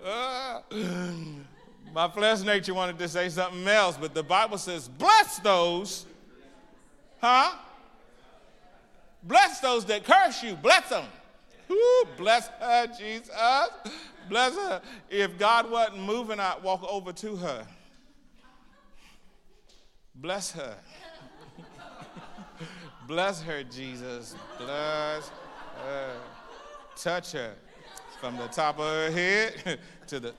Uh, 0.04 0.60
my 1.94 2.08
flesh 2.08 2.40
nature 2.40 2.74
wanted 2.74 2.98
to 2.98 3.08
say 3.08 3.28
something 3.28 3.66
else, 3.68 3.96
but 3.96 4.12
the 4.12 4.22
Bible 4.22 4.58
says, 4.58 4.88
bless 4.88 5.38
those, 5.38 6.06
huh? 7.20 7.56
Bless 9.22 9.60
those 9.60 9.84
that 9.86 10.04
curse 10.04 10.42
you. 10.42 10.54
Bless 10.56 10.88
them. 10.88 11.04
Ooh, 11.70 12.06
bless 12.16 12.48
her, 12.60 12.86
Jesus. 12.98 13.30
Bless 14.28 14.54
her. 14.54 14.82
If 15.08 15.38
God 15.38 15.70
wasn't 15.70 16.00
moving, 16.00 16.40
I'd 16.40 16.62
walk 16.62 16.82
over 16.84 17.12
to 17.12 17.36
her. 17.36 17.66
Bless 20.14 20.52
her. 20.52 20.76
Bless 23.06 23.42
her, 23.42 23.64
Jesus. 23.64 24.34
Bless 24.58 25.30
her. 25.84 26.16
Touch 26.96 27.32
her 27.32 27.54
from 28.20 28.36
the 28.36 28.46
top 28.48 28.78
of 28.78 28.84
her 28.84 29.10
head 29.10 29.78
to 30.06 30.20
the 30.20 30.34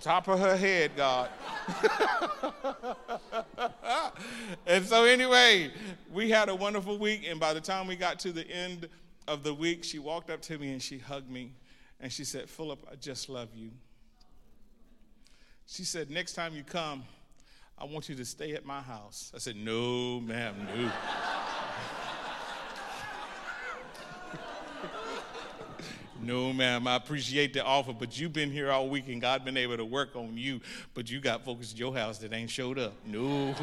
top 0.00 0.28
of 0.28 0.38
her 0.38 0.56
head, 0.56 0.92
God. 0.96 1.28
and 4.66 4.84
so, 4.84 5.04
anyway, 5.04 5.70
we 6.12 6.30
had 6.30 6.48
a 6.48 6.54
wonderful 6.54 6.98
week. 6.98 7.26
And 7.28 7.40
by 7.40 7.54
the 7.54 7.60
time 7.60 7.86
we 7.86 7.96
got 7.96 8.18
to 8.20 8.32
the 8.32 8.48
end 8.48 8.88
of 9.28 9.42
the 9.42 9.54
week, 9.54 9.84
she 9.84 9.98
walked 9.98 10.30
up 10.30 10.40
to 10.42 10.58
me 10.58 10.72
and 10.72 10.82
she 10.82 10.98
hugged 10.98 11.30
me. 11.30 11.52
And 12.00 12.12
she 12.12 12.24
said, 12.24 12.48
Philip, 12.48 12.86
I 12.90 12.96
just 12.96 13.28
love 13.28 13.48
you. 13.54 13.70
She 15.66 15.84
said, 15.84 16.10
Next 16.10 16.34
time 16.34 16.54
you 16.54 16.62
come, 16.62 17.04
I 17.78 17.84
want 17.84 18.08
you 18.08 18.14
to 18.14 18.24
stay 18.24 18.54
at 18.54 18.64
my 18.64 18.80
house. 18.80 19.32
I 19.34 19.38
said, 19.38 19.56
No, 19.56 20.20
ma'am, 20.20 20.54
no. 20.74 20.90
No, 26.26 26.52
ma'am, 26.52 26.88
I 26.88 26.96
appreciate 26.96 27.52
the 27.54 27.64
offer, 27.64 27.92
but 27.92 28.18
you've 28.18 28.32
been 28.32 28.50
here 28.50 28.72
all 28.72 28.88
week 28.88 29.06
and 29.06 29.20
God 29.20 29.44
been 29.44 29.56
able 29.56 29.76
to 29.76 29.84
work 29.84 30.16
on 30.16 30.36
you, 30.36 30.60
but 30.92 31.08
you 31.08 31.20
got 31.20 31.44
folks 31.44 31.70
at 31.70 31.78
your 31.78 31.94
house 31.94 32.18
that 32.18 32.32
ain't 32.32 32.50
showed 32.50 32.80
up. 32.80 32.94
No. 33.06 33.54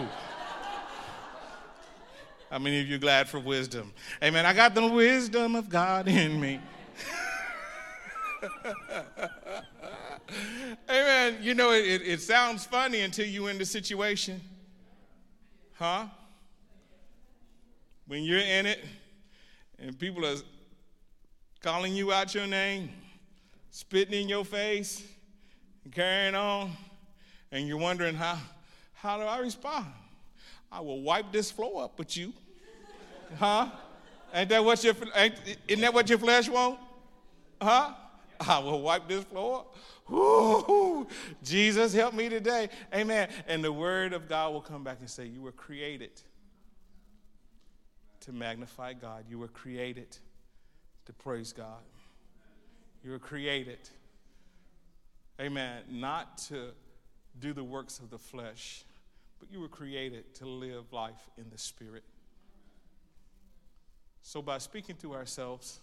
How 2.49 2.59
many 2.59 2.80
of 2.80 2.88
you 2.88 2.97
glad 2.99 3.28
for 3.28 3.41
wisdom? 3.41 3.91
Amen. 4.24 4.45
I 4.45 4.53
got 4.53 4.76
the 4.76 4.88
wisdom 4.88 5.57
of 5.57 5.68
God 5.68 6.07
in 6.07 6.39
me. 6.39 6.61
Amen. 10.89 11.39
You 11.41 11.55
know, 11.55 11.72
it, 11.72 12.01
it 12.01 12.22
sounds 12.22 12.66
funny 12.66 13.01
until 13.01 13.26
you're 13.26 13.49
in 13.49 13.57
the 13.57 13.66
situation. 13.66 14.39
Huh? 15.74 16.05
When 18.07 18.24
you're 18.24 18.39
in 18.39 18.68
it 18.68 18.86
and 19.80 19.99
people 19.99 20.26
are 20.26 20.38
calling 21.64 21.95
you 21.95 22.11
out 22.11 22.36
your 22.36 22.45
name, 22.45 22.89
spitting 23.72 24.22
in 24.22 24.28
your 24.28 24.43
face, 24.43 25.01
and 25.86 25.93
carrying 25.93 26.36
on, 26.36 26.70
and 27.53 27.68
you're 27.68 27.78
wondering 27.78 28.14
how, 28.14 28.38
how 28.93 29.18
do 29.18 29.24
I 29.24 29.38
respond? 29.39 29.86
I 30.70 30.82
will 30.82 31.01
wipe 31.01 31.32
this 31.32 31.49
floor 31.49 31.86
up 31.86 31.97
with 31.97 32.18
you. 32.18 32.34
Huh? 33.39 33.70
Ain't 34.34 34.49
that 34.49 34.64
what 34.64 34.84
your 34.84 34.93
ain't, 35.16 35.36
isn't 35.68 35.82
that 35.82 35.93
what 35.93 36.09
your 36.09 36.18
flesh 36.18 36.49
want? 36.49 36.80
Huh? 37.61 37.93
I 38.39 38.59
will 38.59 38.82
wipe 38.82 39.07
this 39.07 39.24
floor. 39.24 39.66
Ooh, 40.11 41.07
Jesus, 41.43 41.93
help 41.93 42.14
me 42.14 42.28
today. 42.28 42.68
Amen. 42.93 43.30
And 43.47 43.64
the 43.64 43.72
word 43.72 44.11
of 44.11 44.28
God 44.28 44.51
will 44.51 44.61
come 44.61 44.84
back 44.84 44.97
and 44.99 45.09
say, 45.09 45.28
You 45.28 45.41
were 45.41 45.53
created 45.53 46.11
to 48.22 48.34
magnify 48.34 48.93
God. 48.93 49.26
You 49.30 49.39
were 49.39 49.47
created 49.47 50.18
to 51.06 51.14
praise 51.14 51.54
God. 51.54 51.82
You 53.04 53.12
were 53.12 53.20
created, 53.20 53.80
amen, 55.39 55.82
not 55.89 56.38
to 56.49 56.70
do 57.39 57.54
the 57.54 57.64
works 57.64 57.99
of 57.99 58.10
the 58.10 58.18
flesh, 58.18 58.86
but 59.39 59.51
you 59.51 59.60
were 59.60 59.68
created 59.68 60.34
to 60.36 60.45
live 60.45 60.93
life 60.93 61.30
in 61.38 61.45
the 61.51 61.58
Spirit. 61.58 62.04
So, 64.22 64.41
by 64.41 64.58
speaking 64.60 64.95
to 64.97 65.14
ourselves, 65.14 65.82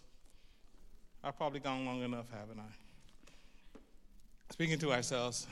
I've 1.23 1.37
probably 1.37 1.61
gone 1.61 1.85
long 1.85 2.03
enough, 2.03 2.27
haven't 2.33 2.59
I? 2.59 3.79
Speaking 4.51 4.79
to 4.79 4.93
ourselves 4.93 5.47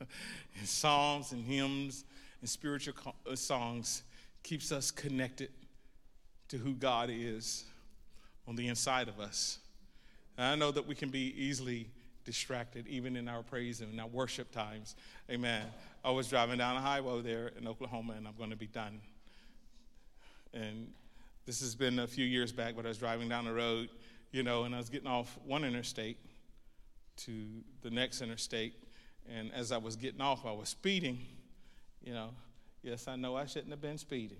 in 0.00 0.66
psalms 0.66 1.32
and 1.32 1.44
hymns 1.44 2.04
and 2.40 2.48
spiritual 2.48 2.94
uh, 3.30 3.36
songs 3.36 4.02
keeps 4.42 4.72
us 4.72 4.90
connected 4.90 5.50
to 6.48 6.56
who 6.56 6.72
God 6.72 7.10
is 7.12 7.64
on 8.46 8.56
the 8.56 8.68
inside 8.68 9.08
of 9.08 9.20
us. 9.20 9.58
And 10.36 10.46
I 10.46 10.54
know 10.54 10.70
that 10.70 10.86
we 10.86 10.94
can 10.94 11.10
be 11.10 11.34
easily 11.36 11.88
distracted, 12.24 12.86
even 12.86 13.16
in 13.16 13.28
our 13.28 13.42
praise 13.42 13.80
and 13.80 14.00
our 14.00 14.06
worship 14.06 14.50
times. 14.52 14.96
Amen. 15.30 15.66
I 16.04 16.10
was 16.10 16.28
driving 16.28 16.58
down 16.58 16.76
a 16.76 16.80
highway 16.80 17.22
there 17.22 17.52
in 17.58 17.66
Oklahoma, 17.66 18.14
and 18.16 18.26
I'm 18.26 18.34
going 18.36 18.50
to 18.50 18.56
be 18.56 18.66
done. 18.66 19.00
And 20.54 20.92
this 21.46 21.60
has 21.60 21.74
been 21.74 21.98
a 21.98 22.06
few 22.06 22.24
years 22.24 22.52
back, 22.52 22.76
but 22.76 22.84
I 22.84 22.88
was 22.88 22.98
driving 22.98 23.28
down 23.28 23.44
the 23.44 23.52
road, 23.52 23.88
you 24.32 24.42
know, 24.42 24.64
and 24.64 24.74
I 24.74 24.78
was 24.78 24.90
getting 24.90 25.08
off 25.08 25.38
one 25.44 25.64
interstate 25.64 26.18
to 27.18 27.32
the 27.82 27.90
next 27.90 28.22
interstate. 28.22 28.74
And 29.28 29.52
as 29.52 29.72
I 29.72 29.76
was 29.76 29.96
getting 29.96 30.20
off, 30.20 30.46
I 30.46 30.52
was 30.52 30.68
speeding, 30.68 31.18
you 32.02 32.12
know. 32.14 32.30
Yes, 32.82 33.08
I 33.08 33.16
know 33.16 33.36
I 33.36 33.44
shouldn't 33.44 33.70
have 33.70 33.82
been 33.82 33.98
speeding, 33.98 34.38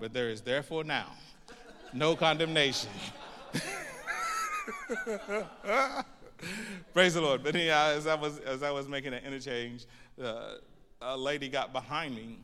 but 0.00 0.14
there 0.14 0.30
is 0.30 0.40
therefore 0.40 0.84
now 0.84 1.08
no 1.92 2.16
condemnation. 2.16 2.90
Praise 6.92 7.14
the 7.14 7.20
Lord. 7.20 7.42
But 7.42 7.56
as 7.56 8.06
I 8.06 8.14
was 8.14 8.38
as 8.40 8.62
I 8.62 8.70
was 8.70 8.88
making 8.88 9.12
an 9.14 9.24
interchange, 9.24 9.86
uh, 10.22 10.54
a 11.00 11.16
lady 11.16 11.48
got 11.48 11.72
behind 11.72 12.14
me, 12.14 12.38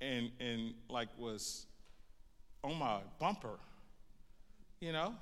and 0.00 0.30
and 0.40 0.74
like 0.88 1.08
was 1.18 1.66
on 2.62 2.76
my 2.76 2.98
bumper, 3.18 3.58
you 4.80 4.92
know, 4.92 5.14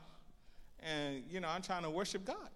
and 0.82 1.22
you 1.30 1.40
know 1.40 1.48
I'm 1.48 1.62
trying 1.62 1.82
to 1.82 1.90
worship 1.90 2.24
God. 2.24 2.50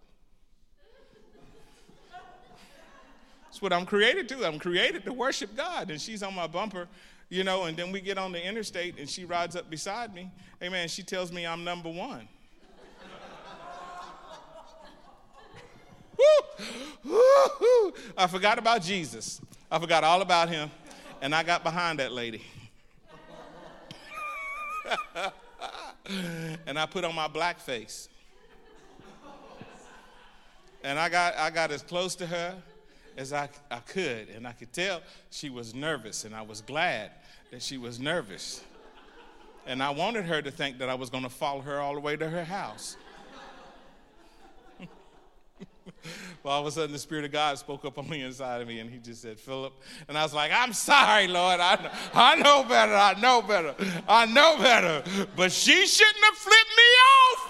That's 3.45 3.61
what 3.61 3.73
I'm 3.73 3.85
created 3.85 4.29
to. 4.31 4.47
I'm 4.47 4.59
created 4.59 5.05
to 5.05 5.13
worship 5.13 5.55
God, 5.55 5.91
and 5.91 6.01
she's 6.01 6.23
on 6.23 6.35
my 6.35 6.47
bumper, 6.47 6.89
you 7.33 7.43
know, 7.45 7.65
and 7.65 7.75
then 7.75 7.91
we 7.91 8.03
get 8.03 8.19
on 8.19 8.31
the 8.31 8.47
interstate 8.47 8.99
and 8.99 9.09
she 9.09 9.25
rides 9.25 9.57
up 9.57 9.71
beside 9.71 10.15
me. 10.15 10.31
Hey 10.61 10.69
man, 10.69 10.87
She 10.87 11.03
tells 11.03 11.33
me 11.33 11.47
I'm 11.47 11.65
number 11.65 11.89
one. 11.89 12.29
I 18.19 18.27
forgot 18.29 18.59
about 18.59 18.83
Jesus. 18.83 19.41
I 19.71 19.79
forgot 19.79 20.05
all 20.05 20.21
about 20.21 20.51
him. 20.51 20.71
And 21.23 21.35
I 21.35 21.43
got 21.43 21.65
behind 21.65 22.01
that 22.01 22.13
lady. 22.13 22.43
and 26.67 26.79
I 26.79 26.85
put 26.85 27.03
on 27.03 27.15
my 27.15 27.29
black 27.29 27.61
face. 27.61 28.11
And 30.85 30.99
I 30.99 31.09
got, 31.09 31.35
I 31.39 31.49
got 31.49 31.71
as 31.71 31.81
close 31.81 32.15
to 32.17 32.27
her 32.27 32.55
as 33.17 33.33
I, 33.33 33.49
I 33.71 33.79
could. 33.79 34.29
And 34.29 34.47
I 34.47 34.53
could 34.53 34.75
tell 34.75 35.01
she 35.31 35.49
was 35.49 35.75
nervous, 35.75 36.25
and 36.25 36.35
I 36.35 36.43
was 36.43 36.61
glad 36.61 37.13
that 37.53 37.63
she 37.63 37.79
was 37.79 38.01
nervous. 38.01 38.65
And 39.67 39.81
I 39.83 39.91
wanted 39.91 40.25
her 40.25 40.43
to 40.43 40.51
think 40.51 40.79
that 40.79 40.89
I 40.89 40.95
was 40.95 41.11
going 41.11 41.23
to 41.23 41.29
follow 41.29 41.61
her 41.61 41.79
all 41.79 41.95
the 41.95 42.01
way 42.01 42.17
to 42.17 42.29
her 42.29 42.45
house. 42.45 42.97
well, 46.43 46.55
all 46.55 46.63
of 46.63 46.67
a 46.67 46.73
sudden, 46.73 46.93
the 46.93 46.99
Spirit 46.99 47.27
of 47.27 47.31
God 47.31 47.59
spoke 47.59 47.85
up 47.85 47.99
on 47.99 48.09
the 48.09 48.23
inside 48.23 48.63
of 48.63 48.69
me, 48.69 48.81
and 48.81 48.91
He 48.91 48.99
just 48.99 49.21
said, 49.21 49.39
Philip. 49.39 49.75
And 50.09 50.17
I 50.17 50.23
was 50.23 50.33
like, 50.33 50.51
I'm 50.53 50.73
sorry, 50.73 51.29
Lord. 51.29 51.61
I 51.61 51.77
know, 51.77 51.91
I 52.15 52.37
know 52.37 52.65
better. 52.65 52.95
I 52.95 53.21
know 53.21 53.43
better. 53.43 53.75
I 54.09 54.27
know 54.27 54.57
better. 54.57 55.05
But 55.37 55.53
she 55.53 55.87
shouldn't 55.87 56.25
have 56.25 56.35
flipped 56.35 56.71
me 56.77 56.83
off. 56.83 57.49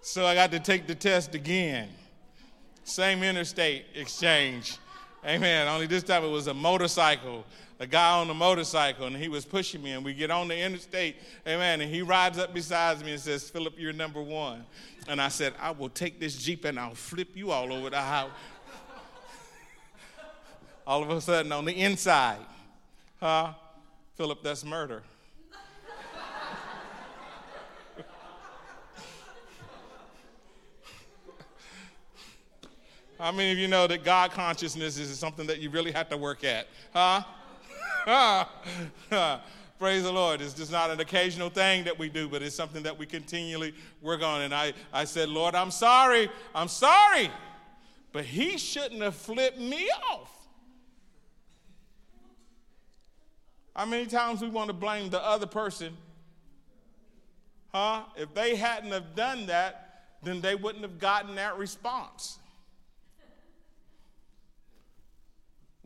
So 0.00 0.24
I 0.24 0.34
got 0.34 0.52
to 0.52 0.60
take 0.60 0.86
the 0.86 0.94
test 0.94 1.34
again. 1.34 1.88
Same 2.84 3.24
interstate 3.24 3.86
exchange. 3.96 4.78
Amen. 5.26 5.66
Only 5.66 5.86
this 5.86 6.04
time 6.04 6.22
it 6.22 6.30
was 6.30 6.46
a 6.46 6.54
motorcycle, 6.54 7.44
a 7.80 7.86
guy 7.86 8.20
on 8.20 8.30
a 8.30 8.34
motorcycle, 8.34 9.06
and 9.06 9.16
he 9.16 9.28
was 9.28 9.44
pushing 9.44 9.82
me. 9.82 9.90
And 9.90 10.04
we 10.04 10.14
get 10.14 10.30
on 10.30 10.46
the 10.46 10.56
interstate, 10.56 11.16
amen. 11.46 11.80
And 11.80 11.92
he 11.92 12.00
rides 12.00 12.38
up 12.38 12.54
beside 12.54 13.04
me 13.04 13.10
and 13.12 13.20
says, 13.20 13.50
Philip, 13.50 13.74
you're 13.76 13.92
number 13.92 14.22
one. 14.22 14.64
And 15.08 15.20
I 15.20 15.26
said, 15.28 15.54
I 15.60 15.72
will 15.72 15.88
take 15.88 16.20
this 16.20 16.36
Jeep 16.36 16.64
and 16.64 16.78
I'll 16.78 16.94
flip 16.94 17.30
you 17.34 17.50
all 17.50 17.72
over 17.72 17.90
the 17.90 18.00
house. 18.00 18.30
all 20.86 21.02
of 21.02 21.10
a 21.10 21.20
sudden, 21.20 21.50
on 21.50 21.64
the 21.64 21.72
inside, 21.72 22.38
huh? 23.18 23.52
Philip, 24.14 24.44
that's 24.44 24.64
murder. 24.64 25.02
How 33.18 33.32
many 33.32 33.52
of 33.52 33.58
you 33.58 33.68
know 33.68 33.86
that 33.86 34.04
God 34.04 34.30
consciousness 34.32 34.98
is 34.98 35.18
something 35.18 35.46
that 35.46 35.60
you 35.60 35.70
really 35.70 35.92
have 35.92 36.08
to 36.10 36.16
work 36.16 36.44
at? 36.44 36.68
Huh? 36.92 38.44
Praise 39.78 40.02
the 40.02 40.12
Lord. 40.12 40.40
It's 40.40 40.54
just 40.54 40.72
not 40.72 40.90
an 40.90 41.00
occasional 41.00 41.48
thing 41.50 41.84
that 41.84 41.98
we 41.98 42.08
do, 42.08 42.28
but 42.28 42.42
it's 42.42 42.54
something 42.54 42.82
that 42.82 42.98
we 42.98 43.06
continually 43.06 43.74
work 44.00 44.22
on. 44.22 44.42
And 44.42 44.54
I, 44.54 44.72
I 44.92 45.04
said, 45.04 45.28
Lord, 45.28 45.54
I'm 45.54 45.70
sorry. 45.70 46.30
I'm 46.54 46.68
sorry. 46.68 47.30
But 48.12 48.24
he 48.24 48.56
shouldn't 48.58 49.02
have 49.02 49.14
flipped 49.14 49.58
me 49.58 49.88
off. 50.10 50.30
How 53.74 53.84
many 53.84 54.06
times 54.06 54.40
we 54.40 54.48
want 54.48 54.68
to 54.68 54.74
blame 54.74 55.10
the 55.10 55.22
other 55.22 55.46
person 55.46 55.96
Huh? 57.76 58.04
If 58.16 58.32
they 58.32 58.56
hadn't 58.56 58.92
have 58.92 59.14
done 59.14 59.44
that, 59.48 60.04
then 60.22 60.40
they 60.40 60.54
wouldn't 60.54 60.82
have 60.82 60.98
gotten 60.98 61.34
that 61.34 61.58
response. 61.58 62.38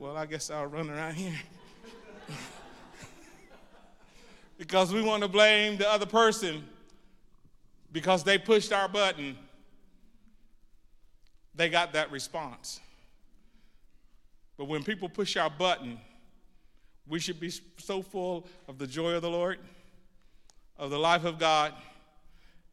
Well, 0.00 0.16
I 0.16 0.24
guess 0.24 0.48
I'll 0.48 0.64
run 0.64 0.88
around 0.88 1.16
here. 1.16 1.38
because 4.56 4.94
we 4.94 5.02
want 5.02 5.22
to 5.22 5.28
blame 5.28 5.76
the 5.76 5.86
other 5.86 6.06
person 6.06 6.64
because 7.92 8.24
they 8.24 8.38
pushed 8.38 8.72
our 8.72 8.88
button. 8.88 9.36
They 11.54 11.68
got 11.68 11.92
that 11.92 12.10
response. 12.10 12.80
But 14.56 14.68
when 14.68 14.84
people 14.84 15.10
push 15.10 15.36
our 15.36 15.50
button, 15.50 16.00
we 17.06 17.20
should 17.20 17.38
be 17.38 17.52
so 17.76 18.00
full 18.00 18.46
of 18.68 18.78
the 18.78 18.86
joy 18.86 19.12
of 19.12 19.20
the 19.20 19.28
Lord, 19.28 19.58
of 20.78 20.88
the 20.88 20.98
life 20.98 21.26
of 21.26 21.38
God, 21.38 21.74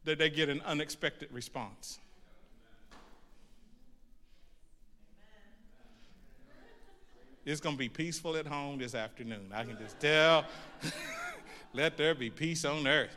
that 0.05 0.17
they 0.17 0.29
get 0.29 0.47
an 0.47 0.61
unexpected 0.65 1.27
response. 1.33 1.99
It's 7.47 7.61
going 7.61 7.75
to 7.75 7.79
be 7.79 7.87
peaceful 7.87 8.35
at 8.35 8.45
home 8.45 8.77
this 8.77 8.93
afternoon. 8.93 9.53
I 9.53 9.63
can 9.63 9.77
just 9.77 9.97
tell. 10.01 10.43
Let 11.73 11.95
there 11.95 12.13
be 12.13 12.29
peace 12.29 12.65
on 12.65 12.85
earth. 12.85 13.15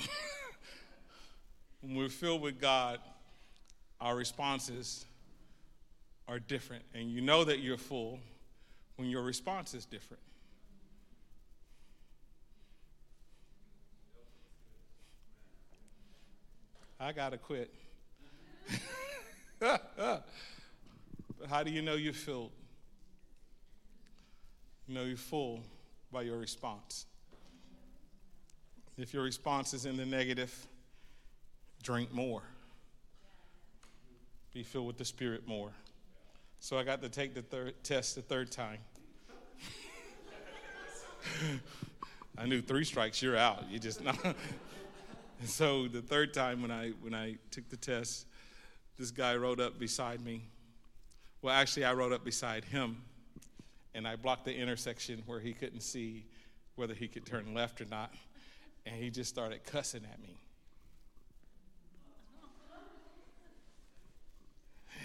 when 1.82 1.94
we're 1.94 2.08
filled 2.08 2.42
with 2.42 2.60
God, 2.60 2.98
our 4.00 4.16
responses 4.16 5.06
are 6.26 6.40
different. 6.40 6.82
And 6.94 7.12
you 7.12 7.20
know 7.20 7.44
that 7.44 7.60
you're 7.60 7.76
full 7.76 8.18
when 8.96 9.08
your 9.08 9.22
response 9.22 9.72
is 9.72 9.86
different. 9.86 10.24
I 16.98 17.12
got 17.12 17.30
to 17.30 17.38
quit. 17.38 17.72
but 19.60 20.26
how 21.48 21.62
do 21.62 21.70
you 21.70 21.80
know 21.80 21.94
you're 21.94 22.12
filled? 22.12 22.50
You 24.86 24.94
know 24.94 25.04
you're 25.04 25.16
full 25.16 25.60
by 26.12 26.22
your 26.22 26.36
response. 26.36 27.06
If 28.98 29.14
your 29.14 29.22
response 29.22 29.74
is 29.74 29.86
in 29.86 29.96
the 29.96 30.04
negative, 30.06 30.54
drink 31.82 32.12
more. 32.12 32.42
Be 34.52 34.62
filled 34.62 34.86
with 34.86 34.98
the 34.98 35.04
Spirit 35.04 35.48
more. 35.48 35.70
So 36.60 36.78
I 36.78 36.84
got 36.84 37.02
to 37.02 37.08
take 37.08 37.34
the 37.34 37.42
third 37.42 37.74
test 37.82 38.14
the 38.14 38.22
third 38.22 38.52
time. 38.52 38.78
I 42.38 42.46
knew 42.46 42.60
three 42.60 42.84
strikes, 42.84 43.22
you're 43.22 43.36
out. 43.36 43.64
You 43.70 43.78
just 43.78 44.00
and 44.24 44.34
so 45.44 45.88
the 45.88 46.02
third 46.02 46.34
time 46.34 46.62
when 46.62 46.70
I 46.70 46.90
when 47.00 47.14
I 47.14 47.36
took 47.50 47.68
the 47.68 47.76
test, 47.76 48.26
this 48.98 49.10
guy 49.10 49.34
rode 49.34 49.60
up 49.60 49.78
beside 49.78 50.24
me. 50.24 50.42
Well, 51.42 51.54
actually, 51.54 51.84
I 51.84 51.92
rode 51.94 52.12
up 52.12 52.24
beside 52.24 52.64
him, 52.64 53.02
and 53.94 54.06
I 54.06 54.16
blocked 54.16 54.44
the 54.44 54.54
intersection 54.54 55.22
where 55.26 55.40
he 55.40 55.52
couldn't 55.52 55.80
see 55.80 56.26
whether 56.76 56.94
he 56.94 57.08
could 57.08 57.24
turn 57.24 57.54
left 57.54 57.80
or 57.80 57.86
not, 57.86 58.12
and 58.86 58.96
he 58.96 59.10
just 59.10 59.30
started 59.30 59.64
cussing 59.64 60.02
at 60.10 60.20
me. 60.20 60.38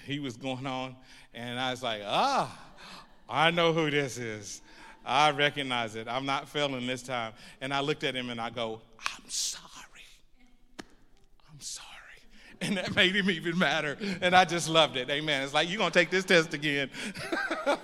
he 0.10 0.20
was 0.20 0.36
going 0.38 0.66
on, 0.66 0.96
and 1.34 1.60
I 1.60 1.72
was 1.72 1.84
like, 1.84 2.02
ah, 2.04 2.58
I 3.30 3.52
know 3.52 3.74
who 3.74 3.92
this 3.92 4.18
is. 4.18 4.62
I 5.06 5.32
recognize 5.32 5.96
it. 5.96 6.08
I'm 6.08 6.26
not 6.26 6.50
failing 6.50 6.86
this 6.88 7.04
time. 7.04 7.34
And 7.62 7.74
I 7.74 7.80
looked 7.80 8.04
at 8.04 8.16
him 8.16 8.30
and 8.30 8.42
I 8.42 8.50
go, 8.50 8.82
I'm 9.00 9.30
sorry. 9.30 9.69
And 12.62 12.76
that 12.76 12.94
made 12.94 13.16
him 13.16 13.30
even 13.30 13.58
madder. 13.58 13.98
And 14.22 14.36
I 14.36 14.44
just 14.44 14.68
loved 14.68 14.98
it. 14.98 15.10
Amen. 15.10 15.44
It's 15.44 15.54
like, 15.54 15.70
you're 15.70 15.78
going 15.78 15.92
to 15.92 15.98
take 15.98 16.10
this 16.10 16.26
test 16.26 16.54
again. 16.54 16.90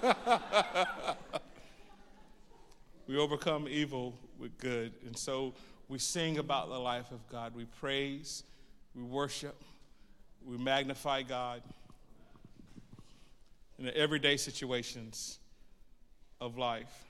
we 3.08 3.18
overcome 3.18 3.70
evil 3.70 4.16
with 4.38 4.58
good. 4.58 4.92
And 5.06 5.18
so 5.18 5.54
we 5.88 5.98
sing 5.98 6.40
about 6.40 6.68
the 6.68 6.78
life 6.78 7.12
of 7.12 7.26
God. 7.30 7.56
We 7.56 7.64
praise, 7.64 8.44
we 8.94 9.04
worship, 9.04 9.56
we 10.46 10.58
magnify 10.58 11.22
God 11.22 11.62
in 13.80 13.86
the 13.86 13.96
everyday 13.96 14.36
situations 14.36 15.40
of 16.42 16.58
life. 16.58 17.04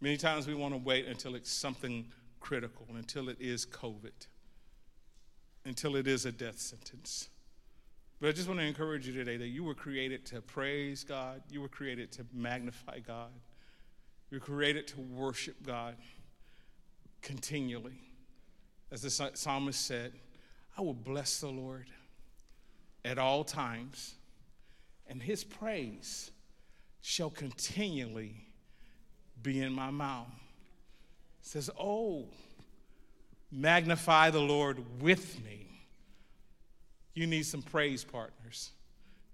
Many 0.00 0.16
times 0.16 0.46
we 0.46 0.54
want 0.54 0.74
to 0.74 0.78
wait 0.78 1.06
until 1.06 1.34
it's 1.34 1.50
something 1.50 2.06
critical, 2.40 2.86
until 2.96 3.28
it 3.28 3.36
is 3.38 3.66
COVID, 3.66 4.26
until 5.70 5.94
it 5.94 6.08
is 6.08 6.26
a 6.26 6.32
death 6.32 6.58
sentence. 6.58 7.28
But 8.20 8.30
I 8.30 8.32
just 8.32 8.48
want 8.48 8.58
to 8.58 8.66
encourage 8.66 9.06
you 9.06 9.14
today 9.14 9.36
that 9.36 9.46
you 9.46 9.62
were 9.62 9.74
created 9.74 10.26
to 10.26 10.42
praise 10.42 11.04
God, 11.04 11.42
you 11.48 11.60
were 11.60 11.68
created 11.68 12.10
to 12.12 12.26
magnify 12.34 12.98
God, 12.98 13.30
you 14.30 14.38
were 14.38 14.44
created 14.44 14.88
to 14.88 15.00
worship 15.00 15.54
God 15.64 15.94
continually. 17.22 18.00
As 18.90 19.02
the 19.02 19.10
psalmist 19.10 19.86
said, 19.86 20.12
I 20.76 20.82
will 20.82 20.92
bless 20.92 21.38
the 21.38 21.48
Lord 21.48 21.86
at 23.04 23.16
all 23.16 23.44
times 23.44 24.16
and 25.06 25.22
his 25.22 25.44
praise 25.44 26.32
shall 27.00 27.30
continually 27.30 28.48
be 29.40 29.62
in 29.62 29.72
my 29.72 29.90
mouth. 29.90 30.26
It 31.40 31.46
says, 31.46 31.70
Oh, 31.78 32.26
magnify 33.52 34.30
the 34.30 34.40
Lord 34.40 34.78
with 35.00 35.42
me. 35.44 35.66
You 37.14 37.26
need 37.26 37.44
some 37.44 37.62
praise 37.62 38.04
partners. 38.04 38.70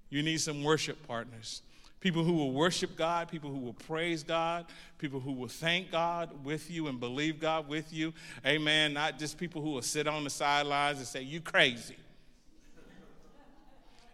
You 0.09 0.23
need 0.23 0.41
some 0.41 0.62
worship 0.62 1.07
partners. 1.07 1.62
People 2.01 2.25
who 2.25 2.35
will 2.35 2.53
worship 2.53 2.97
God, 2.97 3.29
people 3.29 3.51
who 3.51 3.59
will 3.59 3.73
praise 3.73 4.23
God, 4.23 4.67
people 4.99 5.19
who 5.19 5.33
will 5.33 5.49
thank 5.49 5.91
God 5.91 6.45
with 6.45 6.71
you 6.71 6.89
and 6.89 7.01
believe 7.01 7.41
God 7.41 7.69
with 7.69 7.93
you. 7.93 8.12
Amen. 8.47 8.93
Not 8.93 9.19
just 9.19 9.39
people 9.39 9.61
who 9.62 9.71
will 9.71 9.83
sit 9.83 10.07
on 10.07 10.23
the 10.25 10.31
sidelines 10.31 10.99
and 10.99 11.07
say, 11.07 11.23
You 11.23 11.41
crazy. 11.41 11.97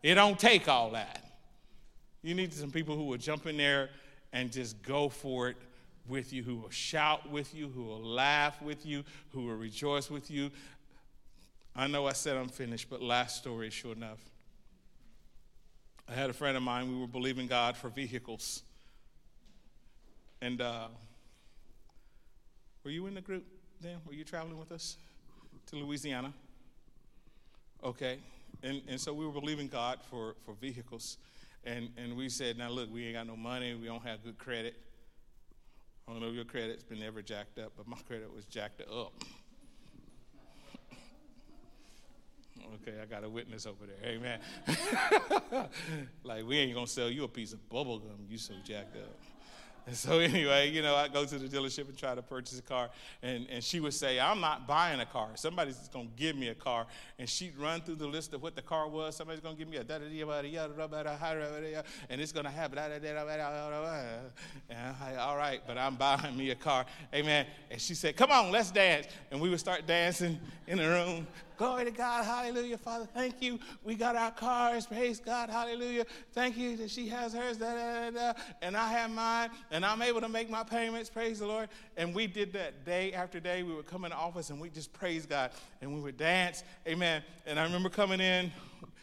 It 0.03 0.14
don't 0.14 0.38
take 0.38 0.68
all 0.68 0.90
that. 0.92 1.22
You 2.22 2.34
need 2.34 2.53
some 2.53 2.70
people 2.70 2.96
who 2.96 3.05
will 3.05 3.18
jump 3.18 3.46
in 3.46 3.57
there 3.57 3.90
and 4.32 4.50
just 4.50 4.82
go 4.82 5.09
for 5.09 5.48
it 5.48 5.57
with 6.09 6.32
you, 6.32 6.42
who 6.42 6.57
will 6.57 6.70
shout 6.70 7.30
with 7.30 7.55
you, 7.55 7.68
who 7.68 7.84
will 7.84 8.03
laugh 8.03 8.61
with 8.61 8.84
you, 8.84 9.05
who 9.30 9.46
will 9.46 9.55
rejoice 9.55 10.11
with 10.11 10.30
you. 10.30 10.50
I 11.74 11.86
know 11.86 12.07
I 12.07 12.12
said 12.12 12.36
I'm 12.36 12.48
finished, 12.48 12.90
but 12.90 13.00
last 13.00 13.36
story, 13.36 13.68
is 13.68 13.74
sure 13.74 13.92
enough. 13.92 14.18
I 16.09 16.12
had 16.12 16.28
a 16.28 16.32
friend 16.32 16.57
of 16.57 16.62
mine, 16.62 16.88
we 16.88 17.00
were 17.00 17.07
believing 17.07 17.46
God 17.46 17.76
for 17.76 17.88
vehicles. 17.88 18.62
And 20.40 20.61
uh, 20.61 20.88
were 22.84 22.90
you 22.90 23.07
in 23.07 23.14
the 23.14 23.20
group 23.20 23.44
then? 23.80 23.98
Were 24.07 24.12
you 24.12 24.24
traveling 24.24 24.59
with 24.59 24.72
us 24.72 24.96
to 25.66 25.76
Louisiana? 25.76 26.32
Okay. 27.82 28.18
And, 28.62 28.82
and 28.88 29.00
so 29.00 29.14
we 29.14 29.24
were 29.24 29.32
believing 29.32 29.68
God 29.68 30.00
for, 30.11 30.34
for 30.44 30.55
vehicles. 30.55 31.16
And, 31.64 31.90
and 31.96 32.16
we 32.16 32.28
said, 32.28 32.59
now 32.59 32.70
look, 32.70 32.92
we 32.92 33.05
ain't 33.05 33.14
got 33.14 33.26
no 33.26 33.36
money, 33.36 33.74
we 33.74 33.86
don't 33.86 34.05
have 34.05 34.24
good 34.24 34.36
credit. 34.36 34.74
I 36.12 36.14
don't 36.14 36.24
know 36.24 36.28
if 36.28 36.34
your 36.34 36.44
credit's 36.44 36.82
been 36.82 37.02
ever 37.02 37.22
jacked 37.22 37.58
up, 37.58 37.72
but 37.74 37.88
my 37.88 37.96
credit 38.06 38.30
was 38.34 38.44
jacked 38.44 38.82
up. 38.82 39.14
okay, 42.74 43.00
I 43.00 43.06
got 43.06 43.24
a 43.24 43.30
witness 43.30 43.64
over 43.64 43.86
there. 43.86 44.12
Amen. 44.12 44.38
like, 46.22 46.46
we 46.46 46.58
ain't 46.58 46.74
gonna 46.74 46.86
sell 46.86 47.08
you 47.08 47.24
a 47.24 47.28
piece 47.28 47.54
of 47.54 47.66
bubble 47.70 47.98
gum, 47.98 48.26
you 48.28 48.36
so 48.36 48.52
jacked 48.62 48.94
up. 48.98 49.18
And 49.87 49.97
so 49.97 50.18
anyway, 50.18 50.70
you 50.70 50.83
know, 50.83 50.95
I 50.95 51.09
go 51.09 51.24
to 51.24 51.39
the 51.39 51.49
dealership 51.49 51.89
and 51.89 51.97
try 51.97 52.14
to 52.14 52.22
purchase 52.22 52.59
a 52.59 52.62
car, 52.62 52.91
and, 53.22 53.47
and 53.51 53.62
she 53.62 53.80
would 53.80 53.95
say, 53.95 54.20
I'm 54.20 54.41
not 54.41 54.66
buying 54.66 55.01
a 55.01 55.07
car. 55.07 55.30
Somebody's 55.35 55.89
going 55.89 56.09
to 56.09 56.14
give 56.16 56.37
me 56.37 56.49
a 56.49 56.55
car. 56.55 56.87
And 57.18 57.28
she'd 57.28 57.57
run 57.57 57.80
through 57.80 57.97
the 57.97 58.07
list 58.07 58.35
of 58.35 58.43
what 58.43 58.57
the 58.57 58.62
car 58.62 58.89
was. 58.89 59.16
Somebody's 59.16 59.41
going 59.41 59.55
to 59.55 59.59
give 59.59 59.68
me 59.68 59.76
a 59.76 59.85
da 59.85 59.99
yada. 59.99 61.85
and 62.11 62.20
it's 62.20 62.33
going 62.33 62.45
to 62.45 62.51
have 62.51 62.72
and 62.72 62.80
I'm 64.78 65.01
like, 65.01 65.18
all 65.18 65.37
right, 65.37 65.61
but 65.66 65.78
I'm 65.78 65.97
buying 65.97 66.37
me 66.37 66.51
a 66.51 66.55
car. 66.55 66.87
Amen. 67.14 67.47
And 67.70 67.80
she 67.80 67.95
said, 67.95 68.16
come 68.16 68.30
on, 68.30 68.51
let's 68.51 68.70
dance. 68.70 69.07
And 69.30 69.41
we 69.41 69.51
would 69.51 69.61
start 69.61 69.87
dancing 69.87 70.39
in 70.66 70.78
the 70.78 70.89
room. 70.89 71.26
Glory 71.57 71.84
to 71.84 71.90
God. 71.90 72.24
Hallelujah. 72.24 72.78
Father, 72.78 73.07
thank 73.14 73.40
you. 73.42 73.59
We 73.84 73.94
got 73.94 74.16
our 74.16 74.30
cars. 74.30 74.86
Praise 74.86 75.20
God. 75.20 75.50
Hallelujah. 75.50 76.07
Thank 76.32 76.57
you 76.57 76.76
that 76.78 76.90
she 76.90 77.09
has 77.09 77.32
hers. 77.32 77.57
Da, 77.57 77.74
da, 77.74 78.11
da, 78.11 78.32
and 78.62 78.76
I 78.76 78.88
have 78.88 79.11
mine. 79.11 79.50
And 79.70 79.84
I'm 79.84 80.03
able 80.03 80.20
to 80.20 80.28
make 80.28 80.50
my 80.50 80.62
payments. 80.62 81.11
Praise 81.11 81.38
the 81.38 81.46
Lord. 81.46 81.68
And 81.96 82.14
we 82.14 82.26
did 82.26 82.53
that 82.55 82.84
day 82.84 83.12
after 83.12 83.40
day. 83.40 83.62
We 83.62 83.74
would 83.74 83.86
come 83.86 84.05
in 84.05 84.11
the 84.11 84.16
office 84.16 84.50
and 84.50 84.61
we 84.61 84.70
just 84.70 84.92
praise 84.92 85.26
God. 85.26 85.50
And 85.80 85.94
we 85.94 86.00
would 86.00 86.16
dance. 86.16 86.64
Amen. 86.86 87.22
And 87.46 87.59
I 87.59 87.64
remember 87.64 87.88
coming 87.88 88.20
in, 88.20 88.53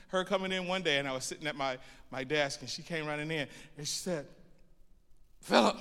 her 0.09 0.23
coming 0.23 0.51
in 0.51 0.67
one 0.67 0.81
day, 0.81 0.97
and 0.97 1.07
I 1.07 1.13
was 1.13 1.23
sitting 1.23 1.47
at 1.47 1.55
my, 1.55 1.77
my 2.11 2.23
desk, 2.23 2.61
and 2.61 2.69
she 2.69 2.81
came 2.81 3.05
running 3.05 3.29
in. 3.31 3.47
And 3.77 3.87
she 3.87 3.97
said, 3.97 4.25
Philip, 5.41 5.77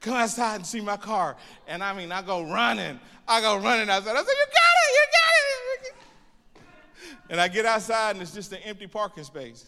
come 0.00 0.14
outside 0.14 0.56
and 0.56 0.66
see 0.66 0.80
my 0.80 0.96
car. 0.96 1.36
And 1.66 1.82
I 1.82 1.92
mean, 1.92 2.12
I 2.12 2.22
go 2.22 2.42
running. 2.42 2.98
I 3.26 3.40
go 3.40 3.56
running 3.56 3.88
outside. 3.90 4.12
I 4.12 4.22
said, 4.22 4.26
you 4.26 4.46
got 4.46 4.74
it, 4.78 4.92
you 4.92 5.06
got 5.12 5.32
it. 5.38 5.41
And 7.32 7.40
I 7.40 7.48
get 7.48 7.64
outside 7.64 8.10
and 8.10 8.20
it's 8.20 8.34
just 8.34 8.52
an 8.52 8.58
empty 8.62 8.86
parking 8.86 9.24
space. 9.24 9.64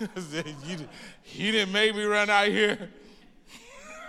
you, 0.00 1.52
didn't 1.52 1.70
make 1.70 1.94
me 1.94 2.02
run 2.02 2.28
out 2.28 2.48
here. 2.48 2.90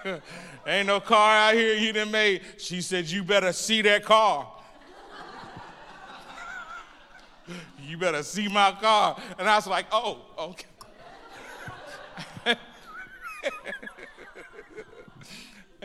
Ain't 0.66 0.88
no 0.88 0.99
car 0.99 1.38
out 1.38 1.53
here 1.53 1.76
you 1.76 1.93
didn't 1.93 2.11
make. 2.11 2.41
She 2.57 2.82
said, 2.82 3.05
You 3.05 3.24
better 3.24 3.53
see 3.53 3.84
that 3.84 4.03
car. 4.03 4.51
you 7.84 7.99
better 7.99 8.24
see 8.24 8.47
my 8.47 8.72
car. 8.72 9.22
And 9.38 9.47
I 9.47 9.57
was 9.57 9.68
like, 9.68 9.86
Oh, 9.91 10.22
okay. 10.39 10.66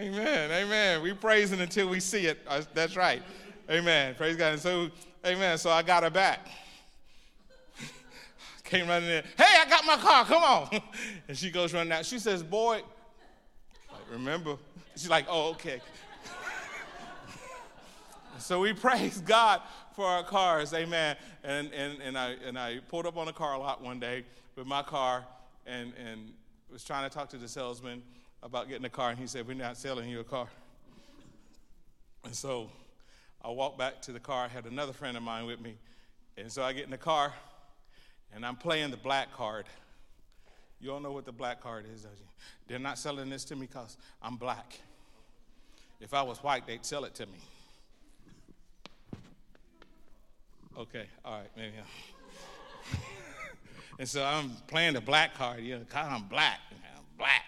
Amen, 0.00 0.50
amen. 0.50 1.02
We 1.02 1.12
praising 1.12 1.60
until 1.60 1.88
we 1.88 2.00
see 2.00 2.26
it. 2.26 2.38
Uh, 2.46 2.62
that's 2.72 2.96
right. 2.96 3.22
Amen. 3.70 4.14
Praise 4.14 4.36
God. 4.36 4.54
And 4.54 4.62
so, 4.62 4.90
amen. 5.26 5.58
So 5.58 5.70
I 5.70 5.82
got 5.82 6.02
her 6.02 6.10
back. 6.10 6.48
Came 8.64 8.88
running 8.88 9.10
in. 9.10 9.22
Hey, 9.36 9.56
I 9.60 9.68
got 9.68 9.84
my 9.84 9.96
car. 9.96 10.24
Come 10.24 10.42
on. 10.42 10.68
And 11.28 11.36
she 11.36 11.50
goes 11.50 11.72
running 11.72 11.92
out. 11.92 12.06
She 12.06 12.18
says, 12.18 12.42
Boy, 12.42 12.82
like, 13.92 14.10
remember? 14.10 14.56
She's 14.96 15.10
like, 15.10 15.26
Oh, 15.28 15.50
okay. 15.50 15.80
so 18.38 18.60
we 18.60 18.72
praise 18.72 19.20
God 19.20 19.60
for 19.94 20.06
our 20.06 20.24
cars. 20.24 20.72
Amen. 20.72 21.16
And, 21.44 21.72
and, 21.72 22.00
and, 22.00 22.18
I, 22.18 22.36
and 22.44 22.58
I 22.58 22.80
pulled 22.88 23.06
up 23.06 23.16
on 23.16 23.28
a 23.28 23.32
car 23.32 23.58
lot 23.58 23.82
one 23.82 24.00
day 24.00 24.24
with 24.56 24.66
my 24.66 24.82
car 24.82 25.24
and, 25.66 25.92
and 26.04 26.32
was 26.72 26.84
trying 26.84 27.08
to 27.08 27.14
talk 27.14 27.28
to 27.30 27.36
the 27.36 27.48
salesman 27.48 28.02
about 28.42 28.68
getting 28.68 28.84
a 28.84 28.90
car. 28.90 29.10
And 29.10 29.18
he 29.18 29.26
said, 29.26 29.46
We're 29.46 29.54
not 29.54 29.76
selling 29.76 30.08
you 30.08 30.20
a 30.20 30.24
car. 30.24 30.48
And 32.24 32.34
so 32.34 32.70
I 33.42 33.50
walked 33.50 33.78
back 33.78 34.02
to 34.02 34.12
the 34.12 34.20
car. 34.20 34.44
I 34.44 34.48
had 34.48 34.66
another 34.66 34.92
friend 34.92 35.16
of 35.16 35.22
mine 35.22 35.46
with 35.46 35.60
me. 35.60 35.76
And 36.36 36.50
so 36.50 36.62
I 36.62 36.72
get 36.72 36.84
in 36.84 36.90
the 36.90 36.98
car 36.98 37.32
and 38.34 38.44
I'm 38.44 38.56
playing 38.56 38.90
the 38.90 38.96
black 38.96 39.32
card. 39.32 39.66
You 40.80 40.92
all 40.92 41.00
know 41.00 41.12
what 41.12 41.26
the 41.26 41.32
black 41.32 41.62
card 41.62 41.84
is, 41.92 42.02
don't 42.02 42.12
you? 42.12 42.26
They're 42.66 42.78
not 42.78 42.98
selling 42.98 43.28
this 43.28 43.44
to 43.46 43.56
me 43.56 43.66
because 43.66 43.96
I'm 44.22 44.36
black. 44.36 44.80
If 46.00 46.14
I 46.14 46.22
was 46.22 46.38
white, 46.38 46.66
they'd 46.66 46.84
sell 46.84 47.04
it 47.04 47.14
to 47.16 47.26
me. 47.26 47.38
Okay, 50.78 51.06
all 51.24 51.40
right, 51.40 51.50
maybe. 51.56 51.74
and 53.98 54.08
so 54.08 54.24
I'm 54.24 54.52
playing 54.66 54.94
the 54.94 55.00
black 55.00 55.34
card, 55.34 55.60
you 55.60 55.76
know, 55.76 55.84
I'm 55.94 56.22
black. 56.22 56.60
I'm 56.70 57.04
black. 57.18 57.42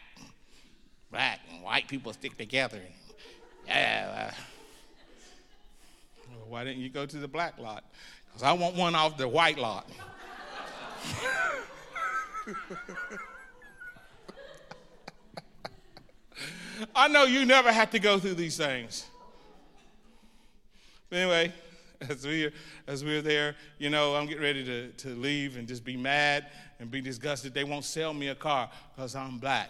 Black 1.13 1.41
and 1.53 1.63
white 1.63 1.87
people 1.89 2.13
stick 2.15 2.37
together. 2.39 2.81
Yeah. 3.69 4.31
Uh, 4.31 4.35
well, 6.31 6.47
why 6.49 6.65
didn't 6.65 6.81
you 6.81 6.89
go 6.89 7.05
to 7.05 7.19
the 7.19 7.29
black 7.29 7.59
lot? 7.59 7.85
Because 8.27 8.43
I 8.43 8.53
want 8.55 8.75
one 8.75 8.95
off 8.95 9.19
the 9.19 9.29
white 9.29 9.59
lot. 9.59 9.87
I 16.95 17.09
know 17.09 17.25
you 17.25 17.45
never 17.45 17.71
had 17.71 17.93
to 17.93 17.99
go 17.99 18.19
through 18.19 18.35
these 18.35 18.57
things. 18.57 19.05
But 21.11 21.19
anyway, 21.19 21.53
as 22.09 22.27
we 22.27 22.47
are, 22.47 22.53
as 22.87 23.05
we 23.05 23.19
are 23.19 23.23
there, 23.23 23.55
you 23.79 23.91
know, 23.91 24.15
I'm 24.15 24.27
getting 24.27 24.43
ready 24.43 24.65
to, 24.65 24.89
to 24.89 25.09
leave 25.11 25.59
and 25.59 25.69
just 25.69 25.85
be 25.85 25.99
mad 25.99 26.47
and 26.81 26.91
be 26.91 27.03
disgusted. 27.03 27.53
They 27.53 27.65
won't 27.65 27.85
sell 27.85 28.15
me 28.15 28.29
a 28.29 28.35
car 28.35 28.71
because 28.97 29.15
I'm 29.15 29.37
black. 29.37 29.69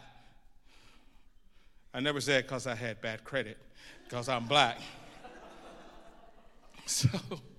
I 1.95 2.01
never 2.01 2.21
said 2.21 2.45
because 2.45 2.67
I 2.67 2.75
had 2.75 3.01
bad 3.01 3.25
credit, 3.25 3.59
because 4.05 4.29
I'm 4.29 4.47
black. 4.47 4.79
So 6.85 7.09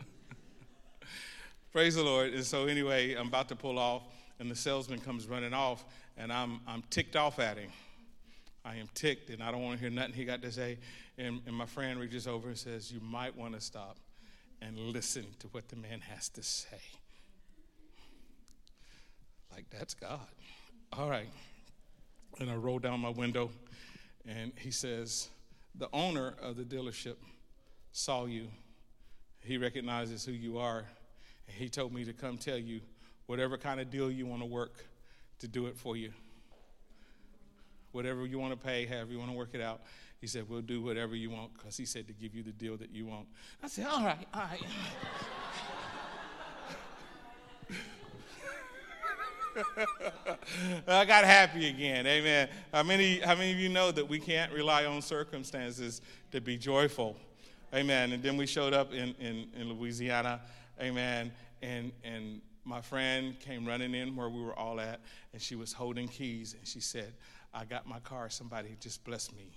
Praise 1.74 1.96
the 1.96 2.04
Lord. 2.04 2.34
And 2.34 2.46
so, 2.46 2.66
anyway, 2.66 3.16
I'm 3.16 3.30
about 3.30 3.50
to 3.50 3.56
pull 3.56 3.80
off, 3.80 4.04
and 4.40 4.50
the 4.50 4.56
salesman 4.56 5.00
comes 5.00 5.28
running 5.28 5.54
off, 5.54 5.84
and 6.18 6.32
I'm, 6.32 6.60
I'm 6.68 6.84
ticked 6.92 7.16
off 7.16 7.40
at 7.40 7.58
him. 7.58 7.72
I 8.64 8.76
am 8.76 8.88
ticked, 8.94 9.32
and 9.32 9.42
I 9.42 9.52
don't 9.52 9.64
want 9.64 9.78
to 9.78 9.82
hear 9.82 9.90
nothing 9.90 10.14
he 10.14 10.24
got 10.24 10.44
to 10.44 10.52
say. 10.52 10.78
And, 11.18 11.42
and 11.48 11.56
my 11.56 11.66
friend 11.66 12.00
reaches 12.00 12.28
over 12.28 12.50
and 12.50 12.58
says, 12.58 12.92
You 12.92 13.00
might 13.00 13.36
want 13.36 13.56
to 13.56 13.62
stop 13.62 13.98
and 14.62 14.78
listen 14.78 15.26
to 15.40 15.48
what 15.48 15.68
the 15.68 15.76
man 15.76 16.00
has 16.02 16.30
to 16.30 16.44
say. 16.44 16.82
Like, 19.52 19.66
that's 19.72 19.96
God. 19.96 20.20
All 20.94 21.10
right. 21.10 21.30
And 22.40 22.52
I 22.52 22.56
roll 22.56 22.78
down 22.78 23.00
my 23.00 23.10
window, 23.10 23.50
and 24.28 24.52
he 24.58 24.72
says, 24.72 25.30
The 25.76 25.90
owner 25.94 26.36
of 26.42 26.56
the 26.56 26.64
dealership 26.64 27.16
saw 27.92 28.26
you. 28.26 28.48
He 29.42 29.58
recognizes 29.58 30.26
who 30.26 30.32
you 30.32 30.58
are 30.58 30.86
he 31.48 31.70
told 31.70 31.94
me 31.94 32.06
to 32.06 32.14
come 32.14 32.38
tell 32.38 32.58
you 32.58 32.82
whatever 33.26 33.58
kind 33.58 33.80
of 33.80 33.90
deal 33.90 34.12
you 34.12 34.26
want 34.26 34.42
to 34.42 34.46
work 34.46 34.86
to 35.40 35.48
do 35.48 35.68
it 35.68 35.78
for 35.78 35.96
you. 35.98 36.12
Whatever 37.92 38.26
you 38.26 38.40
want 38.40 38.60
to 38.60 38.66
pay, 38.66 38.86
however 38.86 39.12
you 39.12 39.20
want 39.20 39.32
to 39.32 39.38
work 39.38 39.50
it 39.54 39.62
out. 39.62 39.82
He 40.20 40.28
said, 40.28 40.50
We'll 40.50 40.62
do 40.62 40.82
whatever 40.82 41.16
you 41.16 41.30
want 41.30 41.54
because 41.54 41.78
he 41.78 41.86
said 41.86 42.08
to 42.08 42.14
give 42.14 42.34
you 42.34 42.44
the 42.44 42.52
deal 42.52 42.78
that 42.78 42.92
you 42.92 43.06
want. 43.06 43.28
I 43.62 43.68
said, 43.68 43.86
All 43.86 44.04
right, 44.04 44.28
all 44.34 44.42
right. 44.42 44.64
I 50.88 51.06
got 51.06 51.24
happy 51.24 51.68
again. 51.68 52.06
Amen. 52.08 52.50
How 52.74 52.84
many, 52.84 53.20
how 53.20 53.36
many 53.36 53.52
of 53.52 53.60
you 53.60 53.70
know 53.70 53.92
that 53.92 54.08
we 54.08 54.20
can't 54.20 54.52
rely 54.52 54.86
on 54.86 55.02
circumstances 55.02 56.02
to 56.32 56.42
be 56.42 56.58
joyful? 56.58 57.16
Amen. 57.74 58.12
And 58.12 58.22
then 58.22 58.38
we 58.38 58.46
showed 58.46 58.74
up 58.74 58.94
in, 58.94 59.16
in, 59.20 59.48
in 59.60 59.74
Louisiana 59.74 60.42
Amen. 60.82 61.32
And, 61.62 61.92
and 62.04 62.42
my 62.66 62.82
friend 62.82 63.40
came 63.40 63.66
running 63.66 63.94
in 63.94 64.16
where 64.16 64.30
we 64.30 64.42
were 64.42 64.58
all 64.58 64.80
at, 64.80 65.00
and 65.34 65.42
she 65.42 65.56
was 65.56 65.74
holding 65.74 66.08
keys, 66.08 66.56
and 66.58 66.68
she 66.68 66.80
said, 66.80 67.14
I 67.54 67.66
got 67.66 67.88
my 67.88 68.00
car. 68.00 68.30
Somebody 68.30 68.76
just 68.80 69.04
blessed 69.04 69.36
me 69.36 69.52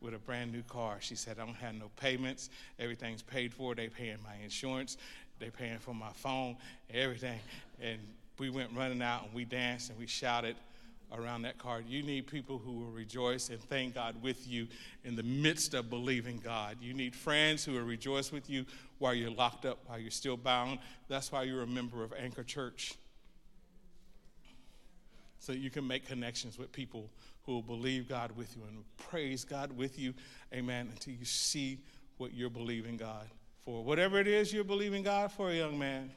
with 0.00 0.14
a 0.14 0.18
brand 0.18 0.52
new 0.52 0.62
car. 0.62 0.96
She 1.00 1.14
said, 1.14 1.38
I 1.38 1.44
don't 1.44 1.54
have 1.54 1.74
no 1.74 1.90
payments. 1.96 2.50
Everything's 2.78 3.22
paid 3.22 3.52
for. 3.52 3.74
They 3.74 3.88
paying 3.88 4.18
my 4.24 4.34
insurance. 4.42 4.96
They 5.38 5.50
paying 5.50 5.78
for 5.78 5.94
my 5.94 6.12
phone, 6.12 6.56
everything. 6.92 7.40
And 7.80 7.98
we 8.38 8.50
went 8.50 8.70
running 8.74 9.02
out 9.02 9.24
and 9.24 9.34
we 9.34 9.44
danced 9.44 9.90
and 9.90 9.98
we 9.98 10.06
shouted 10.06 10.56
around 11.16 11.42
that 11.42 11.58
card. 11.58 11.84
You 11.86 12.02
need 12.02 12.26
people 12.26 12.58
who 12.58 12.72
will 12.72 12.90
rejoice 12.90 13.50
and 13.50 13.60
thank 13.60 13.94
God 13.94 14.20
with 14.22 14.48
you 14.48 14.66
in 15.04 15.14
the 15.14 15.22
midst 15.22 15.74
of 15.74 15.90
believing 15.90 16.40
God. 16.42 16.78
You 16.80 16.94
need 16.94 17.14
friends 17.14 17.64
who 17.64 17.72
will 17.72 17.82
rejoice 17.82 18.32
with 18.32 18.48
you 18.48 18.64
while 18.98 19.14
you're 19.14 19.30
locked 19.30 19.64
up, 19.64 19.78
while 19.86 19.98
you're 19.98 20.10
still 20.10 20.36
bound. 20.36 20.78
That's 21.08 21.30
why 21.30 21.42
you're 21.42 21.62
a 21.62 21.66
member 21.66 22.02
of 22.02 22.12
Anchor 22.18 22.44
Church. 22.44 22.94
So 25.38 25.52
you 25.52 25.70
can 25.70 25.86
make 25.86 26.06
connections 26.06 26.56
with 26.56 26.72
people 26.72 27.10
who 27.42 27.52
will 27.52 27.62
believe 27.62 28.08
God 28.08 28.30
with 28.36 28.56
you 28.56 28.62
and 28.62 28.84
praise 28.96 29.44
God 29.44 29.76
with 29.76 29.98
you. 29.98 30.14
Amen. 30.54 30.88
Until 30.90 31.14
you 31.14 31.24
see 31.24 31.78
what 32.16 32.32
you're 32.32 32.50
believing 32.50 32.96
God 32.96 33.26
for. 33.64 33.82
Whatever 33.82 34.18
it 34.20 34.28
is 34.28 34.52
you're 34.52 34.64
believing 34.64 35.02
God 35.02 35.32
for, 35.32 35.50
young 35.50 35.78
man, 35.78 36.10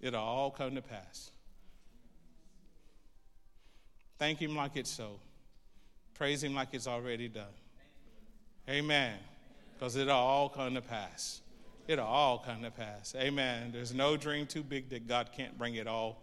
it'll 0.00 0.20
all 0.20 0.50
come 0.50 0.74
to 0.74 0.82
pass. 0.82 1.30
Thank 4.18 4.40
Him 4.40 4.54
like 4.54 4.76
it's 4.76 4.90
so. 4.90 5.18
Praise 6.14 6.42
Him 6.42 6.54
like 6.54 6.68
it's 6.72 6.86
already 6.86 7.28
done. 7.28 7.44
Amen. 8.68 9.14
Because 9.74 9.96
it'll 9.96 10.12
all 10.14 10.48
come 10.48 10.74
to 10.74 10.82
pass. 10.82 11.40
It'll 11.88 12.06
all 12.06 12.38
come 12.38 12.62
to 12.62 12.70
pass. 12.70 13.14
Amen. 13.16 13.70
There's 13.72 13.94
no 13.94 14.16
dream 14.16 14.46
too 14.46 14.62
big 14.62 14.90
that 14.90 15.08
God 15.08 15.30
can't 15.34 15.56
bring 15.58 15.74
it 15.74 15.86
all 15.86 16.22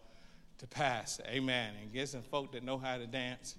to 0.60 0.68
pass. 0.68 1.20
Amen. 1.28 1.74
And 1.82 1.92
get 1.92 2.08
some 2.10 2.22
folk 2.22 2.52
that 2.54 2.64
know 2.64 2.78
how 2.78 2.98
to 2.98 3.08
dance. 3.08 3.56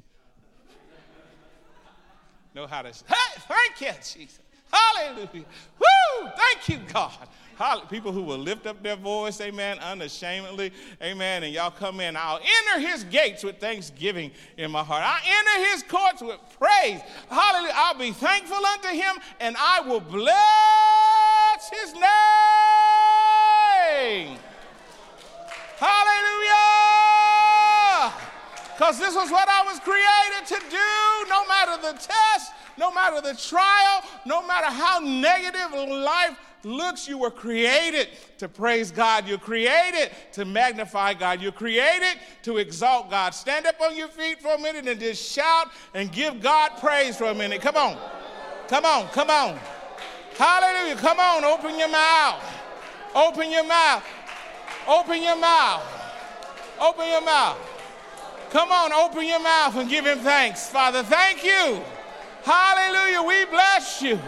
know 2.54 2.66
how 2.66 2.82
to. 2.82 2.88
Hey, 2.88 3.40
thank 3.48 3.80
you, 3.80 3.92
Jesus. 4.02 4.40
Hallelujah. 4.70 5.44
Thank 6.36 6.68
you, 6.68 6.78
God. 6.92 7.12
People 7.90 8.12
who 8.12 8.22
will 8.22 8.38
lift 8.38 8.68
up 8.68 8.82
their 8.84 8.94
voice, 8.94 9.40
amen, 9.40 9.80
unashamedly, 9.80 10.72
amen. 11.02 11.42
And 11.42 11.52
y'all 11.52 11.72
come 11.72 11.98
in. 11.98 12.16
I'll 12.16 12.38
enter 12.38 12.78
his 12.86 13.02
gates 13.04 13.42
with 13.42 13.58
thanksgiving 13.58 14.30
in 14.56 14.70
my 14.70 14.84
heart. 14.84 15.02
I'll 15.04 15.20
enter 15.26 15.58
his 15.72 15.82
courts 15.82 16.22
with 16.22 16.38
praise. 16.56 17.00
Hallelujah. 17.28 17.72
I'll 17.74 17.98
be 17.98 18.12
thankful 18.12 18.64
unto 18.64 18.88
him 18.88 19.16
and 19.40 19.56
I 19.58 19.80
will 19.80 19.98
bless 19.98 21.68
his 21.68 21.94
name. 21.94 22.02
Hallelujah. 25.78 26.58
Because 28.76 28.98
this 29.00 29.16
was 29.16 29.30
what 29.32 29.48
I 29.48 29.64
was 29.64 29.80
created 29.80 30.46
to 30.46 30.60
do, 30.70 31.26
no 31.28 31.44
matter 31.48 31.76
the 31.82 31.94
test, 31.98 32.52
no 32.78 32.92
matter 32.92 33.20
the 33.20 33.34
trial, 33.34 34.02
no 34.24 34.46
matter 34.46 34.66
how 34.66 34.98
negative 35.00 35.72
life 35.88 36.36
looks, 36.64 37.08
you 37.08 37.18
were 37.18 37.30
created 37.30 38.08
to 38.38 38.48
praise 38.48 38.90
God. 38.90 39.26
You're 39.28 39.38
created 39.38 40.10
to 40.32 40.44
magnify 40.44 41.14
God. 41.14 41.40
You're 41.40 41.52
created 41.52 42.18
to 42.42 42.58
exalt 42.58 43.10
God. 43.10 43.34
Stand 43.34 43.66
up 43.66 43.80
on 43.80 43.96
your 43.96 44.08
feet 44.08 44.40
for 44.40 44.54
a 44.54 44.58
minute 44.58 44.86
and 44.86 44.98
just 45.00 45.32
shout 45.32 45.68
and 45.94 46.10
give 46.10 46.40
God 46.40 46.72
praise 46.80 47.16
for 47.16 47.26
a 47.26 47.34
minute. 47.34 47.60
Come 47.60 47.76
on. 47.76 47.96
Come 48.68 48.84
on. 48.84 49.08
Come 49.08 49.30
on. 49.30 49.58
Hallelujah. 50.36 50.96
Come 50.96 51.18
on. 51.20 51.44
Open 51.44 51.78
your 51.78 51.88
mouth. 51.88 52.42
Open 53.14 53.50
your 53.50 53.66
mouth. 53.66 54.04
Open 54.86 55.22
your 55.22 55.36
mouth. 55.36 55.82
Open 56.80 57.08
your 57.08 57.22
mouth. 57.22 57.58
Come 58.50 58.72
on, 58.72 58.92
open 58.92 59.26
your 59.26 59.40
mouth 59.42 59.76
and 59.76 59.90
give 59.90 60.06
him 60.06 60.18
thanks. 60.20 60.70
Father, 60.70 61.02
thank 61.02 61.44
you. 61.44 61.82
Hallelujah. 62.48 63.22
We 63.22 63.44
bless 63.44 64.00
you. 64.00 64.18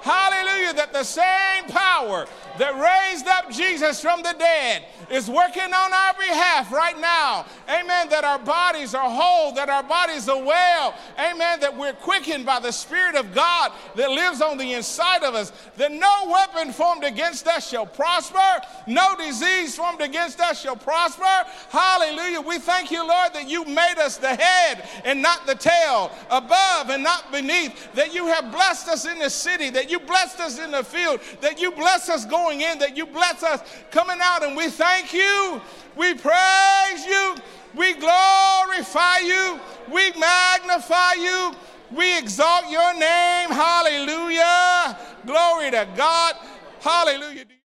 Hallelujah. 0.00 0.72
That 0.72 0.94
the 0.94 1.04
same 1.04 1.64
power 1.68 2.26
that 2.58 2.74
raised 2.74 3.26
up 3.26 3.50
Jesus 3.50 4.00
from 4.00 4.22
the 4.22 4.34
dead 4.38 4.84
is 5.10 5.28
working 5.28 5.62
on 5.62 5.92
our 5.92 6.14
behalf 6.14 6.72
right 6.72 6.98
now. 7.00 7.46
Amen. 7.68 8.08
That 8.08 8.24
our 8.24 8.38
bodies 8.38 8.94
are 8.94 9.08
whole, 9.08 9.52
that 9.54 9.68
our 9.68 9.82
bodies 9.82 10.28
are 10.28 10.42
well. 10.42 10.94
Amen. 11.18 11.60
That 11.60 11.76
we're 11.76 11.92
quickened 11.94 12.44
by 12.44 12.60
the 12.60 12.72
Spirit 12.72 13.14
of 13.14 13.34
God 13.34 13.72
that 13.96 14.10
lives 14.10 14.40
on 14.40 14.58
the 14.58 14.74
inside 14.74 15.22
of 15.22 15.34
us. 15.34 15.52
That 15.76 15.92
no 15.92 16.28
weapon 16.28 16.72
formed 16.72 17.04
against 17.04 17.46
us 17.46 17.68
shall 17.68 17.86
prosper, 17.86 18.38
no 18.86 19.14
disease 19.16 19.76
formed 19.76 20.00
against 20.00 20.40
us 20.40 20.60
shall 20.60 20.76
prosper. 20.76 21.24
Hallelujah. 21.70 22.40
We 22.40 22.58
thank 22.58 22.90
you, 22.90 23.06
Lord, 23.06 23.32
that 23.34 23.48
you 23.48 23.64
made 23.64 23.98
us 23.98 24.16
the 24.16 24.34
head 24.34 24.88
and 25.04 25.22
not 25.22 25.46
the 25.46 25.54
tail, 25.54 26.10
above 26.30 26.90
and 26.90 27.02
not 27.02 27.30
beneath. 27.30 27.92
That 27.94 28.14
you 28.14 28.26
have 28.26 28.50
blessed 28.52 28.88
us 28.88 29.06
in 29.06 29.18
the 29.18 29.30
city, 29.30 29.70
that 29.70 29.90
you 29.90 30.00
blessed 30.00 30.40
us 30.40 30.58
in 30.58 30.70
the 30.70 30.84
field, 30.84 31.20
that 31.40 31.60
you 31.60 31.70
bless 31.72 32.08
us 32.08 32.24
going 32.24 32.47
going 32.48 32.60
in, 32.62 32.78
that 32.78 32.96
you 32.96 33.06
bless 33.06 33.42
us 33.42 33.60
coming 33.90 34.18
out. 34.20 34.42
And 34.42 34.56
we 34.56 34.68
thank 34.68 35.12
you. 35.12 35.60
We 35.96 36.14
praise 36.14 37.04
you. 37.06 37.36
We 37.74 37.94
glorify 37.94 39.18
you. 39.18 39.60
We 39.92 40.12
magnify 40.12 41.14
you. 41.14 41.52
We 41.94 42.18
exalt 42.18 42.70
your 42.70 42.94
name. 42.94 43.50
Hallelujah. 43.50 44.98
Glory 45.26 45.70
to 45.70 45.86
God. 45.96 46.34
Hallelujah. 46.80 47.57